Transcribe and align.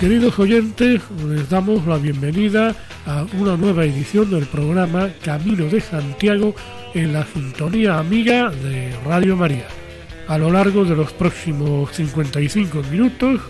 Queridos 0.00 0.38
oyentes, 0.38 1.02
les 1.28 1.50
damos 1.50 1.86
la 1.86 1.98
bienvenida 1.98 2.74
a 3.04 3.26
una 3.38 3.58
nueva 3.58 3.84
edición 3.84 4.30
del 4.30 4.46
programa 4.46 5.10
Camino 5.22 5.66
de 5.66 5.82
Santiago 5.82 6.54
en 6.94 7.12
la 7.12 7.26
sintonía 7.26 7.98
amiga 7.98 8.48
de 8.48 8.96
Radio 9.04 9.36
María. 9.36 9.66
A 10.26 10.38
lo 10.38 10.50
largo 10.50 10.86
de 10.86 10.96
los 10.96 11.12
próximos 11.12 11.92
55 11.92 12.82
minutos 12.90 13.42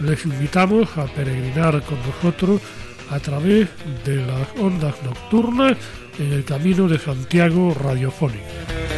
les 0.00 0.24
invitamos 0.24 0.96
a 0.96 1.06
peregrinar 1.06 1.82
con 1.82 1.98
nosotros 2.06 2.62
a 3.10 3.18
través 3.18 3.68
de 4.04 4.24
las 4.24 4.46
ondas 4.60 4.94
nocturnas 5.02 5.76
en 6.20 6.32
el 6.32 6.44
Camino 6.44 6.86
de 6.86 7.00
Santiago 7.00 7.74
radiofónico. 7.74 8.95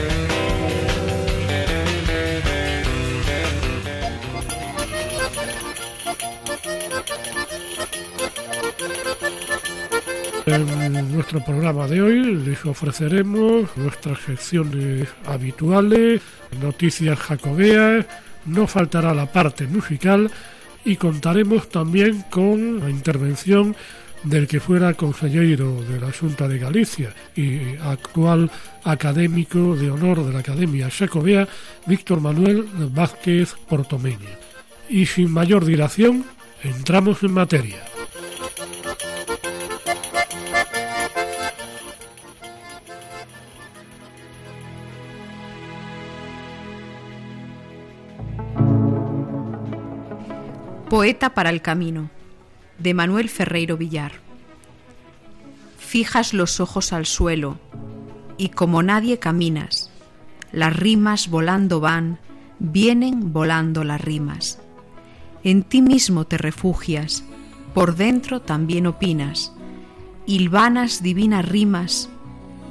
En 10.50 11.12
nuestro 11.12 11.44
programa 11.44 11.86
de 11.86 12.00
hoy 12.00 12.34
les 12.36 12.64
ofreceremos 12.64 13.68
nuestras 13.77 14.18
secciones 14.20 15.06
habituales, 15.27 16.22
noticias 16.62 17.18
jacobeas, 17.18 18.06
no 18.46 18.66
faltará 18.66 19.12
la 19.12 19.30
parte 19.30 19.66
musical 19.66 20.30
y 20.86 20.96
contaremos 20.96 21.68
también 21.68 22.24
con 22.30 22.80
la 22.80 22.88
intervención 22.88 23.77
del 24.24 24.48
que 24.48 24.58
fuera 24.58 24.94
consejero 24.94 25.82
de 25.82 26.00
la 26.00 26.10
Junta 26.12 26.48
de 26.48 26.58
Galicia 26.58 27.14
y 27.36 27.77
actual 27.83 28.50
académico 28.84 29.77
de 29.77 29.90
honor 29.90 30.24
de 30.24 30.33
la 30.33 30.38
Academia 30.38 30.88
Jacobea, 30.90 31.46
Víctor 31.84 32.22
Manuel 32.22 32.64
Vázquez 32.94 33.55
Portomeña. 33.68 34.38
Y 34.88 35.05
sin 35.05 35.30
mayor 35.30 35.66
dilación, 35.66 36.24
entramos 36.64 37.22
en 37.22 37.33
materia. 37.33 37.97
Poeta 50.89 51.34
para 51.34 51.50
el 51.50 51.61
Camino, 51.61 52.08
de 52.78 52.94
Manuel 52.94 53.28
Ferreiro 53.28 53.77
Villar. 53.77 54.12
Fijas 55.77 56.33
los 56.33 56.61
ojos 56.61 56.95
al 56.95 57.05
suelo, 57.05 57.58
y 58.39 58.48
como 58.48 58.83
nadie 58.83 59.18
caminas, 59.18 59.90
las 60.51 60.74
rimas 60.74 61.29
volando 61.29 61.80
van, 61.80 62.18
vienen 62.58 63.35
volando 63.35 63.85
las 63.85 64.01
rimas. 64.01 64.61
En 65.45 65.62
ti 65.62 65.83
mismo 65.83 66.24
te 66.24 66.39
refugias, 66.39 67.23
por 67.74 67.95
dentro 67.95 68.41
también 68.41 68.86
opinas, 68.86 69.52
hilvanas 70.24 71.02
divinas 71.02 71.46
rimas, 71.46 72.08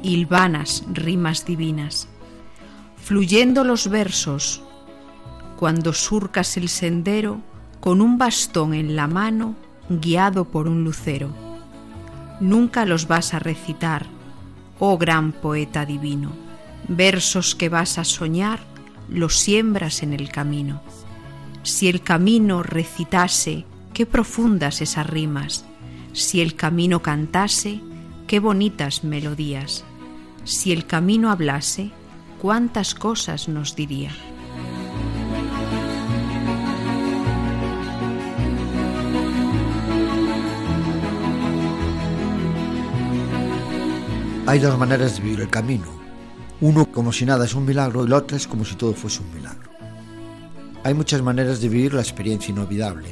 hilvanas 0.01 0.85
rimas 0.91 1.45
divinas. 1.45 2.07
Fluyendo 2.95 3.63
los 3.63 3.91
versos, 3.91 4.63
cuando 5.55 5.93
surcas 5.93 6.57
el 6.57 6.67
sendero, 6.67 7.43
con 7.79 8.01
un 8.01 8.17
bastón 8.17 8.73
en 8.73 8.95
la 8.95 9.07
mano, 9.07 9.55
guiado 9.89 10.45
por 10.45 10.67
un 10.67 10.83
lucero. 10.83 11.29
Nunca 12.39 12.85
los 12.85 13.07
vas 13.07 13.33
a 13.33 13.39
recitar, 13.39 14.05
oh 14.79 14.97
gran 14.97 15.31
poeta 15.31 15.85
divino. 15.85 16.31
Versos 16.87 17.55
que 17.55 17.69
vas 17.69 17.97
a 17.97 18.03
soñar, 18.03 18.59
los 19.09 19.37
siembras 19.37 20.03
en 20.03 20.13
el 20.13 20.29
camino. 20.29 20.81
Si 21.63 21.87
el 21.87 22.01
camino 22.01 22.63
recitase, 22.63 23.65
qué 23.93 24.05
profundas 24.05 24.81
esas 24.81 25.07
rimas. 25.07 25.65
Si 26.13 26.41
el 26.41 26.55
camino 26.55 27.01
cantase, 27.01 27.81
qué 28.27 28.39
bonitas 28.39 29.03
melodías. 29.03 29.83
Si 30.43 30.71
el 30.71 30.85
camino 30.85 31.31
hablase, 31.31 31.91
cuántas 32.41 32.95
cosas 32.95 33.47
nos 33.47 33.75
diría. 33.75 34.11
Hay 44.47 44.59
dos 44.59 44.79
maneras 44.79 45.17
de 45.17 45.23
vivir 45.23 45.41
el 45.41 45.49
camino. 45.49 45.87
Uno 46.61 46.89
como 46.89 47.11
si 47.11 47.25
nada 47.25 47.43
es 47.43 47.53
un 47.53 47.65
milagro 47.65 48.05
y 48.05 48.07
la 48.07 48.15
otra 48.15 48.37
es 48.37 48.47
como 48.47 48.63
si 48.63 48.75
todo 48.75 48.93
fuese 48.93 49.21
un 49.21 49.33
milagro. 49.33 49.69
Hay 50.85 50.93
muchas 50.93 51.21
maneras 51.21 51.59
de 51.59 51.67
vivir 51.67 51.93
la 51.93 51.99
experiencia 51.99 52.53
inolvidable, 52.53 53.09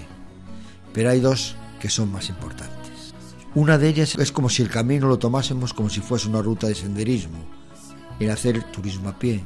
pero 0.93 1.09
hay 1.09 1.19
dos 1.19 1.57
que 1.77 1.89
son 1.89 2.09
más 2.09 2.29
importantes. 2.29 3.13
Una 3.53 3.77
de 3.77 3.89
ellas 3.89 4.15
es 4.15 4.31
como 4.31 4.47
si 4.47 4.61
el 4.61 4.69
camino 4.69 5.09
lo 5.09 5.19
tomásemos 5.19 5.73
como 5.73 5.89
si 5.89 5.99
fuese 5.99 6.29
una 6.29 6.41
ruta 6.41 6.67
de 6.67 6.75
senderismo, 6.75 7.43
el 8.17 8.29
hacer 8.29 8.63
turismo 8.71 9.09
a 9.09 9.19
pie. 9.19 9.43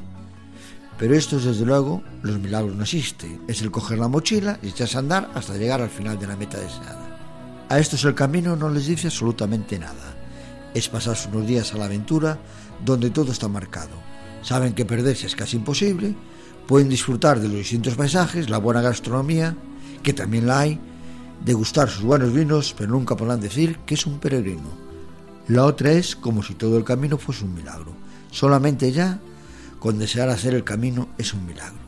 Pero 1.00 1.16
esto, 1.16 1.40
desde 1.40 1.66
luego, 1.66 2.04
los 2.22 2.38
milagros 2.38 2.76
no 2.76 2.84
existen. 2.84 3.42
Es 3.48 3.64
el 3.64 3.72
coger 3.72 3.98
la 3.98 4.08
mochila 4.08 4.60
y 4.62 4.68
echarse 4.68 4.98
a 4.98 5.00
andar 5.00 5.32
hasta 5.34 5.58
llegar 5.58 5.82
al 5.82 5.90
final 5.90 6.20
de 6.20 6.28
la 6.28 6.36
meta 6.36 6.60
deseada. 6.60 7.66
A 7.68 7.80
estos 7.80 8.06
el 8.06 8.14
camino 8.14 8.56
no 8.56 8.70
les 8.70 8.86
dice 8.86 9.08
absolutamente 9.08 9.80
nada 9.80 10.19
es 10.74 10.90
pasarse 10.90 11.30
unos 11.30 11.48
días 11.48 11.74
a 11.74 11.78
la 11.78 11.86
aventura 11.86 12.38
donde 12.84 13.10
todo 13.10 13.32
está 13.32 13.48
marcado. 13.48 13.96
Saben 14.42 14.74
que 14.74 14.86
perderse 14.86 15.28
es 15.28 15.36
casi 15.36 15.58
imposible, 15.58 16.16
pueden 16.68 16.90
disfrutar 16.90 17.40
de 17.40 17.48
los 17.48 17.58
distintos 17.58 17.96
paisajes, 17.96 18.50
la 18.50 18.58
buena 18.58 18.82
gastronomía, 18.82 19.56
que 20.04 20.14
también 20.14 20.48
la 20.48 20.60
hay, 20.60 20.80
degustar 21.44 21.90
sus 21.90 22.04
buenos 22.04 22.34
vinos, 22.34 22.74
pero 22.78 22.92
nunca 22.92 23.18
podrán 23.18 23.42
decir 23.42 23.80
que 23.86 23.96
es 23.96 24.06
un 24.06 24.20
peregrino. 24.20 24.70
La 25.48 25.66
otra 25.66 25.92
es 25.92 26.16
como 26.16 26.44
si 26.44 26.54
todo 26.54 26.78
el 26.78 26.84
camino 26.84 27.18
fuese 27.18 27.44
un 27.44 27.56
milagro. 27.56 27.94
Solamente 28.32 28.92
ya, 28.92 29.20
con 29.80 29.98
desear 29.98 30.30
hacer 30.30 30.54
el 30.54 30.64
camino, 30.64 31.10
es 31.18 31.34
un 31.34 31.46
milagro. 31.46 31.80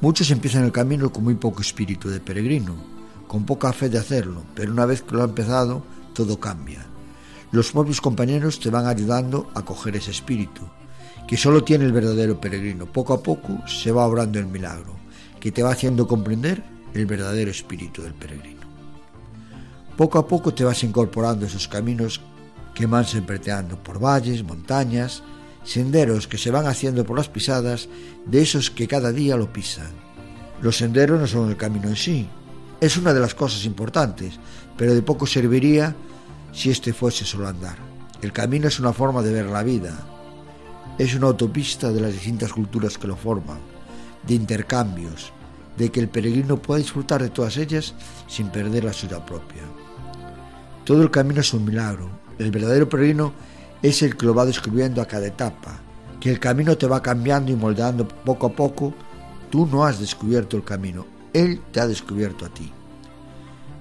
Muchos 0.00 0.30
empiezan 0.30 0.64
el 0.64 0.72
camino 0.72 1.10
con 1.12 1.24
muy 1.24 1.36
poco 1.36 1.62
espíritu 1.62 2.10
de 2.10 2.20
peregrino, 2.20 2.74
con 3.28 3.46
poca 3.46 3.72
fe 3.72 3.88
de 3.88 3.98
hacerlo, 3.98 4.42
pero 4.54 4.72
una 4.72 4.84
vez 4.84 5.02
que 5.02 5.14
lo 5.14 5.22
ha 5.22 5.26
empezado, 5.26 5.82
todo 6.12 6.38
cambia 6.38 6.84
los 7.54 7.70
propios 7.70 8.00
compañeros 8.00 8.58
te 8.58 8.68
van 8.68 8.86
ayudando 8.86 9.48
a 9.54 9.62
coger 9.64 9.94
ese 9.94 10.10
espíritu, 10.10 10.62
que 11.28 11.36
solo 11.36 11.62
tiene 11.62 11.84
el 11.84 11.92
verdadero 11.92 12.40
peregrino. 12.40 12.86
Poco 12.86 13.14
a 13.14 13.22
poco 13.22 13.64
se 13.68 13.92
va 13.92 14.06
obrando 14.06 14.40
el 14.40 14.46
milagro, 14.46 14.96
que 15.38 15.52
te 15.52 15.62
va 15.62 15.70
haciendo 15.70 16.08
comprender 16.08 16.64
el 16.94 17.06
verdadero 17.06 17.52
espíritu 17.52 18.02
del 18.02 18.12
peregrino. 18.12 18.62
Poco 19.96 20.18
a 20.18 20.26
poco 20.26 20.52
te 20.52 20.64
vas 20.64 20.82
incorporando 20.82 21.44
a 21.44 21.48
esos 21.48 21.68
caminos 21.68 22.20
que 22.74 22.86
van 22.86 23.04
sempreteando 23.04 23.80
por 23.80 24.00
valles, 24.00 24.42
montañas, 24.42 25.22
senderos 25.62 26.26
que 26.26 26.38
se 26.38 26.50
van 26.50 26.66
haciendo 26.66 27.04
por 27.04 27.16
las 27.16 27.28
pisadas 27.28 27.88
de 28.26 28.42
esos 28.42 28.68
que 28.68 28.88
cada 28.88 29.12
día 29.12 29.36
lo 29.36 29.52
pisan. 29.52 29.92
Los 30.60 30.78
senderos 30.78 31.20
no 31.20 31.28
son 31.28 31.50
el 31.50 31.56
camino 31.56 31.88
en 31.88 31.94
sí, 31.94 32.28
es 32.80 32.96
una 32.96 33.14
de 33.14 33.20
las 33.20 33.36
cosas 33.36 33.64
importantes, 33.64 34.40
pero 34.76 34.92
de 34.92 35.02
poco 35.02 35.24
serviría 35.24 35.94
si 36.54 36.70
este 36.70 36.92
fuese 36.92 37.24
solo 37.24 37.48
andar. 37.48 37.76
El 38.22 38.32
camino 38.32 38.68
es 38.68 38.78
una 38.78 38.92
forma 38.92 39.22
de 39.22 39.32
ver 39.32 39.46
la 39.46 39.62
vida, 39.62 39.92
es 40.96 41.14
una 41.14 41.26
autopista 41.26 41.90
de 41.92 42.00
las 42.00 42.12
distintas 42.12 42.52
culturas 42.52 42.96
que 42.96 43.08
lo 43.08 43.16
forman, 43.16 43.58
de 44.26 44.34
intercambios, 44.34 45.32
de 45.76 45.90
que 45.90 46.00
el 46.00 46.08
peregrino 46.08 46.56
pueda 46.56 46.78
disfrutar 46.78 47.22
de 47.22 47.30
todas 47.30 47.56
ellas 47.56 47.94
sin 48.28 48.48
perder 48.48 48.84
la 48.84 48.92
suya 48.92 49.24
propia. 49.26 49.62
Todo 50.84 51.02
el 51.02 51.10
camino 51.10 51.40
es 51.40 51.52
un 51.52 51.64
milagro. 51.64 52.08
El 52.38 52.50
verdadero 52.50 52.88
peregrino 52.88 53.32
es 53.82 54.02
el 54.02 54.16
que 54.16 54.26
lo 54.26 54.34
va 54.34 54.46
descubriendo 54.46 55.02
a 55.02 55.06
cada 55.06 55.26
etapa, 55.26 55.80
que 56.20 56.30
el 56.30 56.38
camino 56.38 56.78
te 56.78 56.86
va 56.86 57.02
cambiando 57.02 57.50
y 57.50 57.56
moldeando 57.56 58.06
poco 58.06 58.46
a 58.46 58.52
poco. 58.52 58.94
Tú 59.50 59.66
no 59.66 59.84
has 59.84 59.98
descubierto 59.98 60.56
el 60.56 60.64
camino, 60.64 61.06
Él 61.32 61.60
te 61.72 61.80
ha 61.80 61.86
descubierto 61.86 62.44
a 62.44 62.48
ti. 62.48 62.70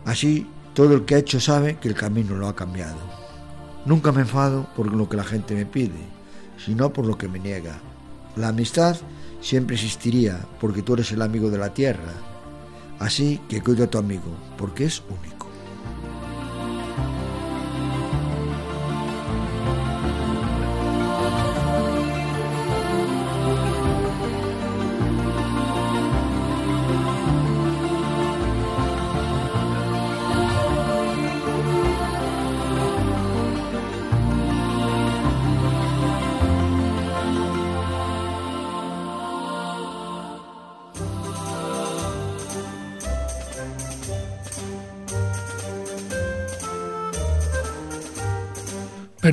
Así 0.06 0.48
todo 0.74 0.94
el 0.96 1.06
que 1.06 1.16
ha 1.16 1.20
hecho 1.20 1.40
sabe 1.40 1.78
que 1.78 1.88
el 1.88 1.96
camino 1.96 2.36
lo 2.36 2.48
ha 2.48 2.56
cambiado. 2.56 2.98
Nunca 3.86 4.12
me 4.12 4.22
enfado 4.22 4.68
por 4.75 4.92
lo 4.92 5.08
que 5.08 5.18
la 5.18 5.24
gente 5.24 5.56
me 5.56 5.66
pide, 5.66 6.00
sino 6.58 6.92
por 6.92 7.06
lo 7.06 7.18
que 7.18 7.28
me 7.28 7.40
niega. 7.40 7.80
La 8.36 8.48
amistad 8.50 8.98
siempre 9.42 9.75
existiría 9.75 10.40
porque 10.60 10.81
tú 10.81 10.94
eres 10.94 11.12
el 11.12 11.22
amigo 11.22 11.50
de 11.50 11.58
la 11.58 11.74
tierra. 11.74 12.14
Así 13.00 13.40
que 13.50 13.62
cuida 13.62 13.86
a 13.86 13.90
tu 13.90 13.98
amigo, 13.98 14.36
porque 14.58 14.86
es 14.86 15.04
único. 15.10 15.32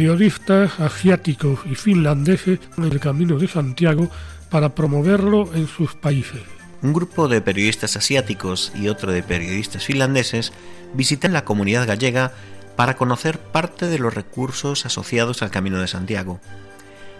Periodistas 0.00 0.80
asiáticos 0.80 1.60
y 1.70 1.74
finlandeses 1.74 2.58
en 2.78 2.84
el 2.84 3.00
Camino 3.00 3.36
de 3.36 3.46
Santiago 3.46 4.08
para 4.48 4.74
promoverlo 4.74 5.54
en 5.54 5.68
sus 5.68 5.94
países. 5.94 6.40
Un 6.80 6.94
grupo 6.94 7.28
de 7.28 7.42
periodistas 7.42 7.98
asiáticos 7.98 8.72
y 8.74 8.88
otro 8.88 9.12
de 9.12 9.22
periodistas 9.22 9.84
finlandeses 9.84 10.54
visitan 10.94 11.34
la 11.34 11.44
comunidad 11.44 11.86
gallega 11.86 12.32
para 12.76 12.96
conocer 12.96 13.38
parte 13.38 13.88
de 13.88 13.98
los 13.98 14.14
recursos 14.14 14.86
asociados 14.86 15.42
al 15.42 15.50
Camino 15.50 15.78
de 15.78 15.88
Santiago. 15.88 16.40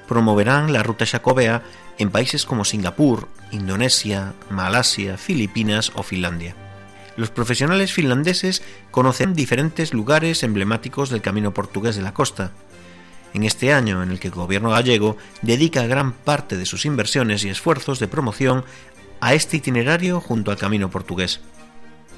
Promoverán 0.08 0.72
la 0.72 0.82
ruta 0.82 1.04
jacobea 1.04 1.62
en 1.98 2.08
países 2.08 2.46
como 2.46 2.64
Singapur, 2.64 3.28
Indonesia, 3.50 4.32
Malasia, 4.48 5.18
Filipinas 5.18 5.92
o 5.96 6.02
Finlandia. 6.02 6.56
Los 7.18 7.30
profesionales 7.30 7.92
finlandeses 7.92 8.62
conocen 8.90 9.34
diferentes 9.34 9.92
lugares 9.92 10.42
emblemáticos 10.42 11.10
del 11.10 11.20
camino 11.20 11.52
portugués 11.52 11.94
de 11.94 12.00
la 12.00 12.14
costa. 12.14 12.52
En 13.32 13.44
este 13.44 13.72
año 13.72 14.02
en 14.02 14.10
el 14.10 14.18
que 14.18 14.28
el 14.28 14.34
gobierno 14.34 14.70
gallego 14.70 15.16
dedica 15.42 15.86
gran 15.86 16.12
parte 16.12 16.56
de 16.56 16.66
sus 16.66 16.84
inversiones 16.84 17.44
y 17.44 17.48
esfuerzos 17.48 17.98
de 18.00 18.08
promoción 18.08 18.64
a 19.20 19.34
este 19.34 19.58
itinerario 19.58 20.20
junto 20.20 20.50
al 20.50 20.56
camino 20.56 20.90
portugués. 20.90 21.40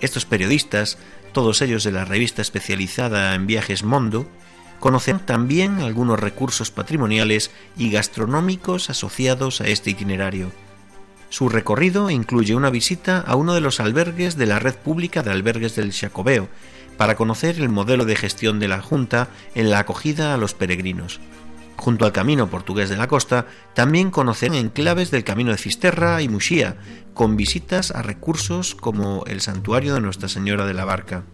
Estos 0.01 0.25
periodistas, 0.25 0.99
todos 1.33 1.63
ellos 1.63 1.85
de 1.85 1.93
la 1.93 2.05
revista 2.05 2.43
especializada 2.43 3.35
en 3.35 3.47
viajes 3.47 3.85
Mondo, 3.85 4.27
conocen 4.81 5.21
también 5.21 5.81
algunos 5.81 6.19
recursos 6.19 6.71
patrimoniales 6.71 7.51
y 7.77 7.91
gastronómicos 7.91 8.91
asociados 8.91 9.61
a 9.61 9.69
este 9.69 9.91
itinerario. 9.91 10.51
Su 11.29 11.49
recorrido 11.49 12.11
incluye 12.11 12.55
una 12.55 12.69
visita 12.69 13.19
a 13.21 13.37
uno 13.37 13.55
de 13.55 13.61
los 13.61 13.81
albergues 13.81 14.37
de 14.37 14.47
la 14.47 14.59
red 14.59 14.75
pública 14.75 15.23
de 15.23 15.31
albergues 15.31 15.77
del 15.77 15.93
Jacobeo, 15.93 16.49
para 17.03 17.17
conocer 17.17 17.59
el 17.59 17.69
modelo 17.69 18.05
de 18.05 18.15
gestión 18.15 18.61
de 18.61 18.69
la 18.69 18.81
Junta 18.81 19.27
en 19.57 19.71
la 19.71 19.81
acogida 19.81 20.35
a 20.35 20.37
los 20.37 20.55
peregrinos. 20.55 21.19
Junto 21.75 22.05
al 22.05 22.13
camino 22.13 22.49
portugués 22.49 22.91
de 22.91 22.97
la 22.97 23.09
costa, 23.09 23.47
también 23.75 24.13
conocen 24.13 24.55
enclaves 24.55 25.11
del 25.11 25.25
camino 25.25 25.51
de 25.51 25.59
Fisterra 25.59 26.23
y 26.23 26.29
Muxía, 26.29 26.77
con 27.13 27.37
visitas 27.37 27.91
a 27.91 28.03
recursos 28.03 28.77
como 28.77 29.25
el 29.27 29.41
santuario 29.41 29.95
de 29.95 30.01
Nuestra 30.01 30.29
Señora 30.29 30.65
de 30.65 30.75
la 30.75 30.85
Barca. 30.85 31.25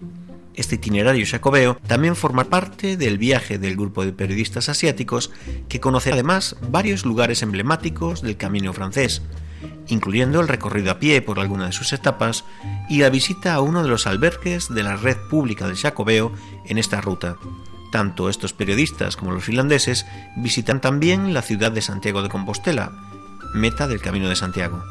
Este 0.54 0.76
itinerario 0.76 1.26
jacobeo 1.26 1.78
también 1.86 2.16
forma 2.16 2.44
parte 2.44 2.96
del 2.96 3.18
viaje 3.18 3.58
del 3.58 3.76
grupo 3.76 4.06
de 4.06 4.14
periodistas 4.14 4.70
asiáticos 4.70 5.30
que 5.68 5.80
conoce 5.80 6.12
además 6.12 6.56
varios 6.70 7.04
lugares 7.04 7.42
emblemáticos 7.42 8.22
del 8.22 8.38
camino 8.38 8.72
francés, 8.72 9.20
incluyendo 9.88 10.40
el 10.40 10.48
recorrido 10.48 10.90
a 10.90 10.98
pie 10.98 11.22
por 11.22 11.40
alguna 11.40 11.66
de 11.66 11.72
sus 11.72 11.92
etapas 11.92 12.44
y 12.88 12.98
la 12.98 13.10
visita 13.10 13.54
a 13.54 13.60
uno 13.60 13.82
de 13.82 13.88
los 13.88 14.06
albergues 14.06 14.68
de 14.68 14.82
la 14.82 14.96
red 14.96 15.16
pública 15.30 15.66
del 15.66 15.76
Jacobeo 15.76 16.32
en 16.66 16.78
esta 16.78 17.00
ruta. 17.00 17.36
Tanto 17.90 18.28
estos 18.28 18.52
periodistas 18.52 19.16
como 19.16 19.32
los 19.32 19.44
finlandeses 19.44 20.06
visitan 20.36 20.80
también 20.80 21.32
la 21.32 21.42
ciudad 21.42 21.72
de 21.72 21.80
Santiago 21.80 22.22
de 22.22 22.28
Compostela, 22.28 22.92
meta 23.54 23.88
del 23.88 24.00
Camino 24.00 24.28
de 24.28 24.36
Santiago. 24.36 24.82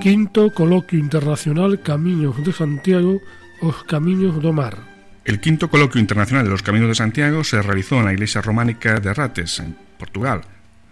Quinto 0.00 0.52
Coloquio 0.54 0.98
Internacional 0.98 1.82
Caminos 1.82 2.42
de 2.42 2.52
Santiago, 2.52 3.20
os 3.60 3.84
Caminos 3.84 4.40
do 4.40 4.52
Mar. 4.52 4.89
El 5.30 5.38
quinto 5.38 5.70
coloquio 5.70 6.00
internacional 6.00 6.44
de 6.44 6.50
los 6.50 6.64
Caminos 6.64 6.88
de 6.88 6.96
Santiago 6.96 7.44
se 7.44 7.62
realizó 7.62 8.00
en 8.00 8.06
la 8.06 8.12
iglesia 8.12 8.42
románica 8.42 8.98
de 8.98 9.14
Rates, 9.14 9.60
en 9.60 9.76
Portugal, 9.96 10.40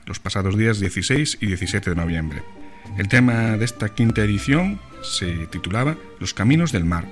los 0.07 0.21
pasados 0.21 0.57
días 0.57 0.79
16 0.79 1.39
y 1.41 1.47
17 1.47 1.91
de 1.91 1.97
noviembre. 1.97 2.45
El 2.97 3.09
tema 3.09 3.57
de 3.57 3.65
esta 3.65 3.89
quinta 3.89 4.23
edición 4.23 4.79
se 5.03 5.49
titulaba 5.49 5.97
Los 6.21 6.35
Caminos 6.35 6.71
del 6.71 6.85
Mar 6.85 7.09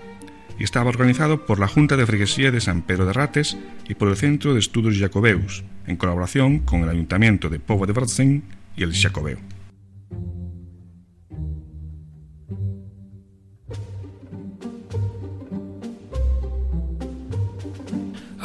y 0.56 0.62
estaba 0.62 0.88
organizado 0.88 1.46
por 1.46 1.58
la 1.58 1.66
Junta 1.66 1.96
de 1.96 2.06
Freguesía 2.06 2.52
de 2.52 2.60
San 2.60 2.82
Pedro 2.82 3.06
de 3.06 3.12
Rates 3.12 3.56
y 3.88 3.96
por 3.96 4.06
el 4.06 4.16
Centro 4.16 4.54
de 4.54 4.60
Estudios 4.60 4.96
Jacobeus, 4.96 5.64
en 5.88 5.96
colaboración 5.96 6.60
con 6.60 6.84
el 6.84 6.90
Ayuntamiento 6.90 7.48
de 7.48 7.58
Povo 7.58 7.86
de 7.86 7.92
Varzén 7.92 8.44
y 8.76 8.84
el 8.84 8.94
Jacobeu. 8.94 9.55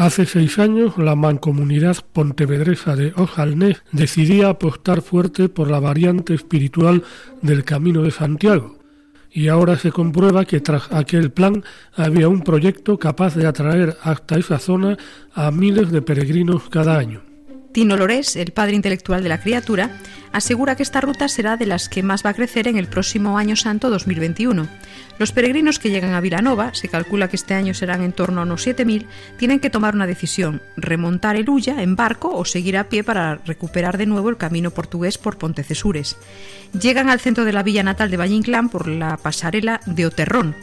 Hace 0.02 0.26
seis 0.26 0.58
años, 0.58 0.98
la 0.98 1.16
mancomunidad 1.16 1.98
pontevedresa 2.12 2.96
de 2.96 3.14
Ojalnés 3.18 3.84
decidía 3.92 4.50
apostar 4.50 5.04
fuerte 5.04 5.48
por 5.48 5.70
la 5.70 5.80
variante 5.80 6.34
espiritual 6.34 7.04
del 7.44 7.64
Camino 7.64 8.02
de 8.02 8.10
Santiago, 8.10 8.80
y 9.30 9.48
ahora 9.48 9.78
se 9.78 9.92
comprueba 9.92 10.46
que 10.46 10.60
tras 10.60 10.92
aquel 10.92 11.30
plan 11.30 11.64
había 11.96 12.30
un 12.30 12.42
proyecto 12.42 12.98
capaz 12.98 13.36
de 13.36 13.46
atraer 13.46 13.96
hasta 14.02 14.40
esa 14.40 14.58
zona 14.58 14.98
a 15.36 15.52
miles 15.52 15.92
de 15.92 16.02
peregrinos 16.02 16.68
cada 16.68 16.98
año. 16.98 17.22
Tino 17.74 17.96
Lorés, 17.96 18.36
el 18.36 18.52
padre 18.52 18.76
intelectual 18.76 19.24
de 19.24 19.30
la 19.30 19.40
criatura, 19.40 19.92
asegura 20.34 20.76
que 20.76 20.84
esta 20.84 21.02
ruta 21.02 21.28
será 21.28 21.58
de 21.58 21.66
las 21.66 21.90
que 21.90 22.04
más 22.04 22.26
va 22.26 22.32
a 22.32 22.34
crecer 22.34 22.68
en 22.68 22.78
el 22.78 22.88
próximo 22.88 23.38
Año 23.38 23.56
Santo 23.56 23.90
2021. 23.90 24.68
Los 25.20 25.32
peregrinos 25.32 25.80
que 25.80 25.90
llegan 25.90 26.14
a 26.14 26.22
Vilanova, 26.22 26.74
se 26.74 26.90
calcula 26.90 27.30
que 27.30 27.36
este 27.36 27.54
año 27.54 27.74
serán 27.74 28.02
en 28.02 28.12
torno 28.12 28.42
a 28.42 28.44
unos 28.44 28.66
7.000, 28.66 29.06
tienen 29.38 29.60
que 29.60 29.70
tomar 29.70 29.96
una 29.96 30.08
decisión, 30.08 30.62
remontar 30.76 31.36
el 31.36 31.50
Ulla 31.50 31.82
en 31.82 31.96
barco 31.96 32.36
o 32.36 32.44
seguir 32.44 32.78
a 32.78 32.90
pie 32.90 33.04
para 33.04 33.36
recuperar 33.36 33.98
de 33.98 34.06
nuevo 34.06 34.30
el 34.30 34.38
camino 34.38 34.72
portugués 34.72 35.18
por 35.18 35.38
Pontecesures. 35.38 36.18
Llegan 36.80 37.10
al 37.10 37.20
centro 37.20 37.46
de 37.46 37.54
la 37.54 37.64
villa 37.64 37.84
natal 37.84 38.10
de 38.10 38.18
Valle 38.18 38.42
por 38.72 38.88
la 38.88 39.18
pasarela 39.18 39.82
de 39.86 40.06
Oterrón. 40.06 40.56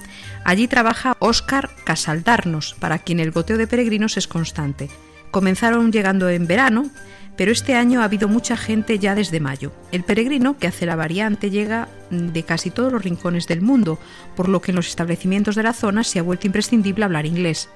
Allí 0.44 0.68
trabaja 0.68 1.16
Óscar 1.20 1.70
Casaldarnos, 1.84 2.74
para 2.78 2.98
quien 2.98 3.20
el 3.20 3.30
goteo 3.30 3.58
de 3.58 3.66
peregrinos 3.66 4.16
es 4.16 4.26
constante. 4.26 4.88
Comenzaron 5.30 5.92
llegando 5.92 6.28
en 6.28 6.46
verano, 6.46 6.90
pero 7.36 7.52
este 7.52 7.76
año 7.76 8.00
ha 8.00 8.04
habido 8.04 8.26
mucha 8.28 8.56
gente 8.56 8.98
ya 8.98 9.14
desde 9.14 9.38
mayo. 9.38 9.72
El 9.92 10.02
peregrino 10.02 10.58
que 10.58 10.66
hace 10.66 10.86
la 10.86 10.96
variante 10.96 11.50
llega 11.50 11.88
de 12.10 12.42
casi 12.42 12.70
todos 12.70 12.92
los 12.92 13.04
rincones 13.04 13.46
del 13.46 13.62
mundo, 13.62 13.98
por 14.34 14.48
lo 14.48 14.60
que 14.60 14.72
en 14.72 14.76
los 14.76 14.88
establecimientos 14.88 15.54
de 15.54 15.62
la 15.62 15.72
zona 15.72 16.02
se 16.02 16.18
ha 16.18 16.22
vuelto 16.22 16.48
imprescindible 16.48 17.04
hablar 17.04 17.26
inglés. 17.26 17.68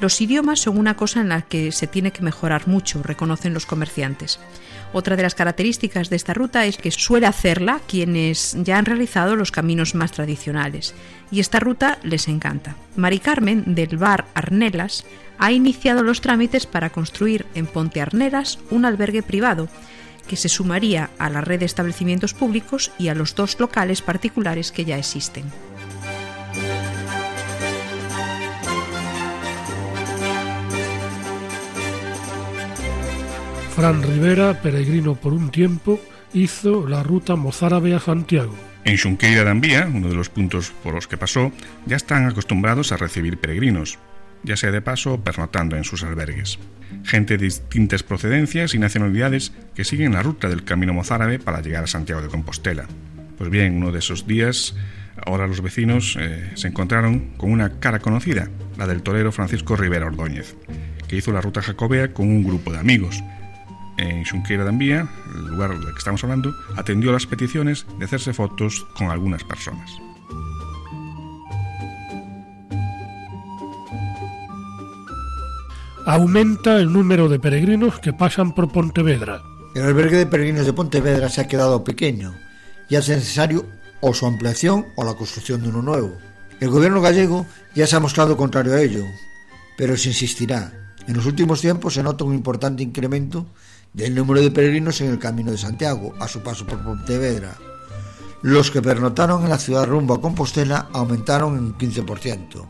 Los 0.00 0.20
idiomas 0.20 0.60
son 0.60 0.78
una 0.78 0.96
cosa 0.96 1.20
en 1.20 1.28
la 1.28 1.42
que 1.42 1.72
se 1.72 1.86
tiene 1.86 2.10
que 2.10 2.22
mejorar 2.22 2.68
mucho, 2.68 3.02
reconocen 3.02 3.54
los 3.54 3.66
comerciantes. 3.66 4.38
Otra 4.92 5.14
de 5.14 5.22
las 5.22 5.36
características 5.36 6.10
de 6.10 6.16
esta 6.16 6.34
ruta 6.34 6.66
es 6.66 6.76
que 6.76 6.90
suele 6.90 7.26
hacerla 7.26 7.80
quienes 7.86 8.56
ya 8.62 8.76
han 8.76 8.86
realizado 8.86 9.36
los 9.36 9.52
caminos 9.52 9.94
más 9.94 10.10
tradicionales, 10.10 10.94
y 11.30 11.38
esta 11.38 11.60
ruta 11.60 11.98
les 12.02 12.26
encanta. 12.26 12.74
Mari 12.96 13.20
Carmen, 13.20 13.74
del 13.74 13.96
bar 13.96 14.26
Arnelas, 14.34 15.04
ha 15.38 15.52
iniciado 15.52 16.02
los 16.02 16.20
trámites 16.20 16.66
para 16.66 16.90
construir 16.90 17.46
en 17.54 17.66
Ponte 17.66 18.00
Arnelas 18.00 18.58
un 18.70 18.84
albergue 18.84 19.22
privado 19.22 19.68
que 20.26 20.36
se 20.36 20.48
sumaría 20.48 21.10
a 21.18 21.30
la 21.30 21.40
red 21.40 21.60
de 21.60 21.66
establecimientos 21.66 22.34
públicos 22.34 22.92
y 22.98 23.08
a 23.08 23.14
los 23.14 23.34
dos 23.34 23.58
locales 23.58 24.02
particulares 24.02 24.70
que 24.70 24.84
ya 24.84 24.98
existen. 24.98 25.44
Fran 33.80 34.02
Rivera, 34.02 34.60
peregrino 34.60 35.14
por 35.14 35.32
un 35.32 35.50
tiempo, 35.50 35.98
hizo 36.34 36.86
la 36.86 37.02
ruta 37.02 37.34
mozárabe 37.34 37.94
a 37.94 37.98
Santiago. 37.98 38.54
En 38.84 38.98
Xunqueira 38.98 39.42
de 39.42 39.50
Ambía, 39.50 39.88
uno 39.90 40.10
de 40.10 40.14
los 40.14 40.28
puntos 40.28 40.70
por 40.84 40.92
los 40.92 41.08
que 41.08 41.16
pasó, 41.16 41.50
ya 41.86 41.96
están 41.96 42.26
acostumbrados 42.26 42.92
a 42.92 42.98
recibir 42.98 43.38
peregrinos, 43.38 43.98
ya 44.42 44.58
sea 44.58 44.70
de 44.70 44.82
paso 44.82 45.14
o 45.14 45.20
pernotando 45.24 45.78
en 45.78 45.84
sus 45.84 46.02
albergues. 46.02 46.58
Gente 47.04 47.38
de 47.38 47.44
distintas 47.46 48.02
procedencias 48.02 48.74
y 48.74 48.78
nacionalidades 48.78 49.54
que 49.74 49.84
siguen 49.84 50.12
la 50.12 50.22
ruta 50.22 50.50
del 50.50 50.62
camino 50.62 50.92
mozárabe 50.92 51.38
para 51.38 51.62
llegar 51.62 51.84
a 51.84 51.86
Santiago 51.86 52.20
de 52.20 52.28
Compostela. 52.28 52.84
Pues 53.38 53.48
bien, 53.48 53.74
uno 53.74 53.92
de 53.92 54.00
esos 54.00 54.26
días, 54.26 54.76
ahora 55.24 55.46
los 55.46 55.62
vecinos 55.62 56.18
eh, 56.20 56.50
se 56.52 56.68
encontraron 56.68 57.30
con 57.38 57.50
una 57.50 57.80
cara 57.80 58.00
conocida, 58.00 58.50
la 58.76 58.86
del 58.86 59.00
torero 59.00 59.32
Francisco 59.32 59.74
Rivera 59.74 60.04
Ordóñez, 60.04 60.54
que 61.08 61.16
hizo 61.16 61.32
la 61.32 61.40
ruta 61.40 61.62
jacobea 61.62 62.12
con 62.12 62.28
un 62.28 62.44
grupo 62.44 62.74
de 62.74 62.78
amigos 62.78 63.24
en 64.00 64.24
Xunqueira 64.24 64.64
de 64.64 64.70
Ambía, 64.70 65.08
el 65.34 65.46
lugar 65.46 65.78
del 65.78 65.92
que 65.92 65.98
estamos 65.98 66.24
hablando, 66.24 66.54
atendió 66.76 67.12
las 67.12 67.26
peticiones 67.26 67.86
de 67.98 68.04
hacerse 68.04 68.32
fotos 68.32 68.86
con 68.96 69.10
algunas 69.10 69.44
personas. 69.44 69.90
Aumenta 76.06 76.78
el 76.78 76.92
número 76.92 77.28
de 77.28 77.38
peregrinos 77.38 78.00
que 78.00 78.12
pasan 78.12 78.54
por 78.54 78.72
Pontevedra. 78.72 79.42
El 79.74 79.82
albergue 79.82 80.16
de 80.16 80.26
peregrinos 80.26 80.66
de 80.66 80.72
Pontevedra 80.72 81.28
se 81.28 81.42
ha 81.42 81.46
quedado 81.46 81.84
pequeño 81.84 82.34
y 82.88 82.96
hace 82.96 83.14
necesario 83.14 83.66
o 84.00 84.14
su 84.14 84.26
ampliación 84.26 84.86
o 84.96 85.04
la 85.04 85.14
construcción 85.14 85.62
de 85.62 85.68
uno 85.68 85.82
nuevo. 85.82 86.10
El 86.58 86.70
gobierno 86.70 87.00
gallego 87.00 87.46
ya 87.74 87.86
se 87.86 87.96
ha 87.96 88.00
mostrado 88.00 88.36
contrario 88.36 88.74
a 88.74 88.80
ello, 88.80 89.04
pero 89.76 89.96
se 89.96 90.08
insistirá. 90.08 90.72
En 91.06 91.16
los 91.16 91.26
últimos 91.26 91.60
tiempos 91.60 91.94
se 91.94 92.02
nota 92.02 92.24
un 92.24 92.34
importante 92.34 92.82
incremento 92.82 93.46
del 93.92 94.14
número 94.14 94.40
de 94.40 94.50
peregrinos 94.50 95.00
en 95.00 95.10
el 95.10 95.18
Camino 95.18 95.50
de 95.50 95.58
Santiago 95.58 96.14
a 96.20 96.28
su 96.28 96.40
paso 96.40 96.66
por 96.66 96.82
Pontevedra. 96.82 97.56
Los 98.42 98.70
que 98.70 98.80
pernotaron 98.80 99.42
en 99.42 99.50
la 99.50 99.58
ciudad 99.58 99.86
rumbo 99.86 100.14
a 100.14 100.20
Compostela 100.20 100.88
aumentaron 100.92 101.56
en 101.56 101.64
un 101.64 101.78
15%. 101.78 102.66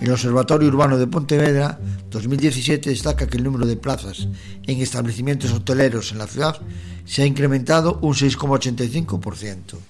El 0.00 0.12
Observatorio 0.12 0.68
Urbano 0.68 0.96
de 0.96 1.06
Pontevedra 1.06 1.78
2017 2.10 2.90
destaca 2.90 3.26
que 3.26 3.36
el 3.36 3.44
número 3.44 3.66
de 3.66 3.76
plazas 3.76 4.28
en 4.66 4.80
establecimientos 4.80 5.52
hoteleros 5.52 6.12
en 6.12 6.18
la 6.18 6.26
ciudad 6.26 6.58
se 7.04 7.22
ha 7.22 7.26
incrementado 7.26 7.98
un 8.00 8.14
6,85%. 8.14 9.89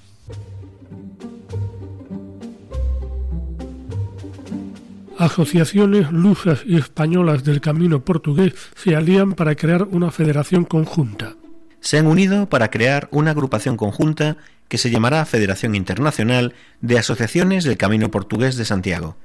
Asociaciones 5.21 6.11
lusas 6.12 6.61
y 6.65 6.79
españolas 6.79 7.45
del 7.45 7.61
camino 7.61 8.03
portugués 8.03 8.55
se 8.75 8.97
alían 8.97 9.35
para 9.35 9.55
crear 9.55 9.83
una 9.83 10.11
federación 10.11 10.65
conjunta. 10.65 11.37
Se 11.81 11.99
han 11.99 12.07
unido 12.07 12.49
para 12.49 12.71
crear 12.71 13.07
una 13.11 13.33
agrupación 13.33 13.77
conjunta 13.77 14.39
que 14.69 14.79
se 14.79 14.91
llamará 14.91 15.27
Federación 15.27 15.75
Internacional 15.75 16.55
de 16.81 16.99
Asociaciones 16.99 17.65
del 17.65 17.77
Camino 17.77 18.11
Portugués 18.11 18.57
de 18.57 18.65
Santiago. 18.65 19.19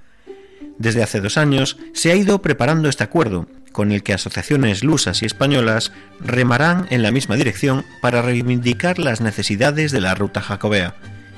Desde 0.78 1.02
hace 1.02 1.22
dos 1.22 1.38
años 1.38 1.78
se 1.94 2.12
ha 2.12 2.16
ido 2.16 2.42
preparando 2.42 2.90
este 2.90 3.06
acuerdo, 3.06 3.48
con 3.72 3.94
el 3.94 4.04
que 4.04 4.12
asociaciones 4.12 4.84
lusas 4.84 5.24
y 5.24 5.26
españolas 5.26 5.94
remarán 6.20 6.88
en 6.90 7.04
la 7.04 7.12
misma 7.12 7.38
dirección 7.38 7.86
para 8.02 8.22
reivindicar 8.22 9.00
las 9.00 9.22
necesidades 9.22 9.94
de 9.94 10.02
la 10.02 10.14
ruta 10.14 10.42
jacobea. 10.42 10.96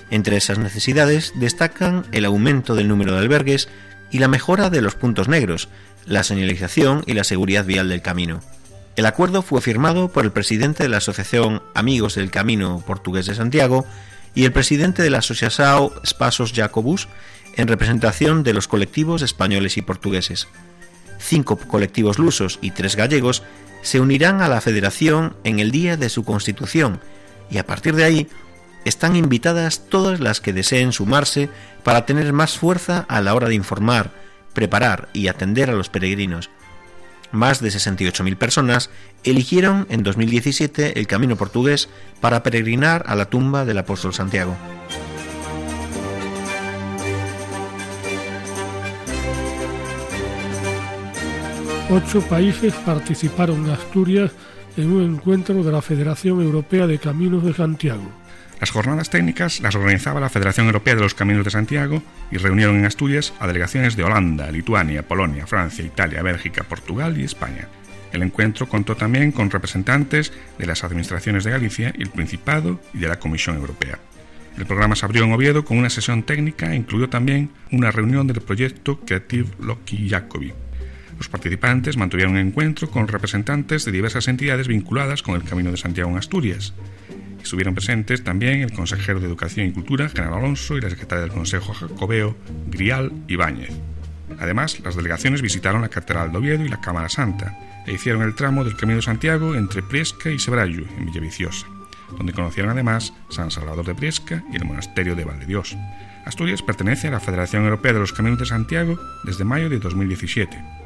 Entre 0.09 0.35
esas 0.35 0.57
necesidades 0.57 1.33
destacan 1.35 2.05
el 2.11 2.25
aumento 2.25 2.73
del 2.73 2.87
número 2.87 3.11
de 3.11 3.19
albergues 3.19 3.69
y 4.11 4.19
la 4.19 4.27
mejora 4.27 4.69
de 4.69 4.81
los 4.81 4.95
puntos 4.95 5.27
negros, 5.27 5.69
la 6.05 6.23
señalización 6.23 7.03
y 7.05 7.13
la 7.13 7.23
seguridad 7.23 7.65
vial 7.65 7.89
del 7.89 8.01
camino. 8.01 8.41
El 8.95 9.05
acuerdo 9.05 9.41
fue 9.41 9.61
firmado 9.61 10.07
por 10.07 10.25
el 10.25 10.31
presidente 10.31 10.83
de 10.83 10.89
la 10.89 10.97
Asociación 10.97 11.61
Amigos 11.75 12.15
del 12.15 12.31
Camino 12.31 12.83
Portugués 12.85 13.27
de 13.27 13.35
Santiago 13.35 13.85
y 14.33 14.45
el 14.45 14.51
presidente 14.51 15.03
de 15.03 15.09
la 15.09 15.19
Asociación 15.19 15.91
Espasos 16.03 16.53
Jacobus 16.53 17.07
en 17.55 17.67
representación 17.67 18.43
de 18.43 18.53
los 18.53 18.67
colectivos 18.67 19.21
españoles 19.21 19.77
y 19.77 19.81
portugueses. 19.81 20.47
Cinco 21.19 21.57
colectivos 21.57 22.19
lusos 22.19 22.59
y 22.61 22.71
tres 22.71 22.95
gallegos 22.95 23.43
se 23.81 23.99
unirán 23.99 24.41
a 24.41 24.47
la 24.47 24.61
federación 24.61 25.35
en 25.43 25.59
el 25.59 25.71
día 25.71 25.97
de 25.97 26.09
su 26.09 26.23
constitución 26.23 26.99
y 27.49 27.57
a 27.57 27.65
partir 27.65 27.95
de 27.95 28.03
ahí 28.03 28.27
están 28.87 29.15
invitadas 29.15 29.89
todas 29.89 30.19
las 30.19 30.41
que 30.41 30.53
deseen 30.53 30.91
sumarse 30.91 31.49
para 31.83 32.05
tener 32.05 32.33
más 32.33 32.57
fuerza 32.57 33.05
a 33.09 33.21
la 33.21 33.35
hora 33.35 33.49
de 33.49 33.55
informar, 33.55 34.11
preparar 34.53 35.09
y 35.13 35.27
atender 35.27 35.69
a 35.69 35.73
los 35.73 35.89
peregrinos. 35.89 36.49
Más 37.31 37.61
de 37.61 37.69
68.000 37.69 38.37
personas 38.37 38.89
eligieron 39.23 39.85
en 39.89 40.03
2017 40.03 40.99
el 40.99 41.07
camino 41.07 41.35
portugués 41.35 41.89
para 42.21 42.41
peregrinar 42.43 43.03
a 43.07 43.15
la 43.15 43.25
tumba 43.25 43.65
del 43.65 43.77
apóstol 43.77 44.13
Santiago. 44.13 44.55
Ocho 51.89 52.21
países 52.21 52.73
participaron 52.73 53.65
en 53.65 53.71
Asturias 53.71 54.31
en 54.75 54.91
un 54.91 55.03
encuentro 55.03 55.63
de 55.63 55.71
la 55.71 55.81
Federación 55.81 56.41
Europea 56.41 56.85
de 56.85 56.99
Caminos 56.99 57.43
de 57.43 57.53
Santiago. 57.53 58.11
Las 58.59 58.71
jornadas 58.71 59.11
técnicas 59.11 59.61
las 59.61 59.75
organizaba 59.75 60.19
la 60.19 60.29
Federación 60.29 60.65
Europea 60.65 60.95
de 60.95 61.01
los 61.01 61.13
Caminos 61.13 61.45
de 61.45 61.51
Santiago 61.51 62.01
y 62.31 62.37
reunieron 62.37 62.77
en 62.77 62.85
Asturias 62.85 63.33
a 63.39 63.45
delegaciones 63.45 63.95
de 63.95 64.03
Holanda, 64.03 64.51
Lituania, 64.51 65.07
Polonia, 65.07 65.45
Francia, 65.45 65.85
Italia, 65.85 66.23
Bélgica, 66.23 66.63
Portugal 66.63 67.19
y 67.19 67.23
España. 67.23 67.67
El 68.11 68.23
encuentro 68.23 68.67
contó 68.67 68.95
también 68.95 69.31
con 69.31 69.51
representantes 69.51 70.33
de 70.57 70.65
las 70.65 70.83
administraciones 70.83 71.43
de 71.43 71.51
Galicia 71.51 71.93
y 71.95 72.01
el 72.01 72.09
Principado 72.09 72.81
y 72.93 72.99
de 72.99 73.07
la 73.07 73.19
Comisión 73.19 73.57
Europea. 73.57 73.99
El 74.57 74.65
programa 74.65 74.95
se 74.95 75.05
abrió 75.05 75.23
en 75.23 75.33
Oviedo 75.33 75.63
con 75.63 75.77
una 75.77 75.91
sesión 75.91 76.23
técnica 76.23 76.73
e 76.73 76.77
incluyó 76.77 77.09
también 77.09 77.51
una 77.71 77.91
reunión 77.91 78.25
del 78.25 78.41
proyecto 78.41 78.99
Creative 79.01 79.49
Loki 79.59 80.09
Jacobi. 80.09 80.51
Los 81.17 81.29
participantes 81.29 81.95
mantuvieron 81.95 82.33
un 82.33 82.39
encuentro 82.39 82.89
con 82.89 83.07
representantes 83.07 83.85
de 83.85 83.91
diversas 83.91 84.27
entidades 84.27 84.67
vinculadas 84.67 85.21
con 85.21 85.35
el 85.35 85.43
Camino 85.43 85.69
de 85.69 85.77
Santiago 85.77 86.09
en 86.09 86.17
Asturias, 86.17 86.73
Estuvieron 87.47 87.75
presentes 87.75 88.25
también 88.25 88.59
el 88.59 88.73
consejero 88.73 89.21
de 89.21 89.25
Educación 89.25 89.67
y 89.67 89.71
Cultura, 89.71 90.09
General 90.09 90.33
Alonso, 90.33 90.77
y 90.77 90.81
la 90.81 90.89
secretaria 90.89 91.21
del 91.21 91.31
Consejo 91.31 91.73
Jacobeo, 91.73 92.35
Grial 92.69 93.13
Ibáñez. 93.29 93.71
Además, 94.37 94.81
las 94.81 94.97
delegaciones 94.97 95.41
visitaron 95.41 95.81
la 95.81 95.87
Catedral 95.87 96.33
de 96.33 96.39
Oviedo 96.39 96.65
y 96.65 96.67
la 96.67 96.81
Cámara 96.81 97.07
Santa 97.07 97.57
e 97.87 97.93
hicieron 97.93 98.21
el 98.23 98.35
tramo 98.35 98.65
del 98.65 98.75
Camino 98.75 98.97
de 98.97 99.03
Santiago 99.03 99.55
entre 99.55 99.81
Priesca 99.81 100.29
y 100.29 100.39
Sebrallo, 100.39 100.83
en 100.97 101.05
Villaviciosa, 101.05 101.67
donde 102.17 102.33
conocieron 102.33 102.69
además 102.69 103.13
San 103.29 103.49
Salvador 103.49 103.85
de 103.85 103.95
Priesca 103.95 104.43
y 104.51 104.57
el 104.57 104.65
Monasterio 104.65 105.15
de 105.15 105.23
Valdedios. 105.23 105.77
Asturias 106.25 106.61
pertenece 106.61 107.07
a 107.07 107.11
la 107.11 107.21
Federación 107.21 107.63
Europea 107.63 107.93
de 107.93 107.99
los 107.99 108.11
Caminos 108.11 108.39
de 108.39 108.45
Santiago 108.45 108.99
desde 109.23 109.45
mayo 109.45 109.69
de 109.69 109.79
2017 109.79 110.77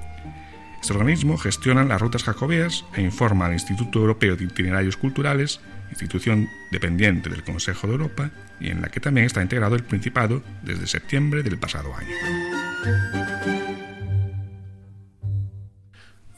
este 0.82 0.94
organismo 0.94 1.38
gestiona 1.38 1.84
las 1.84 2.02
rutas 2.02 2.24
jacobeas 2.24 2.86
e 2.96 3.04
informa 3.04 3.46
al 3.46 3.54
Instituto 3.54 4.00
Europeo 4.00 4.36
de 4.36 4.46
Itinerarios 4.46 4.98
Culturales, 4.98 5.62
institución 5.92 6.50
dependiente 6.72 7.30
del 7.30 7.44
Consejo 7.44 7.88
de 7.88 7.94
Europa 7.94 8.32
y 8.60 8.70
en 8.70 8.82
la 8.82 8.90
que 8.90 9.00
también 9.00 9.28
está 9.28 9.42
integrado 9.42 9.76
el 9.76 9.84
Principado 9.84 10.44
desde 10.64 10.88
septiembre 10.88 11.44
del 11.44 11.58
pasado 11.58 11.94
año. 11.96 12.16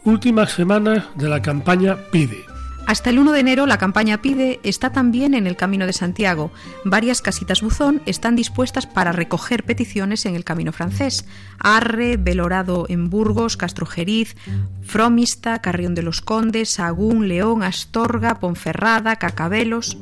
Últimas 0.03 0.51
semanas 0.51 1.05
de 1.15 1.29
la 1.29 1.41
campaña 1.41 1.95
PIDE 2.11 2.52
hasta 2.85 3.09
el 3.09 3.19
1 3.19 3.31
de 3.31 3.39
enero 3.39 3.65
la 3.65 3.77
campaña 3.77 4.21
Pide 4.21 4.59
está 4.63 4.91
también 4.91 5.33
en 5.33 5.47
el 5.47 5.55
Camino 5.55 5.85
de 5.85 5.93
Santiago. 5.93 6.51
Varias 6.83 7.21
casitas 7.21 7.61
buzón 7.61 8.01
están 8.05 8.35
dispuestas 8.35 8.87
para 8.87 9.11
recoger 9.11 9.63
peticiones 9.63 10.25
en 10.25 10.35
el 10.35 10.43
Camino 10.43 10.73
francés. 10.73 11.25
Arre, 11.59 12.17
Belorado 12.17 12.85
en 12.89 13.09
Burgos, 13.09 13.55
Castrojeriz, 13.57 14.35
Fromista, 14.81 15.61
Carrión 15.61 15.95
de 15.95 16.03
los 16.03 16.21
Condes, 16.21 16.69
Sagún, 16.71 17.27
León, 17.27 17.63
Astorga, 17.63 18.39
Ponferrada, 18.39 19.15
Cacabelos. 19.15 19.97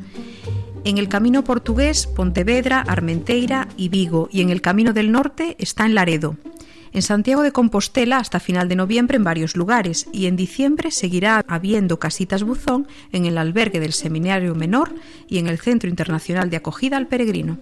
En 0.83 0.97
el 0.97 1.07
camino 1.07 1.43
portugués, 1.43 2.07
Pontevedra, 2.07 2.83
Armenteira 2.87 3.67
y 3.77 3.89
Vigo, 3.89 4.29
y 4.31 4.41
en 4.41 4.49
el 4.49 4.61
camino 4.61 4.93
del 4.93 5.11
norte 5.11 5.55
está 5.59 5.85
en 5.85 5.93
Laredo 5.93 6.35
en 6.93 7.01
Santiago 7.01 7.43
de 7.43 7.51
Compostela 7.51 8.17
hasta 8.17 8.39
final 8.39 8.67
de 8.67 8.75
noviembre 8.75 9.17
en 9.17 9.23
varios 9.23 9.55
lugares 9.55 10.07
y 10.11 10.25
en 10.25 10.35
diciembre 10.35 10.91
seguirá 10.91 11.43
habiendo 11.47 11.99
casitas 11.99 12.43
buzón 12.43 12.87
en 13.11 13.25
el 13.25 13.37
albergue 13.37 13.79
del 13.79 13.93
Seminario 13.93 14.55
Menor 14.55 14.93
y 15.27 15.37
en 15.37 15.47
el 15.47 15.59
Centro 15.59 15.89
Internacional 15.89 16.49
de 16.49 16.57
Acogida 16.57 16.97
al 16.97 17.07
Peregrino. 17.07 17.57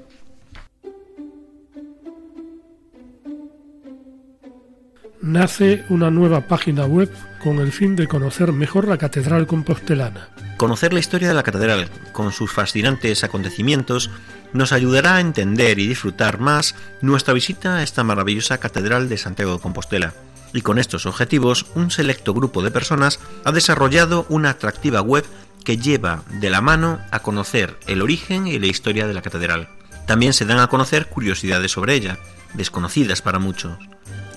Nace 5.22 5.84
una 5.90 6.10
nueva 6.10 6.48
página 6.48 6.86
web 6.86 7.12
con 7.44 7.60
el 7.60 7.74
fin 7.74 7.98
de 7.98 8.08
conocer 8.08 8.54
mejor 8.54 8.88
la 8.88 8.98
Catedral 8.98 9.48
Compostelana. 9.48 10.30
Conocer 10.56 10.94
la 10.94 11.00
historia 11.00 11.28
de 11.28 11.34
la 11.34 11.44
catedral, 11.44 11.90
con 12.14 12.32
sus 12.32 12.52
fascinantes 12.52 13.24
acontecimientos, 13.24 14.10
nos 14.53 14.72
ayudará 14.72 15.15
a 15.15 15.20
entender 15.22 15.79
y 15.79 15.88
disfrutar 15.88 16.39
más 16.39 16.75
nuestra 17.01 17.34
visita 17.34 17.77
a 17.77 17.84
esta 17.84 18.03
maravillosa 18.03 18.60
Catedral 18.60 19.10
de 19.10 19.18
Santiago 19.18 19.53
de 19.53 19.60
Compostela. 19.60 20.13
Y 20.53 20.62
con 20.62 20.79
estos 20.79 21.06
objetivos, 21.06 21.68
un 21.75 21.91
selecto 21.91 22.34
grupo 22.34 22.62
de 22.63 22.72
personas 22.72 23.20
ha 23.46 23.51
desarrollado 23.51 24.25
una 24.29 24.51
atractiva 24.51 25.01
web 25.01 25.25
que 25.63 25.77
lleva 25.77 26.24
de 26.29 26.50
la 26.50 26.62
mano 26.62 27.00
a 27.12 27.20
conocer 27.20 27.77
el 27.88 28.01
origen 28.01 28.48
y 28.48 28.58
la 28.60 28.68
historia 28.68 29.08
de 29.08 29.13
la 29.13 29.22
catedral. 29.22 29.70
También 30.08 30.34
se 30.34 30.46
dan 30.46 30.60
a 30.60 30.68
conocer 30.68 31.08
curiosidades 31.08 31.72
sobre 31.72 31.94
ella, 31.94 32.18
desconocidas 32.56 33.22
para 33.22 33.38
muchos. 33.38 33.77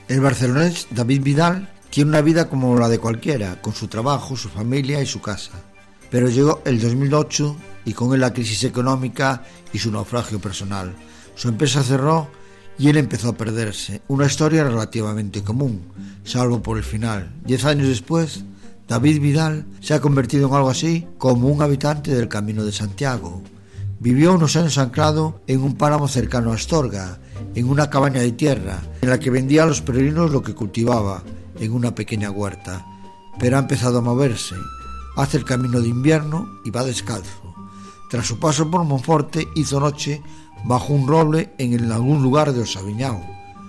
El 0.08 0.20
barcelonés 0.20 0.88
David 0.90 1.22
Vidal 1.22 1.68
tiene 1.90 2.10
una 2.10 2.20
vida 2.20 2.48
como 2.48 2.78
la 2.78 2.88
de 2.88 2.98
cualquiera, 2.98 3.60
con 3.60 3.74
su 3.74 3.88
trabajo, 3.88 4.36
su 4.36 4.48
familia 4.48 5.00
y 5.00 5.06
su 5.06 5.20
casa. 5.20 5.52
Pero 6.10 6.28
llegó 6.28 6.62
el 6.64 6.80
2008 6.80 7.56
y 7.84 7.92
con 7.92 8.12
él 8.14 8.20
la 8.20 8.32
crisis 8.32 8.64
económica 8.64 9.44
y 9.72 9.78
su 9.78 9.90
naufragio 9.90 10.40
personal. 10.40 10.94
Su 11.34 11.48
empresa 11.48 11.82
cerró 11.82 12.28
y 12.78 12.88
él 12.88 12.96
empezó 12.96 13.28
a 13.28 13.36
perderse. 13.36 14.02
Una 14.08 14.26
historia 14.26 14.64
relativamente 14.64 15.42
común, 15.42 15.82
salvo 16.24 16.62
por 16.62 16.78
el 16.78 16.84
final. 16.84 17.30
Diez 17.44 17.64
años 17.64 17.88
después, 17.88 18.44
David 18.88 19.20
Vidal 19.20 19.66
se 19.80 19.94
ha 19.94 20.00
convertido 20.00 20.48
en 20.48 20.54
algo 20.54 20.70
así 20.70 21.06
como 21.18 21.48
un 21.48 21.62
habitante 21.62 22.12
del 22.12 22.28
Camino 22.28 22.64
de 22.64 22.72
Santiago. 22.72 23.42
Vivió 24.00 24.32
unos 24.32 24.56
años 24.56 24.78
anclado 24.78 25.42
en 25.46 25.62
un 25.62 25.76
páramo 25.76 26.08
cercano 26.08 26.52
a 26.52 26.54
Astorga, 26.54 27.18
en 27.54 27.68
una 27.68 27.90
cabaña 27.90 28.22
de 28.22 28.32
tierra, 28.32 28.78
en 29.02 29.10
la 29.10 29.20
que 29.20 29.28
vendía 29.28 29.64
a 29.64 29.66
los 29.66 29.82
peregrinos 29.82 30.30
lo 30.30 30.42
que 30.42 30.54
cultivaba, 30.54 31.22
en 31.58 31.70
una 31.70 31.94
pequeña 31.94 32.30
huerta. 32.30 32.86
Pero 33.38 33.58
ha 33.58 33.60
empezado 33.60 33.98
a 33.98 34.00
moverse, 34.00 34.54
hace 35.18 35.36
el 35.36 35.44
camino 35.44 35.82
de 35.82 35.88
invierno 35.88 36.48
y 36.64 36.70
va 36.70 36.82
descalzo. 36.82 37.54
Tras 38.08 38.26
su 38.26 38.40
paso 38.40 38.70
por 38.70 38.84
Monforte 38.84 39.46
hizo 39.54 39.78
noche 39.78 40.22
bajo 40.64 40.94
un 40.94 41.06
roble 41.06 41.52
en 41.58 41.92
algún 41.92 42.22
lugar 42.22 42.54
de 42.54 42.62
Osaviñao, 42.62 43.22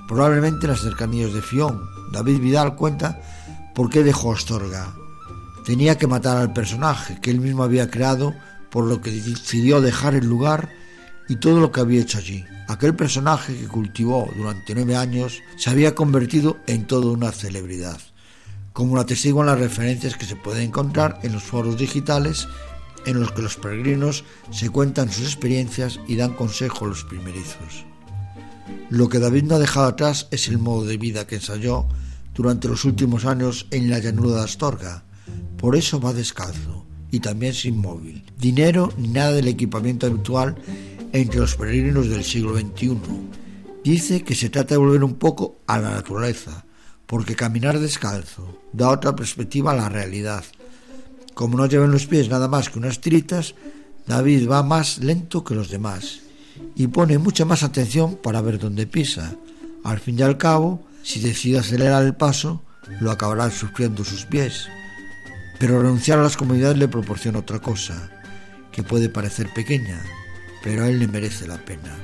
probablemente 0.08 0.66
en 0.66 0.72
las 0.72 0.80
cercanías 0.80 1.34
de 1.34 1.42
Fión. 1.42 1.82
David 2.14 2.40
Vidal 2.40 2.78
cuenta 2.78 3.22
por 3.76 3.90
qué 3.90 4.02
dejó 4.02 4.32
Astorga. 4.32 4.94
Tenía 5.66 5.98
que 5.98 6.08
matar 6.08 6.38
al 6.38 6.54
personaje 6.54 7.20
que 7.20 7.32
él 7.32 7.42
mismo 7.42 7.64
había 7.64 7.92
creado 7.92 8.34
por 8.72 8.86
lo 8.86 9.02
que 9.02 9.12
decidió 9.12 9.82
dejar 9.82 10.16
el 10.16 10.26
lugar 10.26 10.70
y 11.28 11.36
todo 11.36 11.60
lo 11.60 11.72
que 11.72 11.82
había 11.82 12.02
hecho 12.02 12.18
allí. 12.18 12.44
Aquel 12.68 12.96
personaje 12.96 13.56
que 13.56 13.68
cultivó 13.68 14.30
durante 14.36 14.74
nueve 14.74 14.96
años 14.96 15.42
se 15.58 15.70
había 15.70 15.94
convertido 15.94 16.58
en 16.68 16.88
toda 16.88 17.12
una 17.12 17.32
celebridad, 17.32 18.00
como 18.74 18.96
lo 18.96 19.02
atestiguan 19.02 19.48
las 19.48 19.60
referencias 19.60 20.16
que 20.16 20.26
se 20.26 20.38
pueden 20.38 20.64
encontrar 20.64 21.20
en 21.22 21.34
los 21.34 21.44
foros 21.44 21.78
digitales 21.78 22.48
en 23.06 23.20
los 23.20 23.32
que 23.32 23.42
los 23.42 23.56
peregrinos 23.56 24.24
se 24.52 24.70
cuentan 24.70 25.12
sus 25.12 25.26
experiencias 25.26 26.00
y 26.08 26.16
dan 26.16 26.34
consejo 26.34 26.86
a 26.86 26.90
los 26.90 27.04
primerizos. 27.04 27.86
Lo 28.90 29.10
que 29.10 29.20
David 29.20 29.44
no 29.44 29.56
ha 29.56 29.60
dejado 29.60 29.88
atrás 29.88 30.28
es 30.32 30.48
el 30.48 30.60
modo 30.60 30.86
de 30.86 30.98
vida 30.98 31.26
que 31.26 31.36
ensayó 31.36 31.88
durante 32.36 32.68
los 32.68 32.86
últimos 32.86 33.26
años 33.26 33.68
en 33.72 33.90
la 33.90 34.00
llanura 34.00 34.36
de 34.36 34.44
Astorga. 34.44 35.04
Por 35.58 35.76
eso 35.76 36.00
va 36.00 36.14
descalzo 36.14 36.81
y 37.12 37.20
también 37.20 37.54
sin 37.54 37.78
móvil, 37.78 38.24
dinero 38.40 38.92
ni 38.98 39.10
nada 39.10 39.34
del 39.34 39.50
equipamiento 39.50 40.08
habitual 40.08 40.56
entre 41.12 41.40
los 41.40 41.56
peregrinos 41.56 42.10
del 42.10 42.24
siglo 42.24 42.58
XXI. 42.58 42.98
Dice 43.84 44.24
que 44.24 44.36
se 44.36 44.50
trata 44.50 44.76
de 44.76 44.78
volver 44.78 45.04
un 45.04 45.16
poco 45.16 45.58
a 45.68 45.78
la 45.78 45.92
naturaleza, 45.92 46.66
porque 47.06 47.36
caminar 47.36 47.80
descalzo 47.80 48.62
da 48.72 48.90
otra 48.90 49.16
perspectiva 49.16 49.72
a 49.72 49.76
la 49.76 49.90
realidad. 49.90 50.46
Como 51.34 51.58
no 51.58 51.66
lleva 51.66 51.86
en 51.86 51.92
los 51.92 52.08
pies 52.08 52.30
nada 52.30 52.48
más 52.48 52.70
que 52.70 52.80
unas 52.80 53.02
tiritas, 53.02 53.56
David 54.08 54.50
va 54.50 54.64
más 54.64 55.00
lento 55.00 55.44
que 55.44 55.56
los 55.56 55.70
demás 55.70 56.22
y 56.76 56.88
pone 56.88 57.18
mucha 57.18 57.46
más 57.46 57.64
atención 57.64 58.16
para 58.16 58.42
ver 58.42 58.60
dónde 58.60 58.88
pisa. 58.88 59.36
Al 59.84 60.00
fin 60.00 60.20
y 60.20 60.22
al 60.22 60.38
cabo, 60.38 60.86
si 61.04 61.20
decide 61.20 61.60
acelerar 61.60 62.04
el 62.04 62.16
paso, 62.16 62.62
lo 63.00 63.12
acabarán 63.12 63.52
sufriendo 63.52 64.04
sus 64.04 64.26
pies. 64.26 64.68
Pero 65.62 65.80
renunciar 65.80 66.18
a 66.18 66.24
las 66.24 66.38
comodidades 66.38 66.80
le 66.80 66.88
proporciona 66.88 67.38
otra 67.38 67.60
cosa, 67.60 68.10
que 68.72 68.82
puede 68.82 69.10
parecer 69.10 69.54
pequeña, 69.54 70.02
pero 70.64 70.84
a 70.84 70.90
él 70.90 70.98
le 70.98 71.08
merece 71.08 71.48
la 71.48 71.64
pena. 71.64 71.96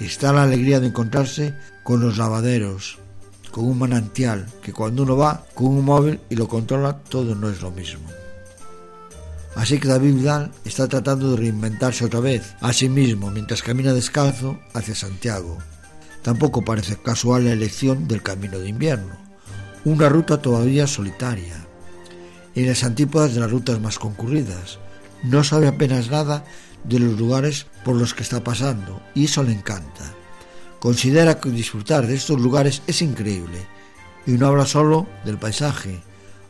Está 0.00 0.32
la 0.32 0.44
alegría 0.44 0.80
de 0.80 0.86
encontrarse 0.86 1.52
con 1.82 2.00
los 2.00 2.16
lavaderos, 2.16 2.98
con 3.50 3.66
un 3.66 3.78
manantial, 3.78 4.46
que 4.62 4.72
cuando 4.72 5.02
uno 5.02 5.18
va 5.18 5.44
con 5.52 5.66
un 5.66 5.84
móvil 5.84 6.18
y 6.30 6.36
lo 6.36 6.48
controla, 6.48 6.96
todo 6.96 7.34
no 7.34 7.50
es 7.50 7.60
lo 7.60 7.70
mismo. 7.70 8.08
Así 9.54 9.78
que 9.78 9.88
David 9.88 10.14
Vidal 10.14 10.50
está 10.64 10.88
tratando 10.88 11.32
de 11.32 11.36
reinventarse 11.36 12.06
otra 12.06 12.20
vez 12.20 12.54
a 12.62 12.72
sí 12.72 12.88
mismo 12.88 13.30
mientras 13.30 13.60
camina 13.60 13.92
descalzo 13.92 14.60
hacia 14.72 14.94
Santiago. 14.94 15.58
Tampoco 16.22 16.64
parece 16.64 16.96
casual 16.96 17.44
la 17.44 17.52
elección 17.52 18.08
del 18.08 18.22
camino 18.22 18.58
de 18.58 18.70
invierno, 18.70 19.14
una 19.84 20.08
ruta 20.08 20.40
todavía 20.40 20.86
solitaria, 20.86 21.57
en 22.54 22.66
las 22.66 22.84
antípodas 22.84 23.34
de 23.34 23.40
las 23.40 23.50
rutas 23.50 23.80
más 23.80 23.98
concurridas. 23.98 24.78
No 25.22 25.44
sabe 25.44 25.68
apenas 25.68 26.10
nada 26.10 26.44
de 26.84 26.98
los 26.98 27.18
lugares 27.18 27.66
por 27.84 27.96
los 27.96 28.14
que 28.14 28.22
está 28.22 28.42
pasando 28.42 29.02
y 29.14 29.24
eso 29.24 29.42
le 29.42 29.52
encanta. 29.52 30.14
Considera 30.78 31.40
que 31.40 31.50
disfrutar 31.50 32.06
de 32.06 32.14
estos 32.14 32.40
lugares 32.40 32.82
es 32.86 33.02
increíble 33.02 33.58
y 34.26 34.32
no 34.32 34.46
habla 34.46 34.66
solo 34.66 35.06
del 35.24 35.38
paisaje. 35.38 36.00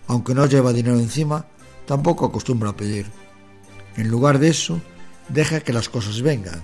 Aunque 0.07 0.35
no 0.35 0.47
lleva 0.47 0.73
dinero 0.73 0.99
encima, 0.99 1.47
tampoco 1.87 2.27
acostumbra 2.27 2.71
a 2.71 2.77
pedir. 2.77 3.07
En 3.97 4.09
lugar 4.09 4.39
de 4.39 4.49
eso, 4.49 4.81
deja 5.29 5.61
que 5.61 5.73
las 5.73 5.89
cosas 5.89 6.21
vengan. 6.23 6.61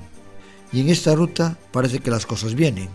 Y 0.72 0.80
en 0.80 0.88
esta 0.88 1.14
ruta 1.14 1.58
parece 1.72 2.00
que 2.00 2.10
las 2.10 2.26
cosas 2.26 2.54
vienen. 2.54 2.88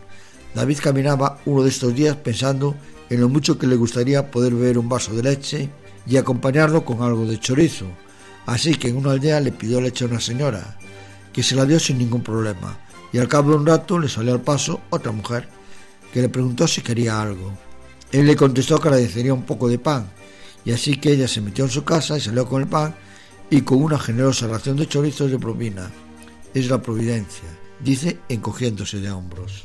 David 0.53 0.79
caminaba 0.81 1.39
uno 1.45 1.63
de 1.63 1.69
estos 1.69 1.95
días 1.95 2.15
pensando 2.15 2.75
en 3.09 3.21
lo 3.21 3.29
mucho 3.29 3.57
que 3.57 3.67
le 3.67 3.75
gustaría 3.75 4.31
poder 4.31 4.53
beber 4.53 4.77
un 4.77 4.89
vaso 4.89 5.13
de 5.13 5.23
leche 5.23 5.69
y 6.05 6.17
acompañarlo 6.17 6.85
con 6.85 7.01
algo 7.01 7.25
de 7.25 7.39
chorizo. 7.39 7.85
Así 8.45 8.75
que 8.75 8.89
en 8.89 8.97
una 8.97 9.11
aldea 9.11 9.39
le 9.39 9.51
pidió 9.51 9.79
leche 9.79 10.05
a 10.05 10.07
una 10.07 10.19
señora, 10.19 10.77
que 11.31 11.43
se 11.43 11.55
la 11.55 11.65
dio 11.65 11.79
sin 11.79 11.97
ningún 11.97 12.21
problema, 12.21 12.77
y 13.13 13.17
al 13.17 13.27
cabo 13.27 13.51
de 13.51 13.57
un 13.57 13.65
rato 13.65 13.99
le 13.99 14.09
salió 14.09 14.33
al 14.33 14.41
paso 14.41 14.81
otra 14.89 15.11
mujer, 15.11 15.47
que 16.11 16.21
le 16.21 16.29
preguntó 16.29 16.67
si 16.67 16.81
quería 16.81 17.21
algo. 17.21 17.53
Él 18.11 18.25
le 18.25 18.35
contestó 18.35 18.79
que 18.79 18.87
agradecería 18.87 19.33
un 19.33 19.43
poco 19.43 19.67
de 19.67 19.77
pan, 19.77 20.09
y 20.65 20.71
así 20.71 20.95
que 20.95 21.11
ella 21.11 21.27
se 21.27 21.41
metió 21.41 21.65
en 21.65 21.71
su 21.71 21.83
casa 21.83 22.17
y 22.17 22.21
salió 22.21 22.47
con 22.47 22.61
el 22.61 22.67
pan 22.67 22.95
y 23.49 23.61
con 23.61 23.83
una 23.83 23.99
generosa 23.99 24.47
ración 24.47 24.77
de 24.77 24.87
chorizos 24.87 25.31
de 25.31 25.39
propina. 25.39 25.89
Es 26.53 26.69
la 26.69 26.81
providencia, 26.81 27.49
dice 27.79 28.19
encogiéndose 28.29 28.99
de 28.99 29.11
hombros. 29.11 29.63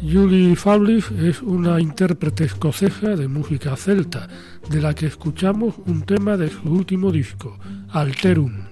Julie 0.00 0.54
Fablis 0.54 1.10
es 1.10 1.42
una 1.42 1.80
intérprete 1.80 2.44
escocesa 2.44 3.16
de 3.16 3.26
música 3.26 3.76
celta, 3.76 4.28
de 4.70 4.80
la 4.80 4.94
que 4.94 5.06
escuchamos 5.06 5.74
un 5.86 6.02
tema 6.02 6.36
de 6.36 6.50
su 6.50 6.70
último 6.70 7.10
disco, 7.10 7.58
Alterum. 7.90 8.67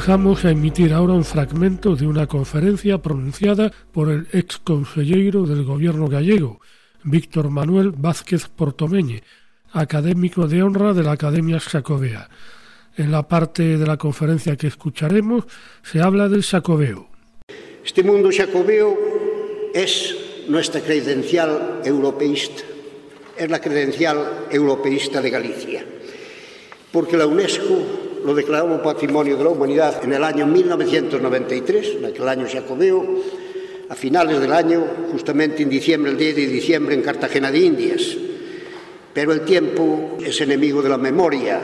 Bajamos 0.00 0.46
a 0.46 0.50
emitir 0.50 0.94
ahora 0.94 1.12
un 1.12 1.26
fragmento 1.26 1.94
de 1.94 2.06
una 2.06 2.26
conferencia 2.26 2.96
pronunciada 3.02 3.70
por 3.92 4.08
el 4.08 4.28
ex 4.32 4.56
consejero 4.56 5.42
del 5.42 5.62
gobierno 5.62 6.08
gallego, 6.08 6.58
Víctor 7.04 7.50
Manuel 7.50 7.92
Vázquez 7.94 8.48
Portomeñe, 8.48 9.22
académico 9.72 10.48
de 10.48 10.62
honra 10.62 10.94
de 10.94 11.02
la 11.02 11.12
Academia 11.12 11.60
Jacobea. 11.60 12.30
En 12.96 13.12
la 13.12 13.28
parte 13.28 13.76
de 13.76 13.86
la 13.86 13.98
conferencia 13.98 14.56
que 14.56 14.68
escucharemos 14.68 15.44
se 15.82 16.00
habla 16.00 16.30
del 16.30 16.44
Jacobeo. 16.44 17.10
Este 17.84 18.02
mundo 18.02 18.30
jacobeo 18.34 18.96
es 19.74 20.16
nuestra 20.48 20.80
credencial 20.80 21.82
europeísta, 21.84 22.62
es 23.36 23.50
la 23.50 23.60
credencial 23.60 24.46
europeísta 24.50 25.20
de 25.20 25.28
Galicia, 25.28 25.84
porque 26.90 27.18
la 27.18 27.26
UNESCO 27.26 27.99
lo 28.24 28.34
declaramos 28.34 28.80
Patrimonio 28.80 29.36
de 29.36 29.44
la 29.44 29.50
Humanidad 29.50 30.04
en 30.04 30.12
el 30.12 30.24
año 30.24 30.46
1993, 30.46 32.00
naquel 32.00 32.28
año 32.28 32.46
Jacobeo, 32.50 33.04
a 33.88 33.94
finales 33.94 34.40
del 34.40 34.52
año, 34.52 34.84
justamente 35.12 35.62
en 35.62 35.70
diciembre, 35.70 36.12
el 36.12 36.18
10 36.18 36.36
de 36.36 36.46
diciembre, 36.46 36.94
en 36.94 37.02
Cartagena 37.02 37.50
de 37.50 37.58
Indias. 37.58 38.16
Pero 39.12 39.32
el 39.32 39.40
tiempo 39.42 40.18
es 40.24 40.40
enemigo 40.40 40.80
de 40.82 40.88
la 40.88 40.98
memoria 40.98 41.60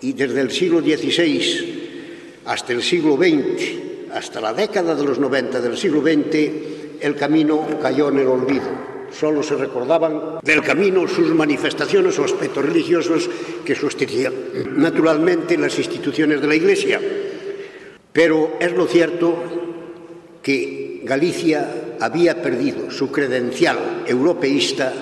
y 0.00 0.12
desde 0.12 0.40
el 0.40 0.50
siglo 0.50 0.80
XVI 0.80 2.42
hasta 2.44 2.72
el 2.72 2.82
siglo 2.82 3.16
XX, 3.16 4.12
hasta 4.12 4.40
la 4.40 4.52
década 4.52 4.94
de 4.94 5.04
los 5.04 5.18
90 5.18 5.60
del 5.60 5.76
siglo 5.76 6.02
XX, 6.02 7.00
el 7.00 7.16
camino 7.16 7.66
cayó 7.82 8.10
en 8.10 8.18
el 8.18 8.28
olvido. 8.28 8.93
Solo 9.14 9.42
se 9.42 9.54
recordaban 9.54 10.40
del 10.42 10.62
camino 10.62 11.06
sus 11.06 11.34
manifestaciones 11.34 12.18
o 12.18 12.24
aspectos 12.24 12.64
religiosos 12.64 13.30
que 13.64 13.74
sostenían 13.74 14.32
naturalmente 14.76 15.56
las 15.56 15.78
instituciones 15.78 16.40
de 16.40 16.46
la 16.46 16.54
Iglesia. 16.54 17.00
Pero 18.12 18.56
es 18.60 18.72
lo 18.72 18.86
cierto 18.86 19.36
que 20.42 21.02
Galicia 21.04 21.96
había 22.00 22.40
perdido 22.42 22.90
su 22.90 23.10
credencial 23.10 24.04
europeísta, 24.06 24.92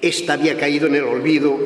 esta 0.00 0.34
había 0.34 0.58
caído 0.58 0.86
en 0.86 0.96
el 0.96 1.04
olvido, 1.04 1.56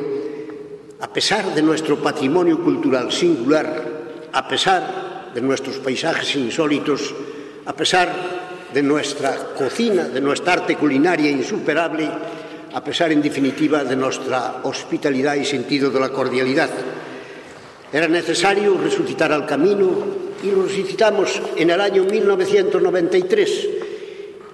a 1.00 1.12
pesar 1.12 1.54
de 1.54 1.62
nuestro 1.62 2.02
patrimonio 2.02 2.62
cultural 2.62 3.12
singular, 3.12 4.28
a 4.32 4.48
pesar 4.48 5.30
de 5.34 5.40
nuestros 5.40 5.76
paisajes 5.78 6.34
insólitos, 6.36 7.14
a 7.66 7.72
pesar 7.72 8.37
de 8.72 8.82
nuestra 8.82 9.34
cocina, 9.56 10.04
de 10.04 10.20
nuestra 10.20 10.54
arte 10.54 10.76
culinaria 10.76 11.30
insuperable, 11.30 12.08
a 12.72 12.84
pesar, 12.84 13.12
en 13.12 13.22
definitiva, 13.22 13.84
de 13.84 13.96
nuestra 13.96 14.60
hospitalidad 14.62 15.36
y 15.36 15.44
sentido 15.44 15.90
de 15.90 16.00
la 16.00 16.10
cordialidad. 16.10 16.70
Era 17.92 18.06
necesario 18.08 18.76
resucitar 18.76 19.32
al 19.32 19.46
camino 19.46 19.90
y 20.42 20.50
lo 20.50 20.64
resucitamos 20.64 21.40
en 21.56 21.70
el 21.70 21.80
año 21.80 22.04
1993, 22.04 23.68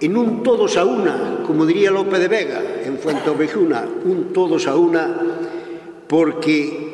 en 0.01 0.17
un 0.17 0.41
todos 0.43 0.77
a 0.77 0.85
una, 0.85 1.39
como 1.45 1.65
diría 1.65 1.91
Lope 1.91 2.17
de 2.17 2.27
Vega 2.27 2.61
en 2.83 2.97
Fuente 2.97 3.29
Ovejuna, 3.29 3.85
un 4.05 4.31
todos 4.31 4.67
a 4.67 4.75
una, 4.75 5.09
porque 6.07 6.85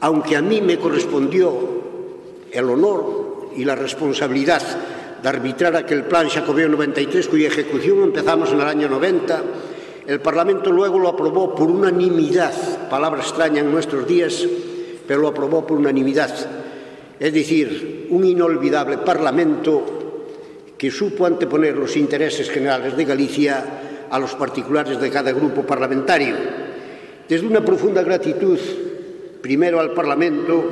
aunque 0.00 0.36
a 0.36 0.42
mí 0.42 0.60
me 0.60 0.78
correspondió 0.78 1.52
el 2.50 2.68
honor 2.68 3.50
y 3.56 3.64
la 3.64 3.76
responsabilidad 3.76 4.62
de 5.22 5.28
arbitrar 5.28 5.76
aquel 5.76 6.04
plan 6.04 6.28
Xacobeo 6.28 6.68
93 6.68 7.28
cuya 7.28 7.48
ejecución 7.48 8.02
empezamos 8.02 8.52
en 8.52 8.60
el 8.60 8.68
año 8.68 8.88
90. 8.88 9.42
El 10.06 10.20
Parlamento 10.20 10.72
luego 10.72 10.98
lo 10.98 11.08
aprobó 11.08 11.54
por 11.54 11.70
unanimidad, 11.70 12.88
palabra 12.88 13.20
extraña 13.20 13.60
en 13.60 13.70
nuestros 13.70 14.06
días, 14.06 14.46
pero 15.06 15.20
lo 15.20 15.28
aprobó 15.28 15.66
por 15.66 15.78
unanimidad. 15.78 16.32
Es 17.18 17.32
decir, 17.34 18.08
un 18.10 18.24
inolvidable 18.24 18.98
Parlamento 18.98 20.00
que 20.78 20.90
supo 20.90 21.26
anteponer 21.26 21.76
los 21.76 21.96
intereses 21.96 22.48
generales 22.48 22.96
de 22.96 23.04
Galicia 23.04 24.08
a 24.08 24.18
los 24.18 24.34
particulares 24.34 24.98
de 24.98 25.10
cada 25.10 25.32
grupo 25.32 25.62
parlamentario. 25.62 26.34
Desde 27.28 27.46
una 27.46 27.62
profunda 27.62 28.02
gratitud, 28.02 28.58
primero 29.42 29.78
al 29.78 29.92
Parlamento, 29.92 30.64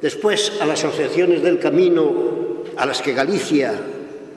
después 0.00 0.54
a 0.60 0.66
las 0.66 0.82
asociaciones 0.82 1.42
del 1.42 1.58
Camino 1.58 2.37
a 2.78 2.86
las 2.86 3.02
que 3.02 3.12
Galicia 3.12 3.74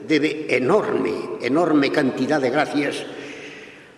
debe 0.06 0.46
enorme, 0.48 1.12
enorme 1.40 1.90
cantidad 1.90 2.40
de 2.40 2.50
gracias, 2.50 2.96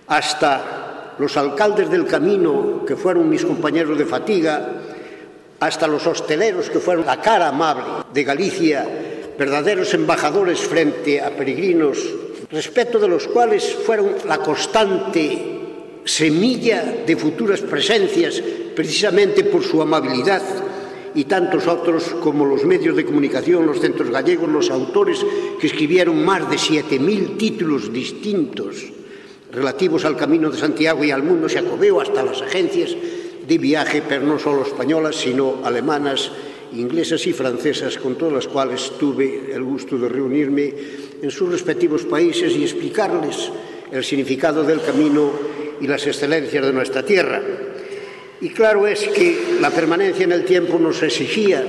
hasta 0.06 1.14
los 1.18 1.36
alcaldes 1.36 1.90
del 1.90 2.06
camino, 2.06 2.84
que 2.86 2.94
fueron 2.94 3.28
mis 3.28 3.44
compañeros 3.44 3.96
de 3.96 4.04
fatiga, 4.04 4.68
hasta 5.60 5.86
los 5.86 6.06
hosteleros, 6.06 6.68
que 6.68 6.78
fueron 6.78 7.06
la 7.06 7.20
cara 7.20 7.48
amable 7.48 8.04
de 8.12 8.24
Galicia, 8.24 8.86
verdaderos 9.38 9.94
embajadores 9.94 10.60
frente 10.60 11.22
a 11.22 11.30
peregrinos, 11.30 11.98
respecto 12.50 12.98
de 12.98 13.08
los 13.08 13.26
cuales 13.26 13.74
fueron 13.74 14.14
la 14.26 14.38
constante 14.38 15.52
semilla 16.04 16.84
de 17.06 17.16
futuras 17.16 17.60
presencias, 17.62 18.42
precisamente 18.76 19.44
por 19.44 19.64
su 19.64 19.80
amabilidad 19.80 20.42
y 21.14 21.24
tantos 21.24 21.66
otros 21.66 22.04
como 22.20 22.44
los 22.44 22.64
medios 22.64 22.96
de 22.96 23.04
comunicación, 23.04 23.66
los 23.66 23.80
centros 23.80 24.10
gallegos, 24.10 24.48
los 24.48 24.70
autores 24.70 25.24
que 25.60 25.66
escribieron 25.66 26.24
más 26.24 26.50
de 26.50 26.56
7.000 26.56 27.36
títulos 27.36 27.92
distintos 27.92 28.92
relativos 29.52 30.04
al 30.04 30.16
Camino 30.16 30.50
de 30.50 30.58
Santiago 30.58 31.04
y 31.04 31.12
al 31.12 31.22
mundo 31.22 31.46
jacobeo, 31.48 32.00
hasta 32.00 32.24
las 32.24 32.42
agencias 32.42 32.96
de 33.46 33.58
viaje, 33.58 34.02
pero 34.06 34.26
no 34.26 34.38
solo 34.38 34.62
españolas, 34.62 35.16
sino 35.16 35.60
alemanas, 35.64 36.30
inglesas 36.72 37.26
y 37.26 37.32
francesas, 37.32 37.96
con 37.98 38.16
todas 38.16 38.34
las 38.34 38.48
cuales 38.48 38.92
tuve 38.98 39.52
el 39.52 39.62
gusto 39.62 39.96
de 39.96 40.08
reunirme 40.08 40.74
en 41.22 41.30
sus 41.30 41.50
respectivos 41.50 42.02
países 42.04 42.56
y 42.56 42.64
explicarles 42.64 43.50
el 43.92 44.02
significado 44.02 44.64
del 44.64 44.80
camino 44.80 45.30
y 45.80 45.86
las 45.86 46.06
excelencias 46.06 46.66
de 46.66 46.72
nuestra 46.72 47.04
tierra. 47.04 47.40
Y 48.40 48.50
claro 48.50 48.86
es 48.86 49.08
que 49.08 49.58
la 49.60 49.70
permanencia 49.70 50.24
en 50.24 50.32
el 50.32 50.44
tiempo 50.44 50.78
nos 50.78 51.02
exigía 51.02 51.64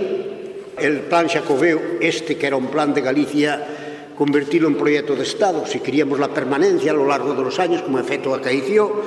el 0.78 1.00
plan 1.02 1.30
Xacobeo, 1.30 1.80
este 2.02 2.38
que 2.38 2.48
era 2.48 2.56
un 2.56 2.68
plan 2.68 2.94
de 2.94 3.02
Galicia, 3.02 3.66
convertirlo 4.18 4.68
en 4.68 4.76
proyecto 4.76 5.16
de 5.16 5.24
Estado, 5.24 5.66
si 5.66 5.80
queríamos 5.80 6.20
la 6.20 6.30
permanencia 6.30 6.92
a 6.92 6.96
lo 6.96 7.08
largo 7.08 7.34
de 7.34 7.44
los 7.44 7.60
años, 7.60 7.82
como 7.82 8.00
efecto 8.00 8.34
acaeció, 8.34 9.02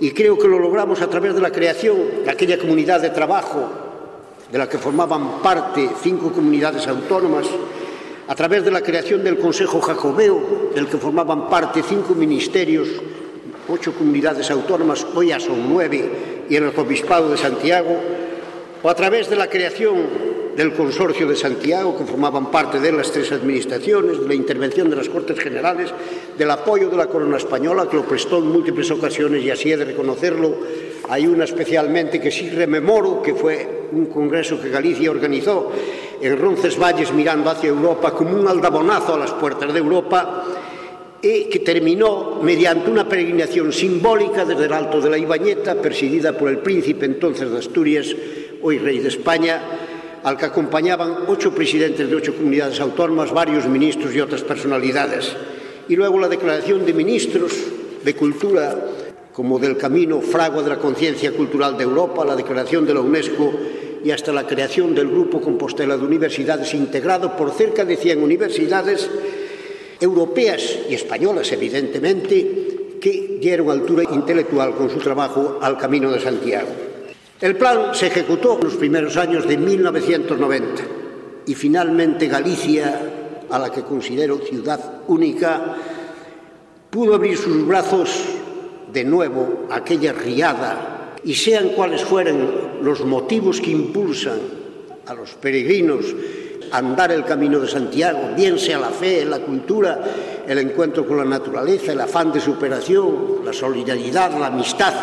y 0.00 0.10
creo 0.10 0.38
que 0.38 0.48
lo 0.48 0.58
logramos 0.58 1.00
a 1.00 1.08
través 1.08 1.34
de 1.34 1.40
la 1.40 1.50
creación 1.50 1.96
de 2.24 2.30
aquella 2.30 2.58
comunidad 2.58 3.00
de 3.00 3.10
trabajo 3.10 3.68
de 4.50 4.58
la 4.58 4.68
que 4.68 4.78
formaban 4.78 5.42
parte 5.42 5.88
cinco 6.02 6.32
comunidades 6.32 6.86
autónomas, 6.86 7.46
a 8.28 8.34
través 8.34 8.64
de 8.64 8.70
la 8.70 8.80
creación 8.80 9.22
del 9.22 9.38
Consejo 9.38 9.80
Jacobeo, 9.80 10.70
del 10.74 10.86
que 10.88 10.98
formaban 10.98 11.48
parte 11.48 11.82
cinco 11.82 12.14
ministerios, 12.14 12.88
ocho 13.68 13.92
comunidades 13.94 14.50
autónomas, 14.50 15.06
hoy 15.14 15.28
ya 15.28 15.40
son 15.40 15.68
nueve, 15.68 16.35
y 16.48 16.56
el 16.56 16.64
Arzobispado 16.64 17.30
de 17.30 17.36
Santiago, 17.36 17.96
o 18.82 18.88
a 18.88 18.94
través 18.94 19.28
de 19.28 19.36
la 19.36 19.48
creación 19.48 19.96
del 20.56 20.72
Consorcio 20.72 21.26
de 21.26 21.36
Santiago, 21.36 21.96
que 21.98 22.04
formaban 22.04 22.50
parte 22.50 22.80
de 22.80 22.90
las 22.90 23.12
tres 23.12 23.30
administraciones, 23.30 24.20
de 24.20 24.26
la 24.26 24.34
intervención 24.34 24.88
de 24.88 24.96
las 24.96 25.08
Cortes 25.08 25.38
Generales, 25.38 25.92
del 26.36 26.50
apoyo 26.50 26.88
de 26.88 26.96
la 26.96 27.06
Corona 27.08 27.36
Española, 27.36 27.88
que 27.90 27.96
lo 27.96 28.04
prestó 28.04 28.38
en 28.38 28.48
múltiples 28.48 28.90
ocasiones 28.90 29.44
y 29.44 29.50
así 29.50 29.70
he 29.70 29.76
de 29.76 29.84
reconocerlo. 29.84 30.54
Hay 31.08 31.26
una 31.26 31.44
especialmente 31.44 32.20
que 32.20 32.30
sí 32.30 32.48
rememoro, 32.48 33.20
que 33.20 33.34
fue 33.34 33.88
un 33.92 34.06
congreso 34.06 34.60
que 34.60 34.70
Galicia 34.70 35.10
organizó 35.10 35.70
en 36.20 36.38
Roncesvalles 36.38 37.12
mirando 37.12 37.50
hacia 37.50 37.68
Europa 37.68 38.12
como 38.12 38.38
un 38.38 38.48
aldabonazo 38.48 39.14
a 39.14 39.18
las 39.18 39.32
puertas 39.32 39.72
de 39.72 39.78
Europa 39.78 40.44
e 41.26 41.50
que 41.50 41.58
terminó 41.58 42.38
mediante 42.38 42.86
una 42.86 43.02
peregrinación 43.02 43.74
simbólica 43.74 44.46
desde 44.46 44.70
el 44.70 44.72
alto 44.72 45.00
de 45.02 45.10
la 45.10 45.18
Ibañeta, 45.18 45.74
presidida 45.82 46.38
por 46.38 46.48
el 46.48 46.62
príncipe 46.62 47.06
entonces 47.06 47.50
de 47.50 47.58
Asturias, 47.58 48.14
hoy 48.62 48.78
rey 48.78 49.02
de 49.02 49.08
España, 49.08 49.60
al 50.22 50.36
que 50.36 50.46
acompañaban 50.46 51.26
ocho 51.26 51.50
presidentes 51.50 52.08
de 52.08 52.14
ocho 52.14 52.34
comunidades 52.34 52.78
autónomas, 52.78 53.32
varios 53.34 53.66
ministros 53.66 54.14
y 54.14 54.20
otras 54.20 54.42
personalidades. 54.42 55.34
Y 55.88 55.96
luego 55.96 56.18
la 56.18 56.28
declaración 56.28 56.86
de 56.86 56.94
ministros 56.94 57.52
de 58.04 58.14
cultura 58.14 58.74
como 59.32 59.58
del 59.58 59.76
camino 59.76 60.20
fragua 60.20 60.62
de 60.62 60.70
la 60.70 60.78
conciencia 60.78 61.32
cultural 61.32 61.76
de 61.76 61.84
Europa, 61.84 62.24
la 62.24 62.36
declaración 62.36 62.86
de 62.86 62.94
la 62.94 63.00
UNESCO 63.00 63.52
y 64.02 64.10
hasta 64.10 64.32
la 64.32 64.46
creación 64.46 64.94
del 64.94 65.10
Grupo 65.10 65.40
Compostela 65.40 65.96
de 65.96 66.04
Universidades 66.04 66.72
integrado 66.74 67.36
por 67.36 67.50
cerca 67.50 67.84
de 67.84 67.96
100 67.96 68.22
universidades 68.22 69.10
europeas 70.00 70.62
y 70.88 70.94
españolas, 70.94 71.50
evidentemente, 71.52 72.98
que 73.00 73.38
dieron 73.40 73.70
altura 73.70 74.04
intelectual 74.12 74.74
con 74.74 74.90
su 74.90 74.98
trabajo 74.98 75.58
al 75.60 75.78
Camino 75.78 76.10
de 76.10 76.20
Santiago. 76.20 76.68
El 77.40 77.56
plan 77.56 77.94
se 77.94 78.06
ejecutó 78.06 78.56
en 78.58 78.64
los 78.64 78.74
primeros 78.76 79.16
años 79.16 79.46
de 79.46 79.58
1990 79.58 80.82
y 81.46 81.54
finalmente 81.54 82.28
Galicia 82.28 83.12
a 83.50 83.58
la 83.58 83.70
que 83.70 83.82
considero 83.82 84.38
ciudad 84.38 85.02
única, 85.06 85.76
pudo 86.90 87.14
abrir 87.14 87.36
sus 87.36 87.66
brazos 87.66 88.24
de 88.92 89.04
nuevo 89.04 89.66
a 89.70 89.76
aquella 89.76 90.12
riada 90.12 91.14
y 91.24 91.34
sean 91.34 91.70
cuales 91.70 92.04
fueran 92.04 92.78
los 92.82 93.04
motivos 93.04 93.60
que 93.60 93.70
impulsan 93.70 94.38
a 95.06 95.14
los 95.14 95.34
peregrinos 95.34 96.06
andar 96.72 97.12
el 97.12 97.24
camino 97.24 97.58
de 97.60 97.68
Santiago, 97.68 98.30
bien 98.36 98.58
sea 98.58 98.78
la 98.78 98.90
fe, 98.90 99.24
la 99.24 99.40
cultura, 99.40 100.00
el 100.46 100.58
encuentro 100.58 101.06
con 101.06 101.16
la 101.18 101.24
naturaleza, 101.24 101.92
el 101.92 102.00
afán 102.00 102.32
de 102.32 102.40
superación, 102.40 103.40
la 103.44 103.52
solidaridad, 103.52 104.38
la 104.38 104.46
amistad. 104.46 104.94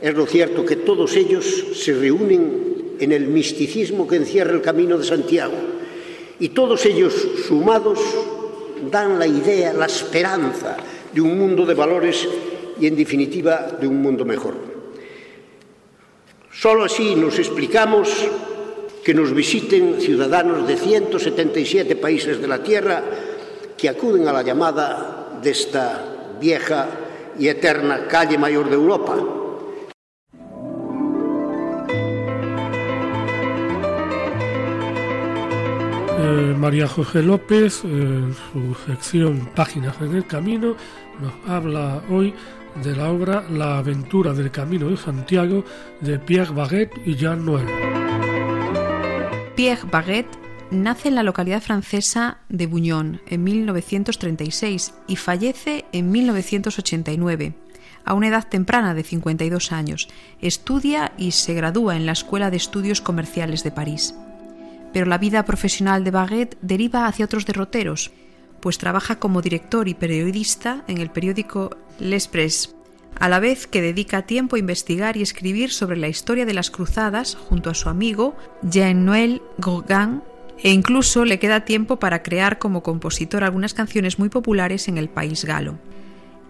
Es 0.00 0.14
lo 0.14 0.26
cierto 0.26 0.64
que 0.64 0.76
todos 0.76 1.16
ellos 1.16 1.44
se 1.74 1.94
reúnen 1.94 2.96
en 2.98 3.12
el 3.12 3.26
misticismo 3.28 4.06
que 4.06 4.16
encierra 4.16 4.52
el 4.52 4.60
camino 4.60 4.98
de 4.98 5.04
Santiago 5.04 5.54
y 6.38 6.50
todos 6.50 6.84
ellos 6.86 7.14
sumados 7.46 7.98
dan 8.90 9.18
la 9.18 9.26
idea, 9.26 9.72
la 9.72 9.86
esperanza 9.86 10.76
de 11.12 11.20
un 11.20 11.38
mundo 11.38 11.64
de 11.64 11.74
valores 11.74 12.28
y, 12.80 12.86
en 12.86 12.96
definitiva, 12.96 13.68
de 13.80 13.86
un 13.86 14.02
mundo 14.02 14.24
mejor. 14.24 14.54
Solo 16.52 16.84
así 16.84 17.14
nos 17.14 17.38
explicamos 17.38 18.28
que 19.04 19.14
nos 19.14 19.32
visiten 19.32 20.00
ciudadanos 20.00 20.66
de 20.66 20.76
177 20.76 21.96
países 21.96 22.40
de 22.40 22.48
la 22.48 22.62
Tierra 22.62 23.02
que 23.76 23.88
acuden 23.88 24.26
a 24.26 24.32
la 24.32 24.42
llamada 24.42 25.38
de 25.42 25.50
esta 25.50 26.36
vieja 26.40 26.88
y 27.38 27.48
eterna 27.48 28.06
calle 28.08 28.38
mayor 28.38 28.68
de 28.68 28.74
Europa, 28.74 29.16
Eh, 36.26 36.54
María 36.56 36.88
José 36.88 37.22
López, 37.22 37.84
en 37.84 38.34
su 38.34 38.74
sección 38.86 39.50
Páginas 39.54 39.94
en 40.00 40.14
el 40.14 40.26
Camino, 40.26 40.74
nos 41.20 41.32
habla 41.46 42.02
hoy 42.08 42.32
de 42.82 42.96
la 42.96 43.10
obra 43.10 43.44
La 43.50 43.76
aventura 43.78 44.32
del 44.32 44.50
Camino 44.50 44.88
de 44.88 44.96
Santiago 44.96 45.64
de 46.00 46.18
Pierre 46.18 46.54
Baguette 46.54 46.98
y 47.04 47.14
Jean 47.14 47.44
Noël. 47.44 47.66
Pierre 49.56 49.86
Baguette 49.90 50.38
nace 50.70 51.08
en 51.08 51.14
la 51.14 51.22
localidad 51.22 51.62
francesa 51.62 52.38
de 52.48 52.66
Bouillon 52.66 53.20
en 53.26 53.44
1936 53.44 54.94
y 55.06 55.16
fallece 55.16 55.84
en 55.92 56.10
1989 56.10 57.54
a 58.04 58.14
una 58.14 58.28
edad 58.28 58.46
temprana 58.48 58.94
de 58.94 59.02
52 59.02 59.72
años. 59.72 60.08
Estudia 60.40 61.12
y 61.16 61.30
se 61.30 61.54
gradúa 61.54 61.96
en 61.96 62.06
la 62.06 62.12
Escuela 62.12 62.50
de 62.50 62.58
Estudios 62.58 63.00
Comerciales 63.00 63.62
de 63.62 63.70
París 63.70 64.14
pero 64.94 65.06
la 65.06 65.18
vida 65.18 65.44
profesional 65.44 66.04
de 66.04 66.12
Baguette 66.12 66.56
deriva 66.62 67.06
hacia 67.06 67.24
otros 67.24 67.44
derroteros, 67.44 68.12
pues 68.60 68.78
trabaja 68.78 69.18
como 69.18 69.42
director 69.42 69.88
y 69.88 69.94
periodista 69.94 70.84
en 70.86 70.98
el 70.98 71.10
periódico 71.10 71.76
L'Express, 71.98 72.76
a 73.18 73.28
la 73.28 73.40
vez 73.40 73.66
que 73.66 73.82
dedica 73.82 74.22
tiempo 74.22 74.56
a 74.56 74.58
investigar 74.58 75.16
y 75.16 75.22
escribir 75.22 75.70
sobre 75.70 75.96
la 75.96 76.08
historia 76.08 76.46
de 76.46 76.54
las 76.54 76.70
cruzadas 76.70 77.34
junto 77.34 77.70
a 77.70 77.74
su 77.74 77.88
amigo 77.88 78.36
Jean-Noël 78.62 79.42
Gauguin 79.58 80.22
e 80.62 80.70
incluso 80.70 81.24
le 81.24 81.38
queda 81.38 81.64
tiempo 81.64 81.98
para 81.98 82.22
crear 82.22 82.58
como 82.58 82.82
compositor 82.82 83.44
algunas 83.44 83.74
canciones 83.74 84.18
muy 84.18 84.28
populares 84.28 84.88
en 84.88 84.98
el 84.98 85.08
país 85.08 85.44
galo. 85.44 85.78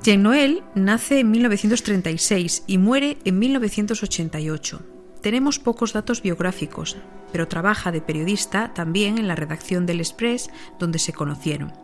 Jean-Noël 0.03 0.63
nace 0.75 1.21
en 1.21 1.31
1936 1.31 2.65
y 2.67 2.79
muere 2.79 3.17
en 3.25 3.39
1988. 3.39 4.83
Tenemos 5.23 5.59
pocos 5.59 5.95
datos 5.95 6.21
biográficos, 6.21 6.99
pero 7.33 7.49
trabaja 7.49 7.91
de 7.91 8.03
periodista 8.03 8.75
también 8.75 9.17
en 9.17 9.27
la 9.27 9.35
redacción 9.35 9.87
del 9.87 10.01
Express, 10.01 10.51
donde 10.79 10.99
se 10.99 11.15
conocieron. 11.15 11.84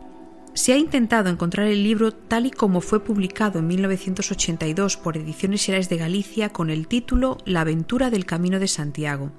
Se 0.53 0.73
ha 0.73 0.77
intentado 0.77 1.29
encontrar 1.29 1.67
el 1.67 1.83
libro 1.83 2.11
tal 2.11 2.45
y 2.45 2.51
como 2.51 2.81
fue 2.81 3.03
publicado 3.03 3.59
en 3.59 3.67
1982 3.67 4.97
por 4.97 5.15
Ediciones 5.15 5.65
Gerais 5.65 5.87
de 5.87 5.97
Galicia 5.97 6.49
con 6.49 6.69
el 6.69 6.87
título 6.87 7.37
La 7.45 7.61
aventura 7.61 8.09
del 8.09 8.25
Camino 8.25 8.59
de 8.59 8.67
Santiago, 8.67 9.31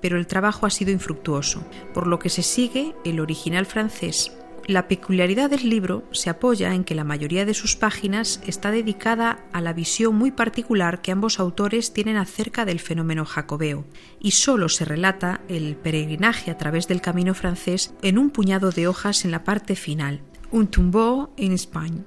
pero 0.00 0.16
el 0.16 0.28
trabajo 0.28 0.64
ha 0.64 0.70
sido 0.70 0.92
infructuoso, 0.92 1.64
por 1.92 2.06
lo 2.06 2.18
que 2.18 2.28
se 2.28 2.42
sigue 2.42 2.94
el 3.04 3.18
original 3.18 3.66
francés, 3.66 4.32
la 4.68 4.86
peculiaridad 4.86 5.50
del 5.50 5.68
libro 5.68 6.04
se 6.12 6.30
apoya 6.30 6.72
en 6.72 6.84
que 6.84 6.94
la 6.94 7.02
mayoría 7.02 7.44
de 7.44 7.54
sus 7.54 7.74
páginas 7.74 8.40
está 8.46 8.70
dedicada 8.70 9.44
a 9.52 9.60
la 9.60 9.72
visión 9.72 10.14
muy 10.14 10.30
particular 10.30 11.02
que 11.02 11.10
ambos 11.10 11.40
autores 11.40 11.92
tienen 11.92 12.16
acerca 12.16 12.64
del 12.64 12.78
fenómeno 12.78 13.24
jacobeo, 13.24 13.84
y 14.20 14.30
solo 14.32 14.68
se 14.68 14.84
relata 14.84 15.40
el 15.48 15.74
peregrinaje 15.74 16.52
a 16.52 16.58
través 16.58 16.86
del 16.86 17.00
camino 17.00 17.34
francés 17.34 17.92
en 18.02 18.18
un 18.18 18.30
puñado 18.30 18.70
de 18.70 18.86
hojas 18.86 19.24
en 19.24 19.32
la 19.32 19.42
parte 19.42 19.74
final, 19.74 20.22
un 20.52 20.68
tombeau 20.68 21.30
en 21.36 21.52
España. 21.52 22.04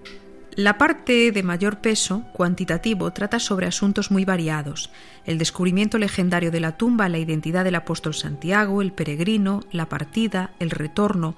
La 0.56 0.78
parte 0.78 1.34
de 1.34 1.44
mayor 1.44 1.82
peso, 1.82 2.24
cuantitativo, 2.32 3.12
trata 3.12 3.40
sobre 3.40 3.68
asuntos 3.68 4.10
muy 4.10 4.24
variados, 4.24 4.90
el 5.26 5.38
descubrimiento 5.38 5.98
legendario 5.98 6.50
de 6.50 6.62
la 6.62 6.78
tumba, 6.78 7.10
la 7.10 7.18
identidad 7.18 7.66
del 7.66 7.76
apóstol 7.76 8.14
Santiago, 8.14 8.82
el 8.82 8.94
peregrino, 8.94 9.64
la 9.72 9.90
partida, 9.90 10.54
el 10.60 10.70
retorno, 10.70 11.36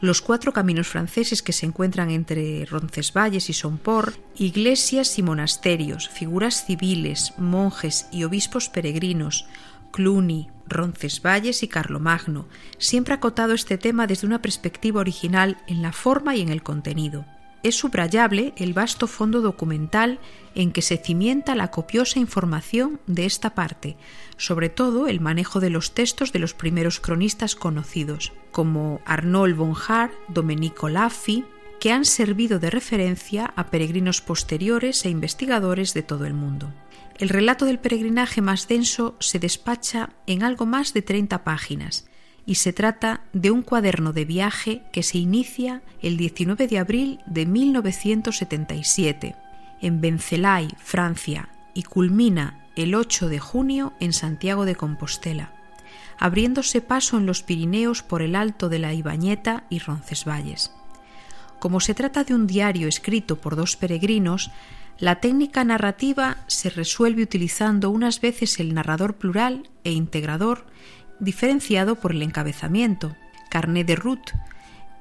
los 0.00 0.20
cuatro 0.20 0.52
caminos 0.52 0.88
franceses 0.88 1.42
que 1.42 1.52
se 1.52 1.64
encuentran 1.64 2.10
entre 2.10 2.64
Roncesvalles 2.66 3.48
y 3.48 3.52
Somport, 3.52 4.16
iglesias 4.36 5.18
y 5.18 5.22
monasterios, 5.22 6.08
figuras 6.08 6.66
civiles, 6.66 7.34
monjes 7.38 8.08
y 8.10 8.24
obispos 8.24 8.68
peregrinos, 8.68 9.46
Cluny, 9.96 10.50
Roncesvalles 10.66 11.62
y 11.62 11.68
Carlomagno, 11.68 12.44
siempre 12.76 13.14
acotado 13.14 13.54
este 13.54 13.78
tema 13.78 14.06
desde 14.06 14.26
una 14.26 14.42
perspectiva 14.42 15.00
original 15.00 15.56
en 15.66 15.80
la 15.80 15.90
forma 15.90 16.36
y 16.36 16.42
en 16.42 16.50
el 16.50 16.62
contenido. 16.62 17.24
Es 17.62 17.76
subrayable 17.76 18.52
el 18.58 18.74
vasto 18.74 19.06
fondo 19.06 19.40
documental 19.40 20.18
en 20.54 20.72
que 20.72 20.82
se 20.82 20.98
cimienta 20.98 21.54
la 21.54 21.70
copiosa 21.70 22.18
información 22.18 23.00
de 23.06 23.24
esta 23.24 23.54
parte, 23.54 23.96
sobre 24.36 24.68
todo 24.68 25.06
el 25.06 25.18
manejo 25.18 25.60
de 25.60 25.70
los 25.70 25.94
textos 25.94 26.30
de 26.30 26.40
los 26.40 26.52
primeros 26.52 27.00
cronistas 27.00 27.54
conocidos, 27.54 28.34
como 28.52 29.00
Arnold 29.06 29.56
von 29.56 29.74
Haar, 29.88 30.10
Domenico 30.28 30.90
Laffi, 30.90 31.46
que 31.80 31.92
han 31.92 32.04
servido 32.04 32.58
de 32.58 32.70
referencia 32.70 33.52
a 33.56 33.66
peregrinos 33.66 34.20
posteriores 34.20 35.04
e 35.04 35.10
investigadores 35.10 35.94
de 35.94 36.02
todo 36.02 36.26
el 36.26 36.34
mundo. 36.34 36.72
El 37.18 37.28
relato 37.28 37.64
del 37.64 37.78
peregrinaje 37.78 38.42
más 38.42 38.68
denso 38.68 39.16
se 39.20 39.38
despacha 39.38 40.10
en 40.26 40.42
algo 40.42 40.66
más 40.66 40.92
de 40.92 41.02
30 41.02 41.44
páginas, 41.44 42.06
y 42.46 42.56
se 42.56 42.72
trata 42.72 43.22
de 43.32 43.50
un 43.50 43.62
cuaderno 43.62 44.12
de 44.12 44.24
viaje 44.24 44.82
que 44.92 45.02
se 45.02 45.18
inicia 45.18 45.82
el 46.00 46.16
19 46.16 46.68
de 46.68 46.78
abril 46.78 47.18
de 47.26 47.44
1977 47.44 49.34
en 49.82 50.00
Bencelay, 50.00 50.68
Francia, 50.78 51.48
y 51.74 51.82
culmina 51.82 52.66
el 52.76 52.94
8 52.94 53.28
de 53.28 53.38
junio 53.38 53.92
en 54.00 54.12
Santiago 54.12 54.64
de 54.64 54.76
Compostela, 54.76 55.52
abriéndose 56.18 56.80
paso 56.80 57.18
en 57.18 57.26
los 57.26 57.42
Pirineos 57.42 58.02
por 58.02 58.22
el 58.22 58.36
Alto 58.36 58.68
de 58.68 58.78
la 58.78 58.94
Ibañeta 58.94 59.64
y 59.68 59.80
Roncesvalles. 59.80 60.75
Como 61.58 61.80
se 61.80 61.94
trata 61.94 62.24
de 62.24 62.34
un 62.34 62.46
diario 62.46 62.88
escrito 62.88 63.36
por 63.36 63.56
dos 63.56 63.76
peregrinos, 63.76 64.50
la 64.98 65.20
técnica 65.20 65.64
narrativa 65.64 66.38
se 66.46 66.70
resuelve 66.70 67.22
utilizando 67.22 67.90
unas 67.90 68.20
veces 68.20 68.58
el 68.60 68.74
narrador 68.74 69.16
plural 69.16 69.68
e 69.84 69.92
integrador 69.92 70.66
diferenciado 71.18 71.96
por 71.96 72.12
el 72.12 72.22
encabezamiento, 72.22 73.14
carnet 73.50 73.86
de 73.86 73.96
route, 73.96 74.32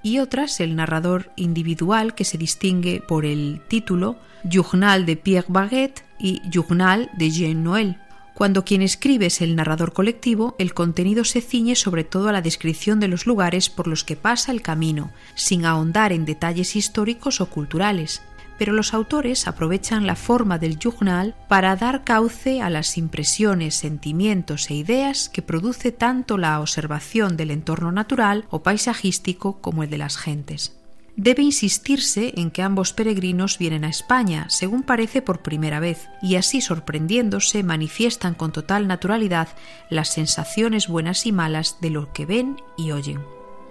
y 0.04 0.20
otras 0.20 0.60
el 0.60 0.76
narrador 0.76 1.32
individual 1.36 2.14
que 2.14 2.26
se 2.26 2.38
distingue 2.38 3.02
por 3.02 3.26
el 3.26 3.62
título 3.68 4.18
Journal 4.44 5.06
de 5.06 5.18
Pierre 5.18 5.48
Baguette 5.50 6.04
y 6.20 6.42
Journal 6.52 7.10
de 7.18 7.32
Jean 7.32 7.64
Noël. 7.64 7.98
Cuando 8.36 8.66
quien 8.66 8.82
escribe 8.82 9.28
es 9.28 9.42
el 9.42 9.56
narrador 9.56 9.94
colectivo, 9.94 10.56
el 10.60 10.74
contenido 10.74 11.24
se 11.24 11.42
ciñe 11.42 11.76
sobre 11.76 12.04
todo 12.04 12.30
a 12.30 12.34
la 12.34 12.42
descripción 12.42 13.00
de 13.00 13.08
los 13.08 13.26
lugares 13.26 13.70
por 13.70 13.88
los 13.88 14.04
que 14.04 14.18
pasa 14.18 14.52
el 14.52 14.62
camino, 14.62 15.12
sin 15.36 15.66
ahondar 15.66 16.12
en 16.12 16.26
detalles 16.26 16.76
históricos 16.76 17.42
o 17.42 17.48
culturales 17.48 18.22
pero 18.58 18.74
los 18.74 18.94
autores 18.94 19.48
aprovechan 19.48 20.08
la 20.08 20.16
forma 20.16 20.58
del 20.58 20.80
journal 20.80 21.36
para 21.48 21.76
dar 21.76 22.04
cauce 22.04 22.62
a 22.62 22.70
las 22.70 22.98
impresiones, 22.98 23.76
sentimientos 23.76 24.70
e 24.70 24.76
ideas 24.76 25.30
que 25.30 25.42
produce 25.42 25.92
tanto 25.92 26.38
la 26.38 26.60
observación 26.60 27.38
del 27.38 27.52
entorno 27.52 27.92
natural 27.92 28.46
o 28.50 28.64
paisajístico 28.64 29.60
como 29.62 29.84
el 29.84 29.90
de 29.90 29.98
las 29.98 30.18
gentes. 30.18 30.74
Debe 31.18 31.44
insistirse 31.44 32.34
en 32.36 32.52
que 32.52 32.62
ambos 32.62 32.92
peregrinos 32.92 33.58
vienen 33.58 33.86
a 33.86 33.90
España, 33.90 34.48
según 34.50 34.84
parece 34.84 35.22
por 35.22 35.42
primera 35.42 35.80
vez, 35.80 36.10
y 36.22 36.36
así 36.36 36.60
sorprendiéndose 36.60 37.64
manifiestan 37.64 38.34
con 38.34 38.52
total 38.52 38.88
naturalidad 38.88 39.48
las 39.90 40.10
sensaciones 40.10 40.90
buenas 40.90 41.26
y 41.26 41.32
malas 41.32 41.78
de 41.80 41.90
lo 41.90 42.12
que 42.12 42.26
ven 42.26 42.62
y 42.78 42.92
oyen. 42.92 43.22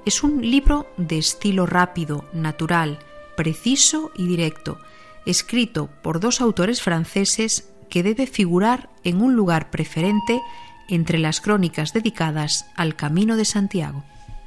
Es 0.06 0.22
un 0.22 0.40
libro 0.50 0.86
de 0.96 1.18
estilo 1.18 1.66
rápido, 1.66 2.24
natural, 2.32 2.98
preciso 3.36 4.10
y 4.16 4.26
directo, 4.26 4.78
escrito 5.26 5.90
por 6.02 6.20
dos 6.20 6.40
autores 6.40 6.80
franceses 6.80 7.68
que 7.90 8.02
debe 8.02 8.26
figurar 8.26 8.88
en 9.02 9.20
un 9.20 9.36
lugar 9.36 9.70
preferente 9.70 10.40
entre 10.88 11.18
las 11.18 11.42
crónicas 11.42 11.92
dedicadas 11.92 12.66
al 12.74 12.96
Camino 12.96 13.36
de 13.36 13.44
Santiago. 13.44 14.02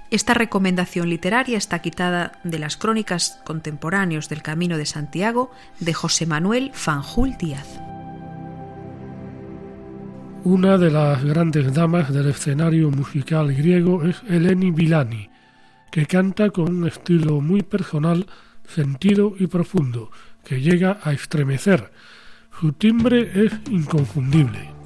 Esta 0.09 0.33
recomendación 0.33 1.09
literaria 1.09 1.57
está 1.57 1.79
quitada 1.79 2.39
de 2.45 2.59
las 2.59 2.77
crónicas 2.77 3.41
contemporáneos 3.45 4.29
del 4.29 4.41
Camino 4.41 4.77
de 4.77 4.85
Santiago 4.85 5.51
de 5.81 5.93
José 5.93 6.25
Manuel 6.25 6.71
Fanjul 6.73 7.35
Díaz. 7.37 7.81
Una 10.45 10.77
de 10.77 10.91
las 10.91 11.25
grandes 11.25 11.73
damas 11.73 12.13
del 12.13 12.29
escenario 12.29 12.89
musical 12.89 13.53
griego 13.53 14.05
es 14.05 14.21
Eleni 14.29 14.71
Vilani, 14.71 15.29
que 15.91 16.05
canta 16.05 16.51
con 16.51 16.73
un 16.73 16.87
estilo 16.87 17.41
muy 17.41 17.63
personal, 17.63 18.27
sentido 18.65 19.33
y 19.37 19.47
profundo, 19.47 20.09
que 20.45 20.61
llega 20.61 20.99
a 21.03 21.11
estremecer. 21.11 21.91
Su 22.61 22.71
timbre 22.71 23.45
es 23.45 23.51
inconfundible. 23.69 24.76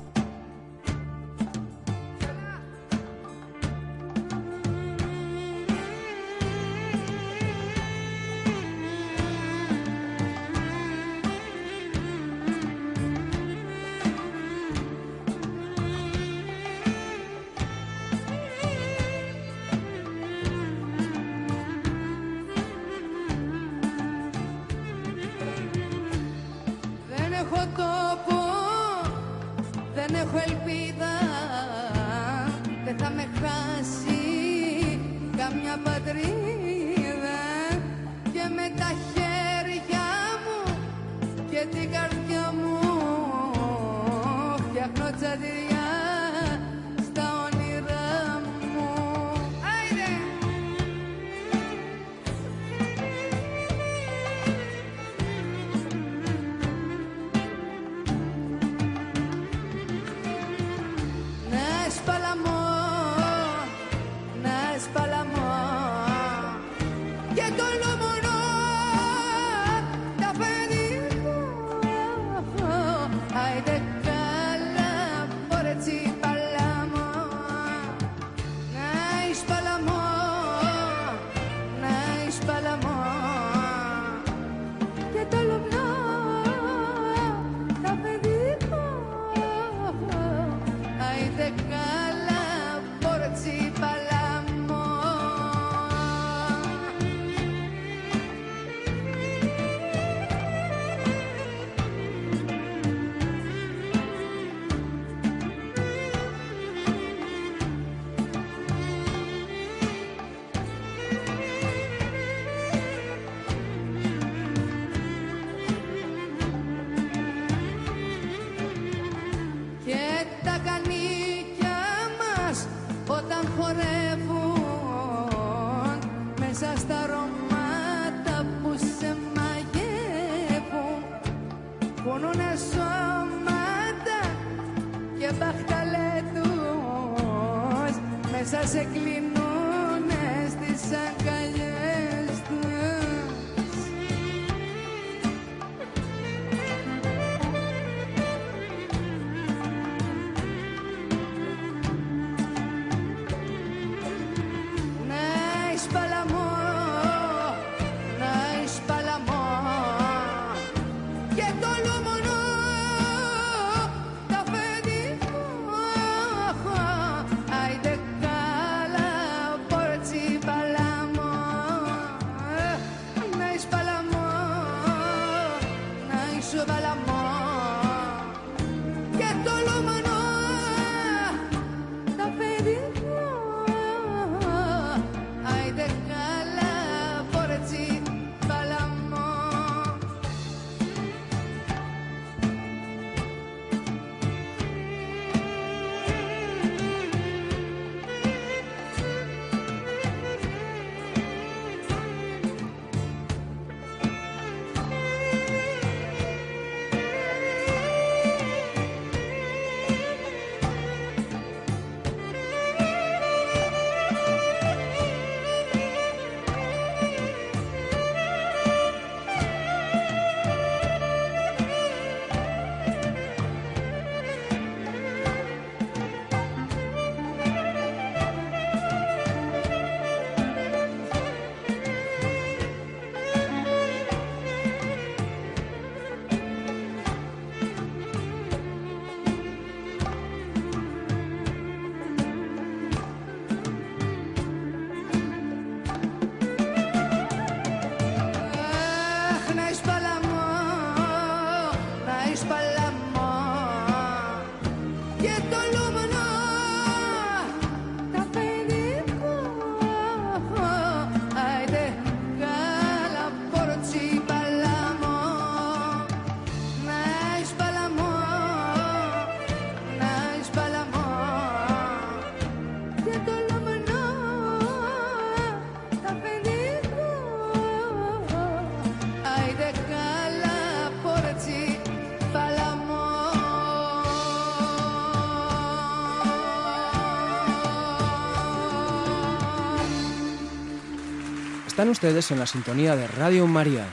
Están 291.72 291.88
ustedes 291.88 292.30
en 292.32 292.39
la 292.39 292.45
sintonía 292.45 292.97
de 292.97 293.07
Radio 293.07 293.47
María. 293.47 293.88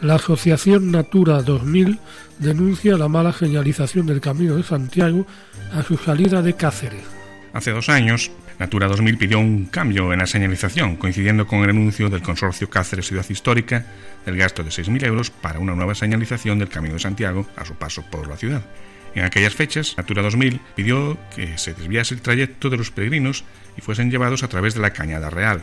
La 0.00 0.14
Asociación 0.14 0.92
Natura 0.92 1.42
2000 1.42 1.98
denuncia 2.38 2.96
la 2.96 3.08
mala 3.08 3.32
señalización 3.32 4.06
del 4.06 4.20
Camino 4.20 4.54
de 4.54 4.62
Santiago 4.62 5.26
a 5.72 5.82
su 5.82 5.96
salida 5.96 6.42
de 6.42 6.54
Cáceres. 6.54 7.02
Hace 7.54 7.72
dos 7.72 7.88
años, 7.88 8.30
Natura 8.58 8.88
2000 8.88 9.18
pidió 9.18 9.38
un 9.38 9.66
cambio 9.66 10.14
en 10.14 10.18
la 10.18 10.26
señalización, 10.26 10.96
coincidiendo 10.96 11.46
con 11.46 11.62
el 11.62 11.70
anuncio 11.70 12.08
del 12.08 12.22
consorcio 12.22 12.70
Cáceres 12.70 13.06
Ciudad 13.06 13.26
Histórica 13.28 13.84
del 14.24 14.38
gasto 14.38 14.64
de 14.64 14.70
6.000 14.70 15.04
euros 15.04 15.30
para 15.30 15.58
una 15.58 15.74
nueva 15.74 15.94
señalización 15.94 16.58
del 16.58 16.70
Camino 16.70 16.94
de 16.94 17.00
Santiago 17.00 17.46
a 17.54 17.66
su 17.66 17.74
paso 17.74 18.02
por 18.10 18.28
la 18.28 18.36
ciudad. 18.36 18.64
En 19.14 19.24
aquellas 19.24 19.54
fechas, 19.54 19.94
Natura 19.98 20.22
2000 20.22 20.60
pidió 20.74 21.18
que 21.34 21.58
se 21.58 21.74
desviase 21.74 22.14
el 22.14 22.22
trayecto 22.22 22.70
de 22.70 22.78
los 22.78 22.90
peregrinos 22.90 23.44
y 23.76 23.82
fuesen 23.82 24.10
llevados 24.10 24.42
a 24.42 24.48
través 24.48 24.74
de 24.74 24.80
la 24.80 24.92
Cañada 24.92 25.28
Real, 25.28 25.62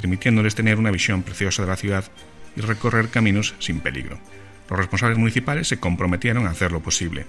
permitiéndoles 0.00 0.54
tener 0.54 0.78
una 0.78 0.90
visión 0.90 1.22
preciosa 1.22 1.62
de 1.62 1.68
la 1.68 1.76
ciudad 1.76 2.04
y 2.56 2.62
recorrer 2.62 3.08
caminos 3.08 3.54
sin 3.58 3.80
peligro. 3.80 4.18
Los 4.70 4.78
responsables 4.78 5.18
municipales 5.18 5.68
se 5.68 5.78
comprometieron 5.78 6.46
a 6.46 6.50
hacer 6.50 6.72
lo 6.72 6.80
posible. 6.80 7.26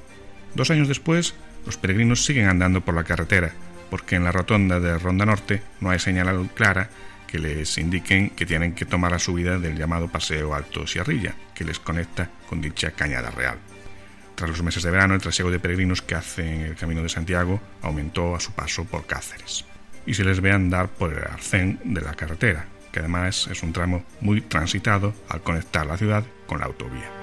Dos 0.56 0.72
años 0.72 0.88
después, 0.88 1.36
los 1.66 1.78
peregrinos 1.78 2.24
siguen 2.24 2.48
andando 2.48 2.82
por 2.82 2.96
la 2.96 3.04
carretera, 3.04 3.54
porque 3.92 4.16
en 4.16 4.24
la 4.24 4.32
rotonda 4.32 4.80
de 4.80 4.98
Ronda 4.98 5.26
Norte 5.26 5.62
no 5.82 5.92
hay 5.92 6.00
señal 6.00 6.50
clara 6.56 6.90
que 7.28 7.38
les 7.40 7.78
indiquen 7.78 8.30
que 8.32 8.46
tienen 8.46 8.74
que 8.74 8.86
tomar 8.86 9.12
la 9.12 9.20
subida 9.20 9.60
del 9.60 9.78
llamado 9.78 10.08
Paseo 10.08 10.56
Alto 10.56 10.88
Sierrilla, 10.88 11.36
que 11.54 11.66
les 11.66 11.78
conecta 11.78 12.30
con 12.50 12.62
dicha 12.62 12.92
cañada 12.92 13.32
real. 13.32 13.58
Tras 14.36 14.50
los 14.50 14.64
meses 14.64 14.82
de 14.84 14.92
verano, 14.92 15.14
el 15.14 15.22
trasiego 15.22 15.52
de 15.52 15.60
peregrinos 15.60 16.02
que 16.02 16.16
hacen 16.16 16.62
el 16.62 16.76
Camino 16.76 17.04
de 17.04 17.10
Santiago 17.10 17.62
aumentó 17.82 18.34
a 18.34 18.40
su 18.40 18.54
paso 18.54 18.86
por 18.86 19.06
Cáceres, 19.06 19.66
y 20.06 20.14
se 20.14 20.24
les 20.24 20.40
ve 20.40 20.52
andar 20.52 20.88
por 20.88 21.14
el 21.14 21.24
arcén 21.24 21.80
de 21.84 22.02
la 22.02 22.14
carretera, 22.14 22.66
que 22.94 23.00
además 23.00 23.48
es 23.52 23.62
un 23.62 23.74
tramo 23.74 24.06
muy 24.22 24.42
transitado 24.42 25.14
al 25.30 25.42
conectar 25.42 25.86
la 25.86 25.98
ciudad 25.98 26.24
con 26.48 26.60
la 26.60 26.66
autovía. 26.66 27.21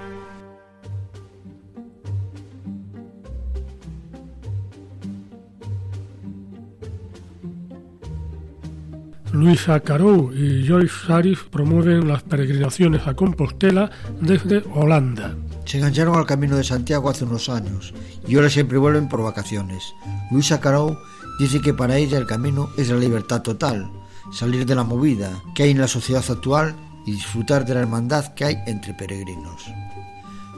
Luisa 9.32 9.80
Carou 9.80 10.32
y 10.32 10.66
Joyce 10.66 11.06
Saris 11.06 11.38
promueven 11.50 12.08
las 12.08 12.22
peregrinaciones 12.22 13.06
a 13.06 13.14
Compostela 13.14 13.90
desde 14.20 14.64
Holanda. 14.74 15.36
Se 15.66 15.78
engancharon 15.78 16.16
al 16.16 16.24
Camino 16.24 16.56
de 16.56 16.64
Santiago 16.64 17.10
hace 17.10 17.24
unos 17.24 17.50
años 17.50 17.92
y 18.26 18.36
ahora 18.36 18.48
siempre 18.48 18.78
vuelven 18.78 19.08
por 19.08 19.22
vacaciones. 19.22 19.92
Luisa 20.30 20.60
Carou 20.60 20.96
dice 21.38 21.60
que 21.60 21.74
para 21.74 21.98
ella 21.98 22.16
el 22.16 22.26
camino 22.26 22.70
es 22.78 22.88
la 22.88 22.96
libertad 22.96 23.42
total, 23.42 23.90
salir 24.32 24.64
de 24.64 24.74
la 24.74 24.84
movida 24.84 25.30
que 25.54 25.64
hay 25.64 25.70
en 25.72 25.80
la 25.80 25.88
sociedad 25.88 26.24
actual 26.26 26.74
y 27.04 27.12
disfrutar 27.12 27.66
de 27.66 27.74
la 27.74 27.80
hermandad 27.80 28.32
que 28.34 28.46
hay 28.46 28.56
entre 28.66 28.94
peregrinos. 28.94 29.66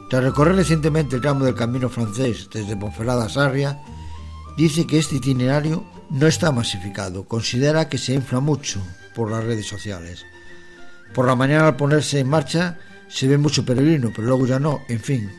Tras 0.09 0.23
recorrer 0.23 0.55
recientemente 0.55 1.17
el 1.17 1.23
tramo 1.23 1.45
del 1.45 1.55
camino 1.55 1.89
francés 1.89 2.49
desde 2.53 2.77
Ponferrada 2.77 3.25
a 3.25 3.29
Sarria, 3.29 3.81
dice 4.57 4.87
que 4.87 4.99
este 4.99 5.17
itinerario 5.17 5.85
no 6.11 6.27
está 6.27 6.51
masificado, 6.53 7.25
considera 7.25 7.89
que 7.89 7.99
se 7.99 8.15
infla 8.15 8.41
mucho 8.41 8.83
por 9.15 9.31
las 9.31 9.45
redes 9.45 9.67
sociales. 9.67 10.27
Por 11.15 11.27
la 11.27 11.37
mañana 11.37 11.69
al 11.69 11.77
ponerse 11.77 12.21
en 12.21 12.29
marcha 12.29 12.79
se 13.09 13.27
ve 13.27 13.39
mucho 13.39 13.65
peregrino, 13.65 14.13
pero 14.15 14.29
luego 14.29 14.47
ya 14.47 14.59
no, 14.59 14.83
en 14.89 15.01
fin. 15.01 15.31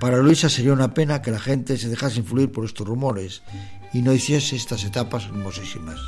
Para 0.00 0.18
Luisa 0.18 0.48
sería 0.48 0.72
una 0.72 0.94
pena 0.94 1.22
que 1.22 1.30
la 1.30 1.38
gente 1.38 1.76
se 1.76 1.88
dejase 1.88 2.20
influir 2.20 2.50
por 2.50 2.64
estos 2.64 2.86
rumores 2.86 3.42
y 3.92 4.02
no 4.02 4.12
hiciese 4.12 4.56
estas 4.56 4.84
etapas 4.84 5.24
hermosísimas. 5.24 6.00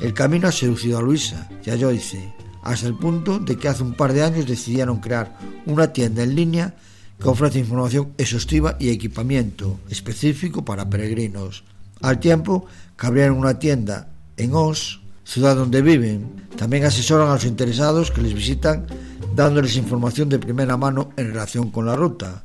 El 0.00 0.12
camino 0.12 0.48
ha 0.48 0.52
seducido 0.52 0.98
a 0.98 1.02
Luisa 1.02 1.48
y 1.64 1.70
a 1.70 1.78
Joyce, 1.78 2.32
hasta 2.62 2.86
el 2.86 2.96
punto 2.96 3.38
de 3.38 3.56
que 3.56 3.68
hace 3.68 3.82
un 3.82 3.94
par 3.94 4.12
de 4.12 4.22
años 4.22 4.46
decidieron 4.46 5.00
crear 5.00 5.36
una 5.66 5.92
tienda 5.92 6.22
en 6.22 6.34
línea 6.34 6.74
que 7.20 7.28
ofrece 7.28 7.58
información 7.58 8.12
exhaustiva 8.18 8.76
y 8.78 8.90
equipamiento 8.90 9.80
específico 9.88 10.64
para 10.64 10.88
peregrinos. 10.88 11.64
Al 12.00 12.18
tiempo 12.18 12.66
que 12.96 13.06
abrieron 13.06 13.38
una 13.38 13.58
tienda 13.58 14.08
en 14.36 14.54
Os, 14.54 15.00
ciudad 15.24 15.56
donde 15.56 15.82
viven. 15.82 16.46
También 16.56 16.84
asesoran 16.84 17.28
a 17.28 17.34
los 17.34 17.44
interesados 17.44 18.10
que 18.10 18.22
les 18.22 18.34
visitan 18.34 18.86
dándoles 19.34 19.76
información 19.76 20.28
de 20.28 20.38
primera 20.38 20.76
mano 20.76 21.10
en 21.16 21.28
relación 21.28 21.70
con 21.70 21.86
la 21.86 21.96
ruta, 21.96 22.44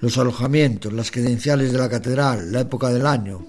los 0.00 0.16
alojamientos, 0.18 0.92
las 0.92 1.10
credenciales 1.10 1.72
de 1.72 1.78
la 1.78 1.88
catedral, 1.88 2.52
la 2.52 2.60
época 2.60 2.88
del 2.88 3.06
año. 3.06 3.44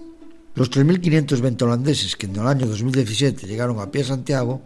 Los 0.56 0.70
3.520 0.70 1.62
holandeses 1.62 2.16
que 2.16 2.26
en 2.26 2.36
el 2.36 2.48
año 2.48 2.66
2017 2.68 3.48
llegaron 3.48 3.80
a 3.80 3.90
pie 3.90 4.02
a 4.02 4.06
Santiago 4.06 4.64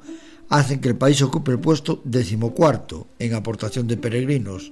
hacen 0.50 0.80
que 0.80 0.90
el 0.90 0.96
país 0.96 1.22
ocupe 1.22 1.52
el 1.52 1.60
puesto 1.60 2.02
decimocuarto 2.04 3.08
en 3.20 3.34
aportación 3.34 3.88
de 3.88 3.98
peregrinos. 3.98 4.72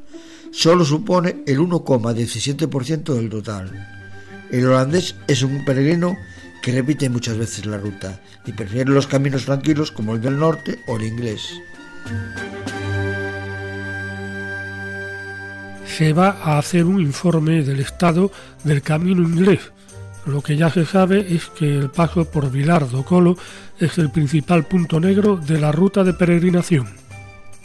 Solo 0.52 0.86
supone 0.86 1.44
el 1.46 1.60
1,17% 1.60 3.14
del 3.14 3.30
total. 3.30 3.72
El 4.52 4.68
holandés 4.68 5.16
es 5.28 5.42
un 5.42 5.66
peregrino 5.66 6.16
que 6.64 6.72
repite 6.72 7.10
muchas 7.10 7.38
veces 7.38 7.68
la 7.68 7.78
ruta 7.78 8.20
y 8.48 8.54
prefiere 8.54 8.90
los 8.90 9.06
caminos 9.06 9.46
tranquilos 9.46 9.92
como 9.92 10.16
el 10.16 10.22
del 10.22 10.40
norte 10.40 10.80
o 10.88 10.98
el 10.98 11.04
inglés. 11.04 11.54
Se 15.86 16.12
va 16.14 16.30
a 16.42 16.58
hacer 16.58 16.86
un 16.86 17.00
informe 17.00 17.62
del 17.62 17.80
estado 17.80 18.32
del 18.64 18.82
camino 18.82 19.22
inglés 19.22 19.60
lo 20.26 20.42
que 20.42 20.56
ya 20.56 20.70
se 20.70 20.86
sabe 20.86 21.36
es 21.36 21.48
que 21.48 21.76
el 21.76 21.90
paso 21.90 22.26
por 22.26 22.50
Vilardo 22.50 23.04
Colo 23.04 23.38
es 23.80 23.98
el 23.98 24.10
principal 24.10 24.66
punto 24.66 25.00
negro 25.00 25.36
de 25.36 25.60
la 25.60 25.72
ruta 25.72 26.04
de 26.04 26.14
peregrinación. 26.14 26.88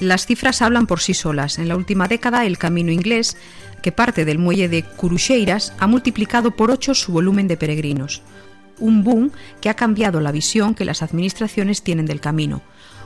Las 0.00 0.26
cifras 0.26 0.62
hablan 0.62 0.86
por 0.86 1.00
sí 1.00 1.14
solas. 1.14 1.58
En 1.58 1.68
la 1.68 1.76
última 1.76 2.08
década, 2.08 2.46
el 2.46 2.58
camino 2.58 2.90
inglés, 2.90 3.36
que 3.82 3.92
parte 3.92 4.24
del 4.24 4.38
muelle 4.38 4.68
de 4.68 4.82
Curucheiras, 4.82 5.72
ha 5.78 5.86
multiplicado 5.86 6.52
por 6.52 6.70
ocho 6.70 6.94
su 6.94 7.12
volumen 7.12 7.46
de 7.46 7.56
peregrinos. 7.56 8.22
Un 8.80 9.04
boom 9.04 9.30
que 9.60 9.68
ha 9.68 9.74
cambiado 9.74 10.20
la 10.20 10.32
visión 10.32 10.74
que 10.74 10.84
las 10.84 11.02
administraciones 11.02 11.82
tienen 11.82 12.06
del 12.06 12.20
camino. 12.20 12.62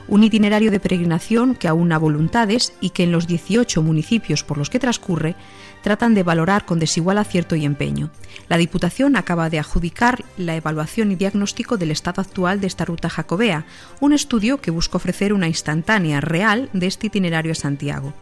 Un 0.07 0.23
itinerario 0.23 0.69
de 0.69 0.81
peregrinación 0.81 1.55
que 1.55 1.67
aúna 1.67 1.97
voluntades 1.97 2.73
y 2.81 2.89
que 2.89 3.03
en 3.03 3.11
los 3.11 3.25
18 3.25 3.81
municipios 3.81 4.43
por 4.43 4.57
los 4.57 4.69
que 4.69 4.79
transcurre 4.79 5.35
tratan 5.81 6.13
de 6.13 6.23
valorar 6.23 6.65
con 6.65 6.79
desigual 6.79 7.17
acierto 7.17 7.55
y 7.55 7.65
empeño. 7.65 8.09
La 8.49 8.57
Diputación 8.57 9.15
acaba 9.15 9.49
de 9.49 9.59
adjudicar 9.59 10.23
la 10.37 10.55
evaluación 10.55 11.11
y 11.11 11.15
diagnóstico 11.15 11.77
del 11.77 11.91
estado 11.91 12.21
actual 12.21 12.59
de 12.59 12.67
esta 12.67 12.85
ruta 12.85 13.09
jacobea, 13.09 13.65
un 13.99 14.13
estudio 14.13 14.59
que 14.59 14.71
busca 14.71 14.97
ofrecer 14.97 15.33
una 15.33 15.47
instantánea 15.47 16.21
real 16.21 16.69
de 16.73 16.87
este 16.87 17.07
itinerario 17.07 17.51
a 17.51 17.55
Santiago. 17.55 18.13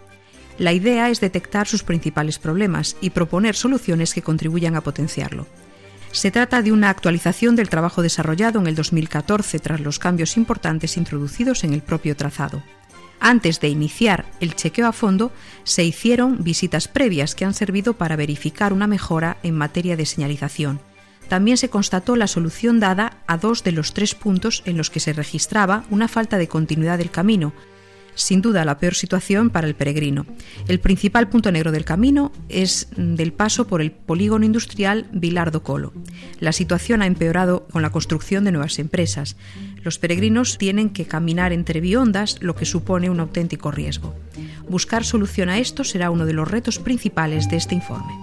La 0.58 0.74
idea 0.74 1.10
es 1.10 1.20
detectar 1.20 1.68
sus 1.68 1.84
principales 1.84 2.38
problemas 2.38 2.98
y 3.02 3.12
proponer 3.12 3.56
soluciones 3.56 4.14
que 4.14 4.22
contribuyan 4.22 4.76
a 4.76 4.82
potenciarlo. 4.82 5.48
Se 6.12 6.30
trata 6.30 6.62
de 6.62 6.72
una 6.72 6.90
actualización 6.90 7.56
del 7.56 7.70
trabajo 7.70 8.02
desarrollado 8.02 8.60
en 8.60 8.68
el 8.68 8.76
2014 8.76 9.60
tras 9.60 9.80
los 9.80 9.98
cambios 9.98 10.36
importantes 10.36 10.98
introducidos 10.98 11.64
en 11.64 11.74
el 11.74 11.82
propio 11.82 12.16
trazado. 12.16 12.62
Antes 13.20 13.60
de 13.60 13.70
iniciar 13.70 14.26
el 14.40 14.56
chequeo 14.56 14.88
a 14.88 14.94
fondo, 14.94 15.32
se 15.64 15.84
hicieron 15.84 16.44
visitas 16.44 16.88
previas 16.88 17.36
que 17.36 17.46
han 17.46 17.54
servido 17.54 17.94
para 17.94 18.16
verificar 18.16 18.74
una 18.74 18.88
mejora 18.88 19.38
en 19.44 19.56
materia 19.56 19.96
de 19.96 20.06
señalización. 20.06 20.82
También 21.30 21.56
se 21.58 21.70
constató 21.70 22.16
la 22.16 22.28
solución 22.28 22.80
dada 22.80 23.18
a 23.28 23.38
dos 23.38 23.64
de 23.64 23.72
los 23.72 23.94
tres 23.94 24.16
puntos 24.16 24.64
en 24.66 24.76
los 24.76 24.90
que 24.90 25.00
se 25.00 25.14
registraba 25.14 25.86
una 25.90 26.08
falta 26.08 26.38
de 26.38 26.50
continuidad 26.50 26.98
del 26.98 27.12
camino, 27.12 27.54
sin 28.22 28.42
duda 28.42 28.66
la 28.66 28.78
peor 28.78 28.96
situación 28.96 29.50
para 29.50 29.68
el 29.68 29.76
peregrino. 29.76 30.26
El 30.68 30.80
principal 30.80 31.30
punto 31.30 31.52
negro 31.52 31.72
del 31.72 31.86
camino 31.86 32.32
es 32.50 32.88
del 32.96 33.34
paso 33.34 33.68
por 33.68 33.82
el 33.82 33.92
polígono 33.92 34.46
industrial 34.46 35.08
Vilardo 35.12 35.64
Colo. 35.64 35.94
La 36.40 36.52
situación 36.52 37.02
ha 37.02 37.08
empeorado 37.08 37.68
con 37.72 37.82
la 37.82 37.92
construcción 37.92 38.44
de 38.44 38.52
nuevas 38.52 38.80
empresas. 38.80 39.36
Los 39.84 40.00
peregrinos 40.00 40.58
tienen 40.58 40.90
que 40.90 41.06
caminar 41.06 41.54
entre 41.54 41.82
biondas, 41.82 42.38
lo 42.42 42.56
que 42.56 42.66
supone 42.66 43.10
un 43.10 43.20
auténtico 43.20 43.72
riesgo. 43.72 44.16
Buscar 44.70 45.04
solución 45.04 45.50
a 45.50 45.58
esto 45.58 45.84
será 45.84 46.12
uno 46.12 46.26
de 46.26 46.34
los 46.34 46.50
retos 46.50 46.80
principales 46.80 47.50
de 47.50 47.58
este 47.58 47.76
informe. 47.76 48.14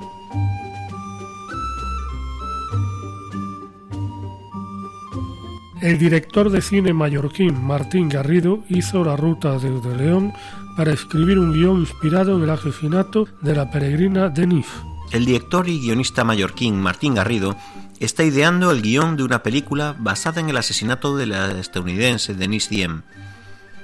El 5.81 5.97
director 5.97 6.51
de 6.51 6.61
cine 6.61 6.93
mallorquín 6.93 7.64
Martín 7.64 8.09
Garrido 8.09 8.64
hizo 8.68 9.05
la 9.05 9.16
ruta 9.16 9.53
desde 9.59 9.97
León 9.97 10.33
para 10.76 10.93
escribir 10.93 11.39
un 11.39 11.53
guion 11.53 11.79
inspirado 11.79 12.37
en 12.37 12.43
el 12.43 12.51
asesinato 12.51 13.29
de 13.43 13.55
la 13.55 13.70
peregrina 13.70 14.29
Denise. 14.29 14.68
El 15.12 15.24
director 15.24 15.68
y 15.68 15.79
guionista 15.79 16.24
mallorquín 16.24 16.81
Martín 16.81 17.14
Garrido 17.14 17.57
está 18.01 18.24
ideando 18.24 18.72
el 18.72 18.83
guion 18.83 19.16
de 19.16 19.22
una 19.22 19.45
película 19.45 19.95
basada 19.97 20.41
en 20.41 20.49
el 20.49 20.57
asesinato 20.57 21.16
de 21.16 21.26
la 21.26 21.53
estadounidense 21.53 22.35
Denise 22.35 22.70
Diem. 22.70 23.03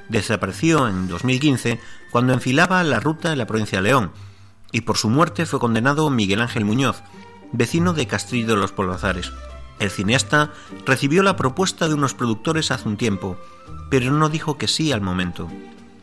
Desapareció 0.09 0.89
en 0.89 1.07
2015 1.07 1.79
cuando 2.11 2.33
enfilaba 2.33 2.83
la 2.83 2.99
ruta 2.99 3.31
de 3.31 3.37
la 3.37 3.47
provincia 3.47 3.79
de 3.79 3.89
León 3.89 4.11
y 4.73 4.81
por 4.81 4.97
su 4.97 5.11
muerte 5.11 5.47
fue 5.47 5.61
condenado 5.61 6.11
Miguel 6.11 6.41
Ángel 6.41 6.65
Muñoz, 6.65 7.05
vecino 7.53 7.93
de 7.93 8.09
Castillo 8.09 8.49
de 8.49 8.57
los 8.57 8.73
Polazares. 8.73 9.31
El 9.79 9.91
cineasta 9.91 10.53
recibió 10.87 11.23
la 11.23 11.37
propuesta 11.37 11.89
de 11.89 11.95
unos 11.95 12.15
productores 12.15 12.71
hace 12.71 12.89
un 12.89 12.97
tiempo, 12.97 13.37
pero 13.91 14.13
no 14.13 14.29
dijo 14.29 14.57
que 14.57 14.69
sí 14.69 14.93
al 14.93 15.01
momento. 15.01 15.49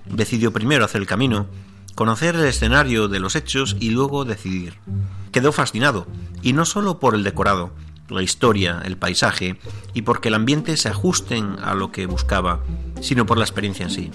Decidió 0.05 0.51
primero 0.51 0.85
hacer 0.85 1.01
el 1.01 1.07
camino, 1.07 1.47
conocer 1.95 2.35
el 2.35 2.45
escenario 2.45 3.07
de 3.07 3.19
los 3.19 3.35
hechos 3.35 3.75
y 3.79 3.89
luego 3.89 4.25
decidir. 4.25 4.75
Quedó 5.31 5.51
fascinado, 5.51 6.07
y 6.41 6.53
no 6.53 6.65
solo 6.65 6.99
por 6.99 7.15
el 7.15 7.23
decorado, 7.23 7.71
la 8.09 8.21
historia, 8.21 8.81
el 8.83 8.97
paisaje, 8.97 9.57
y 9.93 10.01
porque 10.01 10.27
el 10.27 10.35
ambiente 10.35 10.75
se 10.77 10.89
ajusten 10.89 11.57
a 11.63 11.73
lo 11.73 11.91
que 11.91 12.05
buscaba, 12.05 12.61
sino 13.01 13.25
por 13.25 13.37
la 13.37 13.45
experiencia 13.45 13.85
en 13.85 13.91
sí. 13.91 14.11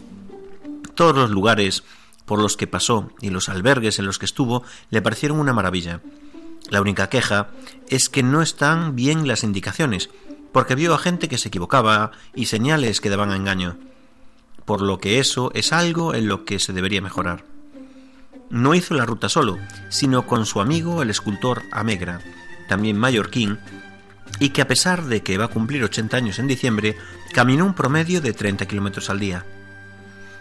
Todos 0.95 1.17
los 1.17 1.31
lugares 1.31 1.83
por 2.27 2.41
los 2.41 2.57
que 2.57 2.67
pasó 2.67 3.11
y 3.21 3.31
los 3.31 3.49
albergues 3.49 3.99
en 3.99 4.07
los 4.07 4.19
que 4.19 4.27
estuvo 4.27 4.63
le 4.91 5.01
parecieron 5.01 5.39
una 5.39 5.53
maravilla. 5.53 6.01
La 6.71 6.81
única 6.81 7.09
queja 7.09 7.49
es 7.89 8.09
que 8.09 8.23
no 8.23 8.43
están 8.43 8.97
bien 8.97 9.29
las 9.29 9.45
indicaciones, 9.45 10.11
porque 10.53 10.75
vio 10.75 10.95
a 10.95 10.99
gente 10.99 11.29
que 11.29 11.39
se 11.39 11.49
equivocaba 11.49 12.13
y 12.35 12.47
señales 12.47 13.01
que 13.01 13.11
daban 13.11 13.31
a 13.31 13.37
engaño, 13.37 13.77
por 14.65 14.81
lo 14.81 14.99
que 14.99 15.21
eso 15.21 15.51
es 15.55 15.73
algo 15.73 16.15
en 16.15 16.27
lo 16.29 16.45
que 16.45 16.59
se 16.59 16.73
debería 16.73 17.01
mejorar. 17.01 17.45
No 18.51 18.75
hizo 18.75 18.95
la 18.95 19.05
ruta 19.05 19.29
solo, 19.29 19.59
sino 19.91 20.27
con 20.27 20.47
su 20.47 20.61
amigo 20.61 21.03
el 21.03 21.11
escultor 21.11 21.63
Amegra, 21.73 22.21
también 22.69 22.99
mallorquín, 22.99 23.59
y 24.41 24.51
que 24.51 24.63
a 24.63 24.69
pesar 24.69 25.05
de 25.05 25.23
que 25.23 25.39
va 25.39 25.45
a 25.47 25.49
cumplir 25.49 25.85
80 25.85 26.17
años 26.17 26.39
en 26.39 26.49
diciembre, 26.49 26.97
caminó 27.33 27.65
un 27.65 27.75
promedio 27.75 28.21
de 28.21 28.33
30 28.33 28.67
kilómetros 28.67 29.09
al 29.09 29.21
día. 29.21 29.45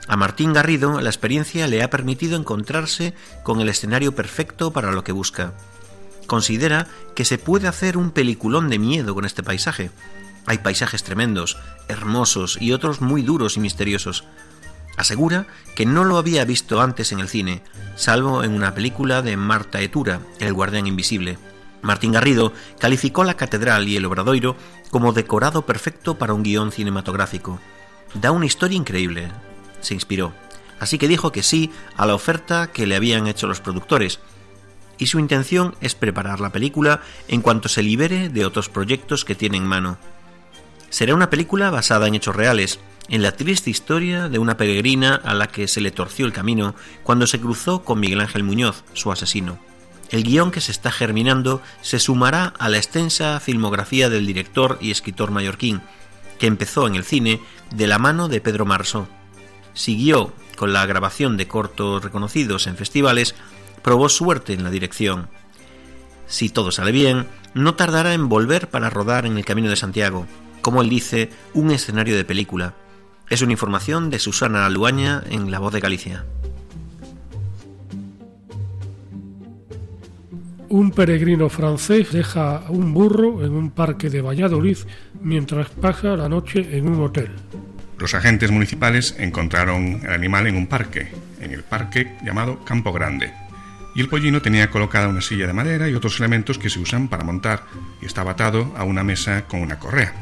A 0.08 0.18
Martín 0.18 0.54
Garrido 0.54 1.02
la 1.02 1.10
experiencia 1.10 1.68
le 1.68 1.84
ha 1.84 1.90
permitido 1.90 2.38
encontrarse 2.38 3.14
con 3.44 3.60
el 3.62 3.70
escenario 3.70 4.16
perfecto 4.16 4.72
para 4.72 4.92
lo 4.92 5.04
que 5.04 5.12
busca 5.12 5.54
considera 6.26 6.88
que 7.16 7.26
se 7.26 7.38
puede 7.38 7.68
hacer 7.68 7.98
un 7.98 8.12
peliculón 8.12 8.70
de 8.70 8.80
miedo 8.80 9.14
con 9.14 9.26
este 9.26 9.44
paisaje. 9.44 9.92
Hay 10.46 10.60
paisajes 10.60 11.04
tremendos, 11.04 11.58
hermosos 11.88 12.58
y 12.60 12.72
otros 12.72 13.02
muy 13.02 13.22
duros 13.22 13.58
y 13.58 13.60
misteriosos. 13.60 14.24
Asegura 14.98 15.48
que 15.76 15.86
no 15.86 16.04
lo 16.04 16.18
había 16.18 16.46
visto 16.46 16.82
antes 16.82 17.12
en 17.12 17.20
el 17.20 17.28
cine, 17.28 17.62
salvo 17.96 18.44
en 18.44 18.54
una 18.54 18.74
película 18.74 19.22
de 19.22 19.36
Marta 19.38 19.82
Etura, 19.82 20.22
El 20.40 20.54
guardián 20.54 20.88
invisible. 20.88 21.38
Martín 21.82 22.14
Garrido 22.14 22.54
calificó 22.80 23.24
la 23.24 23.36
catedral 23.36 23.88
y 23.88 23.96
el 23.96 24.06
obradoiro 24.06 24.56
como 24.90 25.14
decorado 25.14 25.66
perfecto 25.66 26.18
para 26.18 26.34
un 26.34 26.44
guion 26.44 26.72
cinematográfico. 26.72 27.60
Da 28.14 28.32
una 28.32 28.46
historia 28.46 28.78
increíble. 28.78 29.32
Se 29.82 29.94
inspiró. 29.94 30.34
Así 30.80 30.98
que 30.98 31.08
dijo 31.08 31.32
que 31.32 31.44
sí 31.44 31.72
a 31.96 32.06
la 32.06 32.16
oferta 32.16 32.68
que 32.72 32.88
le 32.88 32.96
habían 32.96 33.28
hecho 33.28 33.48
los 33.48 33.62
productores, 33.62 34.20
y 34.98 35.08
su 35.08 35.20
intención 35.20 35.76
es 35.82 35.96
preparar 35.96 36.40
la 36.40 36.52
película 36.52 37.02
en 37.28 37.42
cuanto 37.42 37.70
se 37.70 37.84
libere 37.84 38.30
de 38.30 38.46
otros 38.46 38.70
proyectos 38.70 39.26
que 39.26 39.36
tiene 39.36 39.58
en 39.58 39.66
mano. 39.66 39.98
Será 40.90 41.14
una 41.14 41.30
película 41.30 41.70
basada 41.70 42.08
en 42.08 42.16
hechos 42.16 42.36
reales, 42.36 42.80
en 43.10 43.22
la 43.22 43.34
triste 43.34 43.70
historia 43.70 44.30
de 44.30 44.40
una 44.40 44.58
peregrina 44.58 45.16
a 45.16 45.34
la 45.34 45.48
que 45.48 45.68
se 45.68 45.82
le 45.82 45.92
torció 45.92 46.26
el 46.26 46.34
camino 46.34 46.76
cuando 47.04 47.28
se 47.28 47.40
cruzó 47.40 47.84
con 47.84 48.00
Miguel 48.00 48.22
Ángel 48.22 48.44
Muñoz, 48.44 48.84
su 48.94 49.12
asesino. 49.12 49.60
El 50.10 50.24
guion 50.24 50.52
que 50.52 50.62
se 50.62 50.72
está 50.72 50.92
germinando 50.92 51.62
se 51.82 52.00
sumará 52.00 52.54
a 52.60 52.70
la 52.70 52.78
extensa 52.78 53.40
filmografía 53.40 54.10
del 54.10 54.26
director 54.26 54.78
y 54.80 54.92
escritor 54.92 55.32
mallorquín, 55.32 55.82
que 56.40 56.48
empezó 56.48 56.88
en 56.88 56.96
el 56.96 57.04
cine 57.04 57.42
de 57.74 57.88
la 57.88 57.98
mano 57.98 58.28
de 58.28 58.42
Pedro 58.42 58.66
Marso. 58.66 59.08
Siguió 59.74 60.34
con 60.56 60.74
la 60.74 60.86
grabación 60.86 61.38
de 61.38 61.48
cortos 61.48 62.04
reconocidos 62.04 62.68
en 62.68 62.78
festivales 62.78 63.36
probó 63.86 64.10
suerte 64.10 64.54
en 64.54 64.64
la 64.64 64.72
dirección. 64.72 65.28
Si 66.26 66.50
todo 66.50 66.72
sale 66.72 66.92
bien, 66.92 67.28
no 67.54 67.76
tardará 67.76 68.16
en 68.16 68.30
volver 68.30 68.68
para 68.68 68.90
rodar 68.90 69.28
en 69.28 69.38
el 69.38 69.46
Camino 69.46 69.70
de 69.70 69.76
Santiago, 69.76 70.26
como 70.64 70.82
él 70.82 70.90
dice, 70.90 71.30
un 71.54 71.70
escenario 71.70 72.18
de 72.18 72.26
película. 72.26 72.74
Es 73.30 73.44
una 73.44 73.52
información 73.52 74.10
de 74.10 74.18
Susana 74.18 74.66
Aluaña 74.66 75.22
en 75.30 75.52
La 75.52 75.60
Voz 75.60 75.72
de 75.72 75.82
Galicia. 75.82 76.26
Un 80.68 80.90
peregrino 80.90 81.48
francés 81.50 82.12
deja 82.12 82.64
un 82.70 82.92
burro 82.92 83.46
en 83.46 83.54
un 83.54 83.70
parque 83.70 84.10
de 84.10 84.24
Valladolid 84.24 84.80
mientras 85.22 85.70
pasa 85.70 86.18
la 86.18 86.28
noche 86.28 86.76
en 86.76 86.90
un 86.90 87.04
hotel. 87.04 87.30
Los 88.00 88.16
agentes 88.16 88.50
municipales 88.50 89.16
encontraron 89.20 90.02
el 90.04 90.12
animal 90.12 90.48
en 90.48 90.58
un 90.58 90.66
parque, 90.66 91.10
en 91.40 91.52
el 91.52 91.62
parque 91.62 92.18
llamado 92.24 92.66
Campo 92.66 92.92
Grande, 92.92 93.32
y 93.96 94.02
el 94.02 94.10
pollino 94.10 94.42
tenía 94.42 94.70
colocada 94.70 95.08
una 95.08 95.22
silla 95.22 95.48
de 95.48 95.54
madera 95.54 95.90
y 95.90 95.96
otros 95.96 96.20
elementos 96.20 96.60
que 96.60 96.70
se 96.70 96.80
usan 96.80 97.08
para 97.08 97.24
montar 97.24 97.64
y 98.02 98.06
estaba 98.06 98.32
atado 98.32 98.74
a 98.78 98.84
una 98.84 99.04
mesa 99.04 99.48
con 99.48 99.62
una 99.62 99.80
correa. 99.80 100.14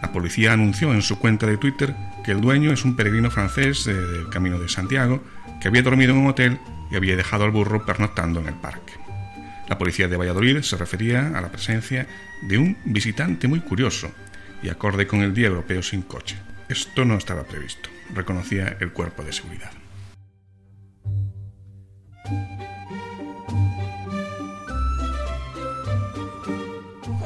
La 0.00 0.12
policía 0.12 0.54
anunció 0.54 0.94
en 0.94 1.02
su 1.02 1.18
cuenta 1.18 1.46
de 1.46 1.58
Twitter 1.58 1.94
que 2.24 2.32
el 2.32 2.40
dueño 2.40 2.72
es 2.72 2.84
un 2.84 2.96
peregrino 2.96 3.30
francés 3.30 3.84
del 3.84 4.28
Camino 4.30 4.58
de 4.58 4.68
Santiago 4.68 5.22
que 5.60 5.68
había 5.68 5.82
dormido 5.82 6.12
en 6.12 6.18
un 6.18 6.28
hotel 6.28 6.58
y 6.90 6.96
había 6.96 7.16
dejado 7.16 7.44
al 7.44 7.50
burro 7.50 7.84
pernoctando 7.84 8.40
en 8.40 8.48
el 8.48 8.54
parque. 8.54 8.94
La 9.68 9.76
policía 9.76 10.08
de 10.08 10.16
Valladolid 10.16 10.62
se 10.62 10.76
refería 10.76 11.36
a 11.36 11.40
la 11.42 11.50
presencia 11.50 12.06
de 12.42 12.56
un 12.56 12.78
visitante 12.86 13.46
muy 13.46 13.60
curioso 13.60 14.10
y 14.62 14.70
acorde 14.70 15.06
con 15.06 15.20
el 15.20 15.34
Día 15.34 15.48
Europeo 15.48 15.82
sin 15.82 16.02
coche. 16.02 16.36
Esto 16.68 17.04
no 17.04 17.16
estaba 17.16 17.44
previsto, 17.44 17.90
reconocía 18.14 18.76
el 18.80 18.92
cuerpo 18.92 19.22
de 19.22 19.32
seguridad. 19.32 19.70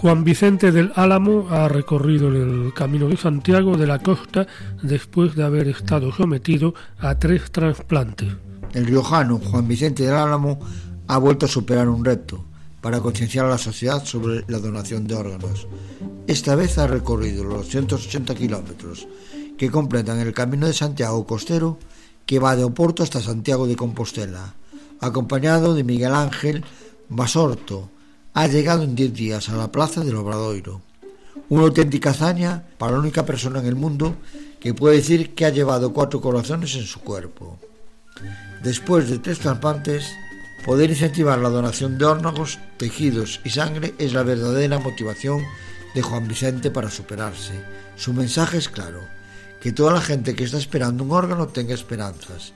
Juan 0.02 0.24
Vicente 0.24 0.72
del 0.72 0.90
Álamo 0.96 1.46
ha 1.48 1.68
recorrido 1.68 2.26
el 2.26 2.74
Camino 2.74 3.06
de 3.06 3.16
Santiago 3.16 3.76
de 3.76 3.86
la 3.86 4.00
costa 4.00 4.48
después 4.82 5.36
de 5.36 5.44
haber 5.44 5.68
estado 5.68 6.10
sometido 6.10 6.74
a 6.98 7.20
tres 7.20 7.52
trasplantes. 7.52 8.32
El 8.74 8.86
riojano 8.86 9.38
Juan 9.38 9.68
Vicente 9.68 10.02
del 10.02 10.16
Álamo 10.16 10.58
ha 11.06 11.18
vuelto 11.18 11.46
a 11.46 11.48
superar 11.48 11.88
un 11.88 12.04
reto 12.04 12.44
para 12.80 12.98
concienciar 12.98 13.46
a 13.46 13.50
la 13.50 13.58
sociedad 13.58 14.04
sobre 14.04 14.44
la 14.48 14.58
donación 14.58 15.06
de 15.06 15.14
órganos. 15.14 15.68
Esta 16.26 16.56
vez 16.56 16.78
ha 16.78 16.88
recorrido 16.88 17.44
los 17.44 17.66
280 17.66 18.34
kilómetros 18.34 19.06
que 19.56 19.70
completan 19.70 20.18
el 20.18 20.34
Camino 20.34 20.66
de 20.66 20.72
Santiago 20.72 21.24
Costero 21.28 21.78
que 22.26 22.40
va 22.40 22.56
de 22.56 22.64
Oporto 22.64 23.04
hasta 23.04 23.20
Santiago 23.20 23.68
de 23.68 23.76
Compostela, 23.76 24.56
acompañado 24.98 25.76
de 25.76 25.84
Miguel 25.84 26.12
Ángel 26.12 26.64
Basorto, 27.08 27.88
ha 28.34 28.46
llegado 28.46 28.82
en 28.84 28.94
10 28.94 29.12
días 29.12 29.48
a 29.50 29.56
la 29.56 29.70
plaza 29.70 30.02
del 30.02 30.16
Obradoiro. 30.16 30.80
Una 31.50 31.64
auténtica 31.64 32.10
hazaña 32.10 32.64
para 32.78 32.92
la 32.92 32.98
única 32.98 33.26
persona 33.26 33.60
en 33.60 33.66
el 33.66 33.76
mundo 33.76 34.16
que 34.58 34.72
puede 34.72 34.96
decir 34.96 35.34
que 35.34 35.44
ha 35.44 35.50
llevado 35.50 35.92
cuatro 35.92 36.20
corazones 36.20 36.74
en 36.76 36.86
su 36.86 37.00
cuerpo. 37.00 37.58
Después 38.62 39.10
de 39.10 39.18
tres 39.18 39.40
trasplantes, 39.40 40.06
poder 40.64 40.90
incentivar 40.90 41.38
la 41.40 41.50
donación 41.50 41.98
de 41.98 42.06
órganos, 42.06 42.58
tejidos 42.78 43.40
y 43.44 43.50
sangre 43.50 43.94
es 43.98 44.14
la 44.14 44.22
verdadera 44.22 44.78
motivación 44.78 45.42
de 45.94 46.00
Juan 46.00 46.26
Vicente 46.26 46.70
para 46.70 46.90
superarse. 46.90 47.52
Su 47.96 48.14
mensaje 48.14 48.56
es 48.56 48.70
claro, 48.70 49.00
que 49.60 49.72
toda 49.72 49.92
la 49.92 50.00
gente 50.00 50.34
que 50.34 50.44
está 50.44 50.56
esperando 50.56 51.04
un 51.04 51.12
órgano 51.12 51.48
tenga 51.48 51.74
esperanzas. 51.74 52.54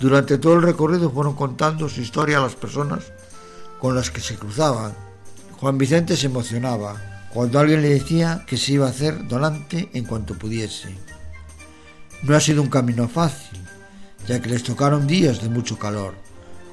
Durante 0.00 0.38
todo 0.38 0.54
el 0.54 0.62
recorrido 0.62 1.10
fueron 1.10 1.34
contando 1.34 1.88
su 1.88 2.00
historia 2.00 2.38
a 2.38 2.42
las 2.42 2.54
personas 2.54 3.12
con 3.78 3.94
las 3.94 4.10
que 4.10 4.20
se 4.20 4.36
cruzaban 4.36 5.07
Juan 5.60 5.76
Vicente 5.76 6.16
se 6.16 6.26
emocionaba 6.26 7.26
cuando 7.34 7.58
alguien 7.58 7.82
le 7.82 7.88
decía 7.88 8.44
que 8.46 8.56
se 8.56 8.74
iba 8.74 8.86
a 8.86 8.90
hacer 8.90 9.26
donante 9.26 9.90
en 9.92 10.04
cuanto 10.04 10.38
pudiese. 10.38 10.94
No 12.22 12.36
ha 12.36 12.40
sido 12.40 12.62
un 12.62 12.68
camino 12.68 13.08
fácil, 13.08 13.58
ya 14.28 14.40
que 14.40 14.50
les 14.50 14.62
tocaron 14.62 15.08
días 15.08 15.42
de 15.42 15.48
mucho 15.48 15.76
calor, 15.76 16.14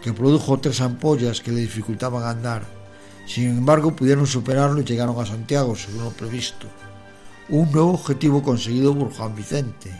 que 0.04 0.14
produjo 0.14 0.60
tres 0.60 0.82
ampollas 0.82 1.42
que 1.42 1.52
le 1.52 1.62
dificultaban 1.62 2.26
andar. 2.26 2.64
Sin 3.26 3.50
embargo, 3.50 3.96
pudieron 3.96 4.28
superarlo 4.28 4.82
y 4.82 4.86
llegaron 4.86 5.20
a 5.20 5.26
Santiago 5.26 5.76
según 5.76 6.04
lo 6.04 6.12
previsto. 6.12 6.68
Un 7.50 7.72
nuevo 7.72 7.94
objetivo 7.94 8.44
conseguido 8.44 8.96
por 8.96 9.12
Juan 9.12 9.36
Vicente. 9.36 9.92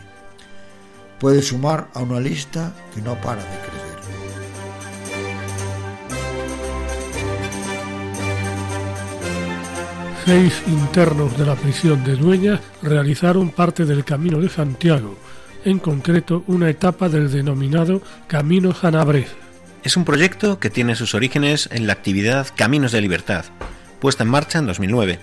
Puede 1.18 1.42
sumar 1.42 1.88
a 1.92 2.02
una 2.02 2.20
lista 2.20 2.72
que 2.94 3.02
no 3.02 3.20
para 3.20 3.42
de 3.42 3.58
crecer. 3.58 3.85
Seis 10.26 10.60
internos 10.66 11.38
de 11.38 11.46
la 11.46 11.54
prisión 11.54 12.02
de 12.02 12.16
Dueñas 12.16 12.58
realizaron 12.82 13.50
parte 13.50 13.84
del 13.84 14.04
Camino 14.04 14.40
de 14.40 14.48
Santiago, 14.48 15.16
en 15.64 15.78
concreto 15.78 16.42
una 16.48 16.68
etapa 16.68 17.08
del 17.08 17.30
denominado 17.30 18.02
Camino 18.26 18.74
Sanabres. 18.74 19.28
Es 19.84 19.96
un 19.96 20.04
proyecto 20.04 20.58
que 20.58 20.68
tiene 20.68 20.96
sus 20.96 21.14
orígenes 21.14 21.68
en 21.70 21.86
la 21.86 21.92
actividad 21.92 22.48
Caminos 22.56 22.90
de 22.90 23.02
Libertad, 23.02 23.44
puesta 24.00 24.24
en 24.24 24.30
marcha 24.30 24.58
en 24.58 24.66
2009. 24.66 25.20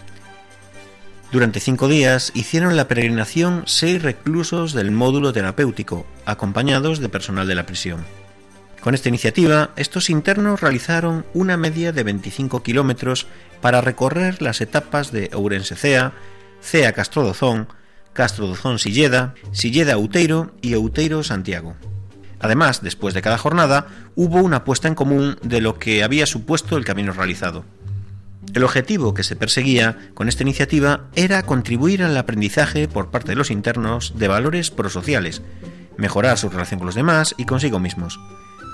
Durante 1.34 1.60
cinco 1.60 1.90
días 1.90 2.32
hicieron 2.34 2.78
la 2.78 2.88
peregrinación 2.88 3.64
seis 3.66 4.02
reclusos 4.02 4.72
del 4.72 4.92
módulo 4.92 5.34
terapéutico, 5.34 6.08
acompañados 6.26 7.00
de 7.00 7.10
personal 7.10 7.46
de 7.46 7.56
la 7.56 7.66
prisión. 7.66 8.06
Con 8.84 8.96
esta 8.96 9.08
iniciativa, 9.08 9.70
estos 9.78 10.10
internos 10.10 10.60
realizaron 10.60 11.26
una 11.34 11.56
media 11.56 11.94
de 11.94 12.04
25 12.04 12.64
kilómetros 12.64 13.28
para 13.62 13.80
recorrer 13.80 14.42
las 14.42 14.60
etapas 14.60 15.14
de 15.14 15.30
Ourense-Cea, 15.32 16.12
Cea-Castrodozón, 16.62 17.70
Castrodozón-Silleda, 18.12 19.36
Silleda-Outeiro 19.54 20.52
y 20.62 20.74
Outeiro-Santiago. 20.74 21.78
Además, 22.42 22.84
después 22.84 23.14
de 23.14 23.22
cada 23.22 23.38
jornada, 23.38 23.88
hubo 24.16 24.42
una 24.42 24.66
puesta 24.66 24.90
en 24.90 24.96
común 24.96 25.38
de 25.42 25.62
lo 25.62 25.80
que 25.80 26.04
había 26.04 26.26
supuesto 26.26 26.76
el 26.76 26.84
camino 26.84 27.14
realizado. 27.14 27.64
El 28.54 28.66
objetivo 28.66 29.14
que 29.14 29.24
se 29.24 29.38
perseguía 29.38 30.10
con 30.14 30.28
esta 30.28 30.44
iniciativa 30.44 31.08
era 31.16 31.44
contribuir 31.44 32.04
al 32.04 32.18
aprendizaje 32.18 32.90
por 32.90 33.12
parte 33.12 33.32
de 33.32 33.38
los 33.38 33.50
internos 33.50 34.16
de 34.18 34.28
valores 34.28 34.72
prosociales, 34.72 35.42
mejorar 35.96 36.38
su 36.38 36.50
relación 36.50 36.80
con 36.80 36.88
los 36.88 36.96
demás 36.96 37.34
y 37.38 37.46
consigo 37.46 37.80
mismos. 37.80 38.20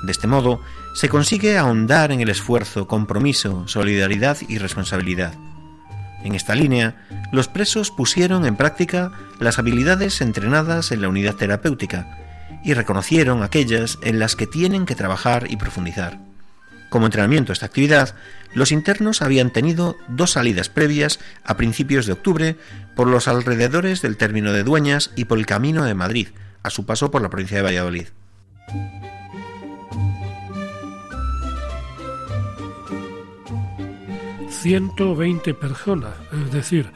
De 0.04 0.12
este 0.12 0.28
modo, 0.28 0.62
se 0.94 1.10
consigue 1.10 1.58
ahondar 1.58 2.12
en 2.12 2.22
el 2.22 2.30
esfuerzo, 2.30 2.88
compromiso, 2.88 3.68
solidaridad 3.68 4.38
y 4.48 4.58
responsabilidad. 4.58 5.34
En 6.24 6.36
esta 6.36 6.56
línea, 6.56 6.96
los 7.32 7.48
presos 7.48 7.92
pusieron 7.92 8.46
en 8.46 8.56
práctica 8.56 9.12
las 9.40 9.60
habilidades 9.60 10.22
entrenadas 10.22 10.92
en 10.92 11.02
la 11.02 11.10
unidad 11.10 11.36
terapéutica 11.36 12.18
y 12.64 12.74
reconocieron 12.74 13.44
aquellas 13.44 13.98
en 14.04 14.20
las 14.20 14.36
que 14.36 14.48
tienen 14.48 14.86
que 14.86 14.96
trabajar 14.96 15.48
y 15.50 15.58
profundizar. 15.58 16.20
Como 16.90 17.06
entrenamiento 17.06 17.52
a 17.52 17.54
esta 17.54 17.68
actividad, 17.68 18.16
los 18.54 18.72
internos 18.72 19.22
habían 19.22 19.52
tenido 19.52 19.96
dos 20.08 20.32
salidas 20.32 20.70
previas 20.70 21.20
a 21.44 21.56
principios 21.56 22.06
de 22.06 22.14
octubre 22.14 22.58
por 22.96 23.08
los 23.08 23.28
alrededores 23.28 24.02
del 24.02 24.18
término 24.18 24.52
de 24.52 24.64
Dueñas 24.64 25.12
y 25.16 25.26
por 25.26 25.38
el 25.38 25.46
camino 25.46 25.86
de 25.86 25.94
Madrid, 25.94 26.30
a 26.64 26.70
su 26.70 26.86
paso 26.86 27.12
por 27.12 27.22
la 27.22 27.30
provincia 27.30 27.58
de 27.58 27.64
Valladolid. 27.64 28.08
120 34.62 35.54
personas, 35.54 36.14
es 36.34 36.52
decir, 36.52 36.92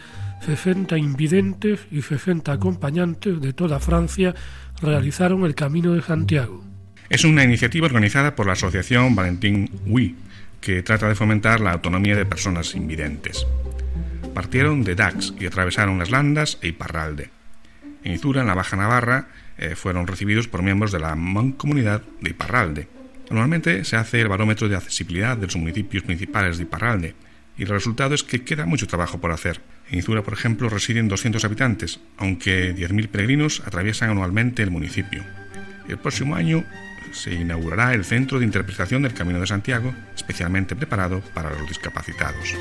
60 0.45 0.97
invidentes 0.97 1.79
y 1.91 2.01
60 2.01 2.51
acompañantes 2.51 3.39
de 3.39 3.53
toda 3.53 3.79
Francia 3.79 4.35
realizaron 4.81 5.45
el 5.45 5.55
Camino 5.55 5.93
de 5.93 6.01
Santiago. 6.01 6.61
Es 7.09 7.23
una 7.23 7.43
iniciativa 7.43 7.85
organizada 7.85 8.35
por 8.35 8.47
la 8.47 8.53
Asociación 8.53 9.15
Valentín 9.15 9.69
Oui, 9.85 10.17
que 10.59 10.83
trata 10.83 11.07
de 11.07 11.15
fomentar 11.15 11.61
la 11.61 11.71
autonomía 11.71 12.17
de 12.17 12.25
personas 12.25 12.75
invidentes. 12.75 13.47
Partieron 14.33 14.83
de 14.83 14.95
Dax 14.95 15.33
y 15.39 15.45
atravesaron 15.45 15.99
las 15.99 16.11
Landas 16.11 16.57
e 16.61 16.69
Iparralde. 16.69 17.29
En 18.03 18.11
Izura, 18.11 18.41
en 18.41 18.47
la 18.47 18.55
Baja 18.55 18.75
Navarra, 18.75 19.29
eh, 19.57 19.75
fueron 19.75 20.07
recibidos 20.07 20.49
por 20.49 20.63
miembros 20.63 20.91
de 20.91 20.99
la 20.99 21.15
mancomunidad 21.15 22.01
de 22.19 22.31
Iparralde. 22.31 22.87
Normalmente 23.29 23.85
se 23.85 23.95
hace 23.95 24.19
el 24.19 24.27
barómetro 24.27 24.67
de 24.67 24.75
accesibilidad 24.75 25.37
de 25.37 25.45
los 25.45 25.55
municipios 25.55 26.03
principales 26.03 26.57
de 26.57 26.63
Iparralde, 26.63 27.15
y 27.57 27.63
el 27.63 27.69
resultado 27.69 28.15
es 28.15 28.23
que 28.23 28.43
queda 28.43 28.65
mucho 28.65 28.87
trabajo 28.87 29.19
por 29.19 29.31
hacer. 29.31 29.61
En 29.89 29.99
Izura, 29.99 30.23
por 30.23 30.33
ejemplo, 30.33 30.69
residen 30.69 31.07
200 31.07 31.43
habitantes, 31.45 31.99
aunque 32.17 32.75
10.000 32.75 33.09
peregrinos 33.09 33.61
atraviesan 33.65 34.09
anualmente 34.09 34.63
el 34.63 34.71
municipio. 34.71 35.23
El 35.87 35.97
próximo 35.97 36.35
año 36.35 36.63
se 37.11 37.33
inaugurará 37.33 37.93
el 37.93 38.05
Centro 38.05 38.39
de 38.39 38.45
Interpretación 38.45 39.03
del 39.03 39.13
Camino 39.13 39.39
de 39.39 39.47
Santiago, 39.47 39.93
especialmente 40.15 40.75
preparado 40.75 41.21
para 41.33 41.51
los 41.51 41.67
discapacitados. 41.67 42.55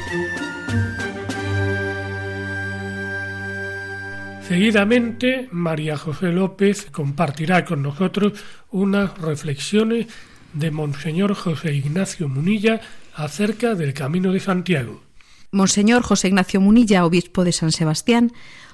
Seguidamente, 4.46 5.48
María 5.52 5.96
José 5.96 6.32
López 6.32 6.88
compartirá 6.90 7.64
con 7.64 7.80
nosotros 7.80 8.44
unas 8.70 9.16
reflexiones 9.18 10.06
de 10.52 10.70
Monseñor 10.70 11.34
José 11.34 11.72
Ignacio 11.72 12.28
Munilla 12.28 12.80
acerca 13.14 13.74
del 13.74 13.94
Camino 13.94 14.32
de 14.32 14.40
Santiago. 14.40 15.02
Monseñor 15.50 16.02
José 16.02 16.28
Ignacio 16.28 16.60
Munilla, 16.60 17.04
obispo 17.04 17.44
de 17.44 17.52
San 17.52 17.72
Sebastián, 17.72 18.32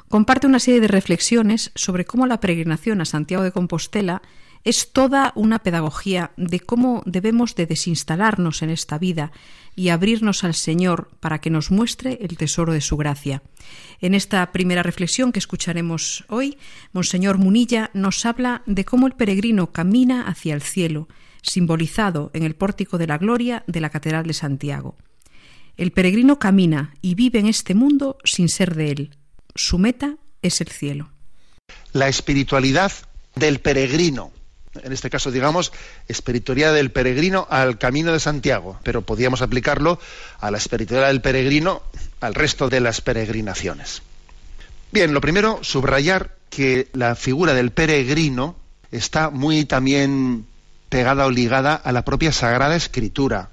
comparte 0.08 0.46
una 0.46 0.60
serie 0.60 0.80
de 0.80 0.88
reflexiones 0.88 1.72
sobre 1.74 2.04
cómo 2.04 2.26
la 2.26 2.40
peregrinación 2.40 3.00
a 3.00 3.04
Santiago 3.04 3.42
de 3.42 3.52
Compostela 3.52 4.22
es 4.64 4.92
toda 4.92 5.32
una 5.34 5.60
pedagogía 5.60 6.32
de 6.36 6.60
cómo 6.60 7.02
debemos 7.06 7.54
de 7.54 7.66
desinstalarnos 7.66 8.62
en 8.62 8.70
esta 8.70 8.98
vida 8.98 9.32
y 9.76 9.90
abrirnos 9.90 10.44
al 10.44 10.54
Señor 10.54 11.10
para 11.20 11.40
que 11.40 11.50
nos 11.50 11.70
muestre 11.70 12.18
el 12.20 12.36
tesoro 12.36 12.72
de 12.72 12.80
su 12.80 12.96
gracia. 12.96 13.42
En 14.00 14.14
esta 14.14 14.50
primera 14.52 14.82
reflexión 14.82 15.32
que 15.32 15.38
escucharemos 15.38 16.24
hoy, 16.28 16.58
Monseñor 16.92 17.38
Munilla 17.38 17.90
nos 17.94 18.26
habla 18.26 18.62
de 18.66 18.84
cómo 18.84 19.06
el 19.06 19.14
peregrino 19.14 19.72
camina 19.72 20.26
hacia 20.26 20.54
el 20.54 20.62
cielo, 20.62 21.08
simbolizado 21.48 22.30
en 22.34 22.42
el 22.42 22.54
pórtico 22.54 22.98
de 22.98 23.06
la 23.06 23.18
gloria 23.18 23.64
de 23.66 23.80
la 23.80 23.90
Catedral 23.90 24.26
de 24.26 24.34
Santiago. 24.34 24.96
El 25.76 25.92
peregrino 25.92 26.38
camina 26.38 26.94
y 27.02 27.14
vive 27.14 27.38
en 27.38 27.46
este 27.46 27.74
mundo 27.74 28.18
sin 28.24 28.48
ser 28.48 28.74
de 28.74 28.90
él. 28.90 29.16
Su 29.54 29.78
meta 29.78 30.16
es 30.42 30.60
el 30.60 30.68
cielo. 30.68 31.10
La 31.92 32.08
espiritualidad 32.08 32.92
del 33.36 33.60
peregrino, 33.60 34.32
en 34.82 34.92
este 34.92 35.08
caso 35.08 35.30
digamos, 35.30 35.72
espiritualidad 36.08 36.74
del 36.74 36.90
peregrino 36.90 37.46
al 37.48 37.78
camino 37.78 38.12
de 38.12 38.20
Santiago, 38.20 38.78
pero 38.82 39.02
podíamos 39.02 39.40
aplicarlo 39.40 40.00
a 40.40 40.50
la 40.50 40.58
espiritualidad 40.58 41.08
del 41.08 41.20
peregrino 41.20 41.82
al 42.20 42.34
resto 42.34 42.68
de 42.68 42.80
las 42.80 43.00
peregrinaciones. 43.00 44.02
Bien, 44.90 45.14
lo 45.14 45.20
primero, 45.20 45.60
subrayar 45.62 46.36
que 46.50 46.88
la 46.92 47.14
figura 47.14 47.54
del 47.54 47.70
peregrino 47.70 48.56
está 48.90 49.30
muy 49.30 49.64
también 49.64 50.46
pegada 50.88 51.26
o 51.26 51.30
ligada 51.30 51.74
a 51.74 51.92
la 51.92 52.04
propia 52.04 52.32
Sagrada 52.32 52.76
Escritura. 52.76 53.50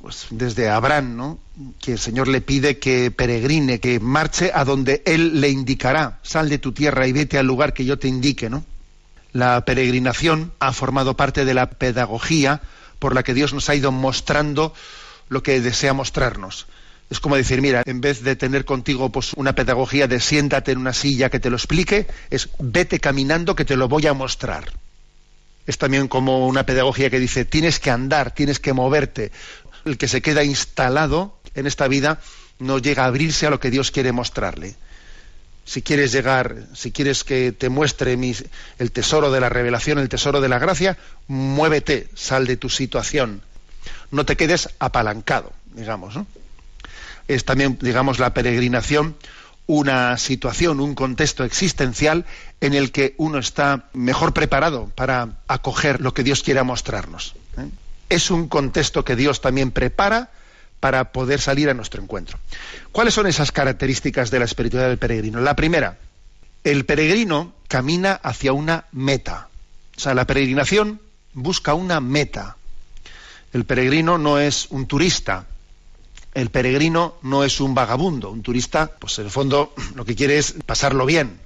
Pues 0.00 0.26
desde 0.30 0.68
Abraham, 0.68 1.16
¿no? 1.16 1.38
Que 1.80 1.92
el 1.92 1.98
Señor 1.98 2.28
le 2.28 2.42
pide 2.42 2.78
que 2.78 3.10
peregrine, 3.10 3.80
que 3.80 4.00
marche 4.00 4.50
a 4.54 4.64
donde 4.64 5.02
Él 5.06 5.40
le 5.40 5.48
indicará. 5.48 6.18
Sal 6.22 6.48
de 6.48 6.58
tu 6.58 6.72
tierra 6.72 7.06
y 7.06 7.12
vete 7.12 7.38
al 7.38 7.46
lugar 7.46 7.72
que 7.72 7.86
yo 7.86 7.98
te 7.98 8.08
indique, 8.08 8.50
¿no? 8.50 8.64
La 9.32 9.64
peregrinación 9.64 10.52
ha 10.58 10.72
formado 10.72 11.16
parte 11.16 11.44
de 11.44 11.54
la 11.54 11.70
pedagogía 11.70 12.60
por 12.98 13.14
la 13.14 13.22
que 13.22 13.34
Dios 13.34 13.54
nos 13.54 13.68
ha 13.68 13.74
ido 13.74 13.92
mostrando 13.92 14.74
lo 15.28 15.42
que 15.42 15.60
desea 15.60 15.94
mostrarnos. 15.94 16.66
Es 17.10 17.18
como 17.18 17.36
decir, 17.36 17.60
mira, 17.60 17.82
en 17.86 18.00
vez 18.00 18.22
de 18.22 18.36
tener 18.36 18.64
contigo 18.64 19.10
pues, 19.10 19.32
una 19.34 19.54
pedagogía 19.54 20.06
de 20.06 20.20
siéntate 20.20 20.72
en 20.72 20.78
una 20.78 20.92
silla 20.92 21.30
que 21.30 21.40
te 21.40 21.50
lo 21.50 21.56
explique, 21.56 22.06
es 22.30 22.48
vete 22.58 23.00
caminando 23.00 23.56
que 23.56 23.64
te 23.64 23.76
lo 23.76 23.88
voy 23.88 24.06
a 24.06 24.14
mostrar 24.14 24.83
es 25.66 25.78
también 25.78 26.08
como 26.08 26.46
una 26.46 26.66
pedagogía 26.66 27.10
que 27.10 27.18
dice 27.18 27.44
tienes 27.44 27.78
que 27.78 27.90
andar, 27.90 28.34
tienes 28.34 28.58
que 28.60 28.72
moverte. 28.72 29.32
El 29.84 29.98
que 29.98 30.08
se 30.08 30.22
queda 30.22 30.44
instalado 30.44 31.38
en 31.54 31.66
esta 31.66 31.88
vida 31.88 32.20
no 32.58 32.78
llega 32.78 33.04
a 33.04 33.06
abrirse 33.06 33.46
a 33.46 33.50
lo 33.50 33.60
que 33.60 33.70
Dios 33.70 33.90
quiere 33.90 34.12
mostrarle. 34.12 34.76
Si 35.64 35.80
quieres 35.80 36.12
llegar, 36.12 36.56
si 36.74 36.92
quieres 36.92 37.24
que 37.24 37.52
te 37.52 37.70
muestre 37.70 38.12
el 38.78 38.92
tesoro 38.92 39.30
de 39.30 39.40
la 39.40 39.48
revelación, 39.48 39.98
el 39.98 40.10
tesoro 40.10 40.42
de 40.42 40.48
la 40.48 40.58
gracia, 40.58 40.98
muévete, 41.26 42.08
sal 42.14 42.46
de 42.46 42.58
tu 42.58 42.68
situación. 42.68 43.40
No 44.10 44.26
te 44.26 44.36
quedes 44.36 44.68
apalancado, 44.78 45.52
digamos. 45.74 46.16
¿no? 46.16 46.26
Es 47.28 47.46
también, 47.46 47.78
digamos, 47.80 48.18
la 48.18 48.34
peregrinación 48.34 49.16
una 49.66 50.18
situación, 50.18 50.80
un 50.80 50.94
contexto 50.94 51.44
existencial 51.44 52.26
en 52.60 52.74
el 52.74 52.92
que 52.92 53.14
uno 53.16 53.38
está 53.38 53.88
mejor 53.92 54.34
preparado 54.34 54.90
para 54.94 55.38
acoger 55.48 56.00
lo 56.00 56.12
que 56.12 56.22
Dios 56.22 56.42
quiera 56.42 56.64
mostrarnos. 56.64 57.34
¿eh? 57.56 57.68
Es 58.10 58.30
un 58.30 58.48
contexto 58.48 59.04
que 59.04 59.16
Dios 59.16 59.40
también 59.40 59.70
prepara 59.70 60.30
para 60.80 61.12
poder 61.12 61.40
salir 61.40 61.70
a 61.70 61.74
nuestro 61.74 62.02
encuentro. 62.02 62.38
¿Cuáles 62.92 63.14
son 63.14 63.26
esas 63.26 63.52
características 63.52 64.30
de 64.30 64.38
la 64.38 64.44
espiritualidad 64.44 64.90
del 64.90 64.98
peregrino? 64.98 65.40
La 65.40 65.56
primera, 65.56 65.96
el 66.62 66.84
peregrino 66.84 67.54
camina 67.68 68.12
hacia 68.12 68.52
una 68.52 68.84
meta. 68.92 69.48
O 69.96 70.00
sea, 70.00 70.12
la 70.12 70.26
peregrinación 70.26 71.00
busca 71.32 71.72
una 71.72 72.00
meta. 72.00 72.56
El 73.54 73.64
peregrino 73.64 74.18
no 74.18 74.38
es 74.38 74.66
un 74.70 74.86
turista, 74.86 75.46
el 76.34 76.50
peregrino 76.50 77.16
no 77.22 77.44
es 77.44 77.60
un 77.60 77.74
vagabundo, 77.74 78.30
un 78.30 78.42
turista, 78.42 78.90
pues 78.98 79.18
en 79.18 79.26
el 79.26 79.30
fondo 79.30 79.72
lo 79.94 80.04
que 80.04 80.14
quiere 80.14 80.38
es 80.38 80.54
pasarlo 80.66 81.06
bien. 81.06 81.40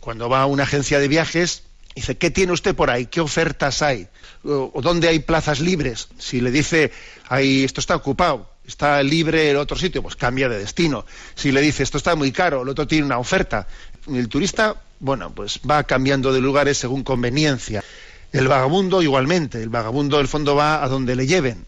Cuando 0.00 0.28
va 0.28 0.42
a 0.42 0.46
una 0.46 0.62
agencia 0.62 0.98
de 0.98 1.08
viajes, 1.08 1.64
dice, 1.94 2.16
¿qué 2.16 2.30
tiene 2.30 2.52
usted 2.52 2.74
por 2.74 2.90
ahí? 2.90 3.06
¿Qué 3.06 3.20
ofertas 3.20 3.82
hay? 3.82 4.08
¿O 4.44 4.80
dónde 4.82 5.08
hay 5.08 5.18
plazas 5.18 5.60
libres? 5.60 6.08
Si 6.18 6.40
le 6.40 6.50
dice, 6.50 6.92
ahí 7.28 7.64
esto 7.64 7.80
está 7.80 7.96
ocupado, 7.96 8.48
está 8.66 9.02
libre 9.02 9.50
el 9.50 9.56
otro 9.56 9.76
sitio, 9.76 10.02
pues 10.02 10.16
cambia 10.16 10.48
de 10.48 10.58
destino. 10.58 11.04
Si 11.34 11.52
le 11.52 11.60
dice, 11.60 11.82
esto 11.82 11.98
está 11.98 12.14
muy 12.14 12.32
caro, 12.32 12.62
el 12.62 12.68
otro 12.70 12.86
tiene 12.86 13.04
una 13.04 13.18
oferta. 13.18 13.66
El 14.06 14.28
turista, 14.28 14.80
bueno, 15.00 15.34
pues 15.34 15.60
va 15.68 15.84
cambiando 15.84 16.32
de 16.32 16.40
lugares 16.40 16.78
según 16.78 17.02
conveniencia. 17.02 17.84
El 18.32 18.46
vagabundo 18.46 19.02
igualmente, 19.02 19.60
el 19.60 19.70
vagabundo 19.70 20.18
del 20.18 20.28
fondo 20.28 20.54
va 20.54 20.82
a 20.82 20.88
donde 20.88 21.16
le 21.16 21.26
lleven. 21.26 21.66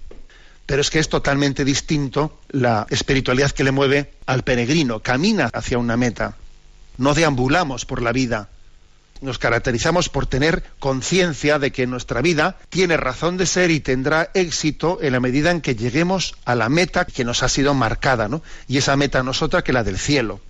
Pero 0.67 0.81
es 0.81 0.91
que 0.91 0.99
es 0.99 1.09
totalmente 1.09 1.65
distinto 1.65 2.39
la 2.51 2.87
espiritualidad 2.91 3.51
que 3.51 3.65
le 3.65 3.73
mueve 3.73 4.13
al 4.27 4.43
peregrino. 4.43 5.01
Camina 5.01 5.51
hacia 5.53 5.79
una 5.79 5.97
meta. 5.97 6.37
No 6.99 7.15
deambulamos 7.15 7.85
por 7.85 8.03
la 8.03 8.13
vida. 8.13 8.49
nos 9.21 9.39
caracterizamos 9.39 10.09
por 10.09 10.27
tener 10.27 10.65
conciencia 10.81 11.61
de 11.61 11.71
que 11.71 11.87
nuestra 11.87 12.23
vida 12.23 12.57
tiene 12.71 12.97
razón 12.97 13.37
de 13.37 13.47
ser 13.47 13.71
y 13.71 13.79
tendrá 13.79 14.31
éxito 14.35 14.99
en 15.01 15.13
la 15.13 15.21
medida 15.21 15.53
en 15.53 15.61
que 15.61 15.77
lleguemos 15.77 16.35
a 16.45 16.57
la 16.57 16.69
meta 16.69 17.05
que 17.05 17.25
nos 17.25 17.45
ha 17.45 17.49
sido 17.49 17.73
marcada, 17.73 18.29
¿no? 18.29 18.43
Y 18.67 18.79
esa 18.79 18.97
meta 18.97 19.23
no 19.23 19.31
es 19.31 19.41
otra 19.41 19.63
que 19.63 19.73
la 19.73 19.85
del 19.85 19.97
cielo. 19.97 20.41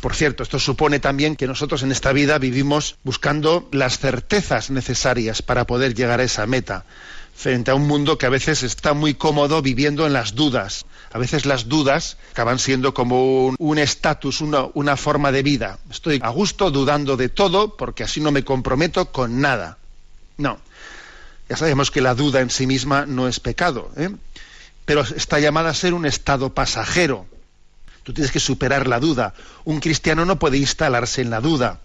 Por 0.00 0.14
cierto, 0.14 0.42
esto 0.42 0.58
supone 0.58 0.98
también 0.98 1.36
que 1.36 1.46
nosotros 1.46 1.82
en 1.82 1.92
esta 1.92 2.12
vida 2.12 2.38
vivimos 2.38 2.96
buscando 3.04 3.68
las 3.72 3.98
certezas 3.98 4.70
necesarias 4.70 5.42
para 5.42 5.64
poder 5.64 5.94
llegar 5.94 6.18
a 6.20 6.24
esa 6.24 6.46
meta, 6.46 6.84
frente 7.34 7.70
a 7.70 7.74
un 7.74 7.86
mundo 7.86 8.18
que 8.18 8.26
a 8.26 8.30
veces 8.30 8.62
está 8.62 8.94
muy 8.94 9.14
cómodo 9.14 9.62
viviendo 9.62 10.06
en 10.06 10.12
las 10.12 10.34
dudas. 10.34 10.84
A 11.12 11.18
veces 11.18 11.44
las 11.44 11.68
dudas 11.68 12.16
acaban 12.32 12.58
siendo 12.58 12.94
como 12.94 13.54
un 13.58 13.78
estatus, 13.78 14.40
una, 14.40 14.66
una 14.74 14.96
forma 14.96 15.32
de 15.32 15.42
vida. 15.42 15.78
Estoy 15.90 16.20
a 16.22 16.30
gusto 16.30 16.70
dudando 16.70 17.16
de 17.16 17.28
todo 17.28 17.76
porque 17.76 18.04
así 18.04 18.20
no 18.20 18.30
me 18.30 18.44
comprometo 18.44 19.10
con 19.12 19.40
nada. 19.40 19.78
No. 20.38 20.58
Ya 21.48 21.56
sabemos 21.56 21.90
que 21.90 22.00
la 22.00 22.14
duda 22.14 22.40
en 22.40 22.50
sí 22.50 22.66
misma 22.66 23.04
no 23.06 23.28
es 23.28 23.40
pecado, 23.40 23.90
¿eh? 23.96 24.10
pero 24.84 25.02
está 25.02 25.38
llamada 25.38 25.70
a 25.70 25.74
ser 25.74 25.94
un 25.94 26.06
estado 26.06 26.54
pasajero. 26.54 27.26
Tú 28.02 28.12
tienes 28.12 28.32
que 28.32 28.40
superar 28.40 28.88
la 28.88 29.00
duda. 29.00 29.34
Un 29.64 29.80
cristiano 29.80 30.24
no 30.24 30.38
puede 30.38 30.58
instalarse 30.58 31.20
en 31.20 31.30
la 31.30 31.40
duda. 31.40 31.80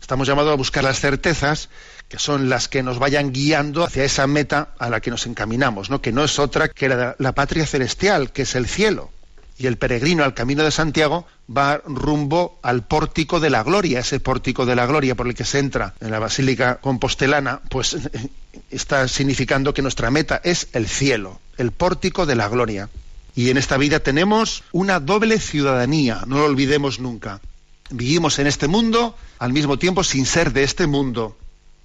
Estamos 0.00 0.26
llamados 0.26 0.52
a 0.52 0.56
buscar 0.56 0.82
las 0.82 0.98
certezas 0.98 1.68
que 2.12 2.18
son 2.18 2.50
las 2.50 2.68
que 2.68 2.82
nos 2.82 2.98
vayan 2.98 3.32
guiando 3.32 3.84
hacia 3.84 4.04
esa 4.04 4.26
meta 4.26 4.74
a 4.78 4.90
la 4.90 5.00
que 5.00 5.10
nos 5.10 5.26
encaminamos, 5.26 5.88
¿no? 5.88 6.02
que 6.02 6.12
no 6.12 6.22
es 6.22 6.38
otra 6.38 6.68
que 6.68 6.86
la, 6.90 7.16
la 7.18 7.32
patria 7.32 7.66
celestial, 7.66 8.32
que 8.32 8.42
es 8.42 8.54
el 8.54 8.66
cielo. 8.66 9.10
Y 9.56 9.66
el 9.66 9.78
peregrino 9.78 10.22
al 10.22 10.34
camino 10.34 10.62
de 10.62 10.70
Santiago 10.70 11.26
va 11.48 11.80
rumbo 11.86 12.58
al 12.62 12.82
pórtico 12.82 13.40
de 13.40 13.48
la 13.48 13.62
gloria, 13.62 14.00
ese 14.00 14.20
pórtico 14.20 14.66
de 14.66 14.76
la 14.76 14.84
gloria 14.84 15.14
por 15.14 15.26
el 15.26 15.34
que 15.34 15.46
se 15.46 15.58
entra 15.58 15.94
en 16.02 16.10
la 16.10 16.18
Basílica 16.18 16.80
Compostelana, 16.82 17.62
pues 17.70 17.96
está 18.70 19.08
significando 19.08 19.72
que 19.72 19.80
nuestra 19.80 20.10
meta 20.10 20.38
es 20.44 20.68
el 20.74 20.88
cielo, 20.88 21.40
el 21.56 21.72
pórtico 21.72 22.26
de 22.26 22.34
la 22.34 22.46
gloria. 22.48 22.90
Y 23.34 23.48
en 23.48 23.56
esta 23.56 23.78
vida 23.78 24.00
tenemos 24.00 24.64
una 24.72 25.00
doble 25.00 25.40
ciudadanía, 25.40 26.24
no 26.26 26.36
lo 26.36 26.44
olvidemos 26.44 27.00
nunca. 27.00 27.40
Vivimos 27.88 28.38
en 28.38 28.48
este 28.48 28.68
mundo 28.68 29.16
al 29.38 29.54
mismo 29.54 29.78
tiempo 29.78 30.04
sin 30.04 30.26
ser 30.26 30.52
de 30.52 30.62
este 30.62 30.86
mundo. 30.86 31.38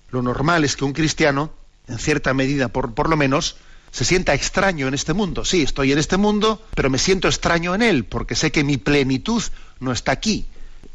Lo 0.10 0.22
normal 0.22 0.64
es 0.64 0.76
que 0.76 0.86
un 0.86 0.94
cristiano, 0.94 1.52
en 1.88 2.00
cierta 2.00 2.34
medida 2.34 2.70
por, 2.70 2.94
por 2.94 3.10
lo 3.10 3.18
menos, 3.18 3.58
se 3.92 4.06
sienta 4.06 4.34
extraño 4.34 4.88
en 4.88 4.94
este 4.94 5.14
mundo. 5.14 5.46
Sí, 5.46 5.64
estoy 5.64 5.92
en 5.92 6.00
este 6.00 6.18
mundo, 6.18 6.62
pero 6.76 6.90
me 6.90 6.98
siento 6.98 7.28
extraño 7.28 7.74
en 7.76 7.82
él, 7.82 8.06
porque 8.06 8.36
sé 8.36 8.52
que 8.52 8.64
mi 8.64 8.78
plenitud 8.78 9.44
no 9.80 9.92
está 9.92 10.12
aquí. 10.12 10.46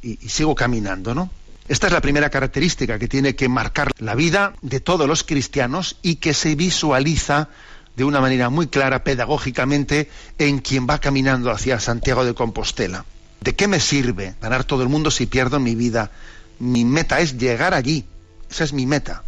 Y, 0.02 0.18
y, 0.24 0.28
sigo 0.28 0.54
caminando, 0.54 1.14
¿no? 1.14 1.30
Esta 1.68 1.86
es 1.86 1.92
la 1.92 2.00
primera 2.00 2.28
característica 2.28 2.98
que 2.98 3.06
tiene 3.06 3.36
que 3.36 3.48
marcar 3.48 3.92
la 3.98 4.14
vida 4.14 4.54
de 4.62 4.80
todos 4.80 5.06
los 5.06 5.22
cristianos 5.22 5.96
y 6.02 6.16
que 6.16 6.34
se 6.34 6.56
visualiza 6.56 7.48
de 7.96 8.04
una 8.04 8.20
manera 8.20 8.50
muy 8.50 8.66
clara, 8.66 9.04
pedagógicamente, 9.04 10.10
en 10.38 10.58
quien 10.58 10.86
va 10.88 10.98
caminando 10.98 11.50
hacia 11.50 11.78
Santiago 11.78 12.24
de 12.24 12.34
Compostela. 12.34 13.04
¿De 13.40 13.54
qué 13.54 13.68
me 13.68 13.80
sirve 13.80 14.34
ganar 14.40 14.64
todo 14.64 14.82
el 14.82 14.88
mundo 14.88 15.10
si 15.10 15.26
pierdo 15.26 15.60
mi 15.60 15.74
vida? 15.74 16.10
Mi 16.58 16.84
meta 16.84 17.20
es 17.20 17.38
llegar 17.38 17.74
allí. 17.74 18.04
Esa 18.52 18.64
es 18.64 18.74
mi 18.74 18.84
meta. 18.84 19.22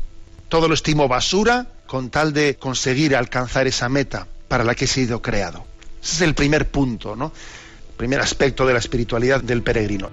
Todo 0.51 0.69
lo 0.69 0.75
estimo 0.75 1.09
basura 1.09 1.67
con 1.87 2.11
tal 2.11 2.35
de 2.35 2.57
conseguir 2.57 3.17
alcanzar 3.17 3.67
esa 3.67 3.89
meta 3.89 4.27
para 4.49 4.65
la 4.65 4.75
que 4.75 4.85
he 4.85 4.89
sido 4.89 5.23
creado. 5.23 5.65
Ese 6.03 6.17
es 6.17 6.21
el 6.21 6.35
primer 6.35 6.71
punto, 6.71 7.17
¿no? 7.17 7.33
El 7.89 7.97
primer 7.97 8.21
aspecto 8.21 8.67
de 8.67 8.75
la 8.75 8.81
espiritualidad 8.81 9.41
del 9.43 9.63
peregrino. 9.63 10.11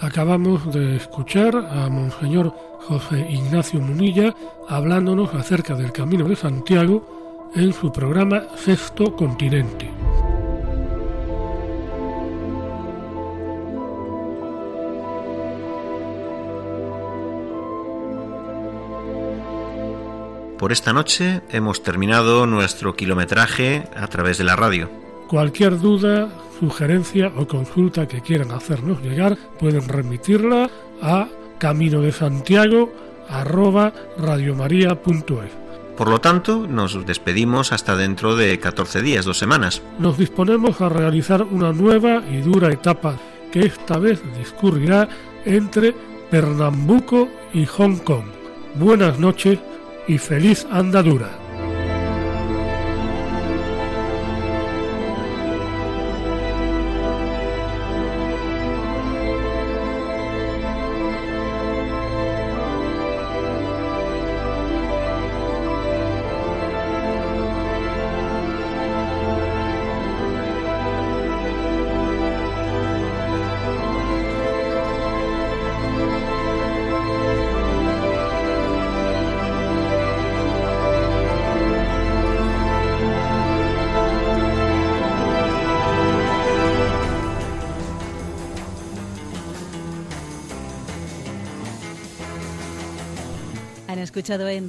Acabamos 0.00 0.72
de 0.72 0.94
escuchar 0.94 1.56
a 1.56 1.88
Monseñor 1.88 2.54
José 2.86 3.18
Ignacio 3.28 3.80
Munilla 3.80 4.32
hablándonos 4.68 5.34
acerca 5.34 5.74
del 5.74 5.90
Camino 5.90 6.28
de 6.28 6.36
Santiago 6.36 7.50
en 7.56 7.72
su 7.72 7.90
programa 7.90 8.44
Sexto 8.56 9.16
Continente. 9.16 9.90
Por 20.60 20.72
esta 20.72 20.92
noche 20.92 21.40
hemos 21.48 21.82
terminado 21.82 22.46
nuestro 22.46 22.94
kilometraje 22.94 23.88
a 23.96 24.06
través 24.08 24.36
de 24.36 24.44
la 24.44 24.56
radio. 24.56 24.90
Cualquier 25.26 25.78
duda, 25.80 26.28
sugerencia 26.60 27.32
o 27.34 27.48
consulta 27.48 28.06
que 28.06 28.20
quieran 28.20 28.50
hacernos 28.50 29.00
llegar 29.00 29.38
pueden 29.58 29.88
remitirla 29.88 30.68
a 31.00 31.28
camino 31.58 32.02
de 32.02 32.12
Santiago 32.12 32.92
Por 35.96 36.10
lo 36.10 36.20
tanto, 36.20 36.66
nos 36.68 37.06
despedimos 37.06 37.72
hasta 37.72 37.96
dentro 37.96 38.36
de 38.36 38.58
14 38.58 39.00
días, 39.00 39.24
dos 39.24 39.38
semanas. 39.38 39.80
Nos 39.98 40.18
disponemos 40.18 40.82
a 40.82 40.90
realizar 40.90 41.42
una 41.42 41.72
nueva 41.72 42.22
y 42.30 42.42
dura 42.42 42.70
etapa 42.70 43.16
que 43.50 43.60
esta 43.60 43.98
vez 43.98 44.20
discurrirá 44.36 45.08
entre 45.46 45.94
Pernambuco 46.30 47.30
y 47.54 47.64
Hong 47.64 47.96
Kong. 48.04 48.26
Buenas 48.74 49.18
noches 49.18 49.58
y 50.10 50.18
feliz 50.18 50.66
andadura. 50.72 51.39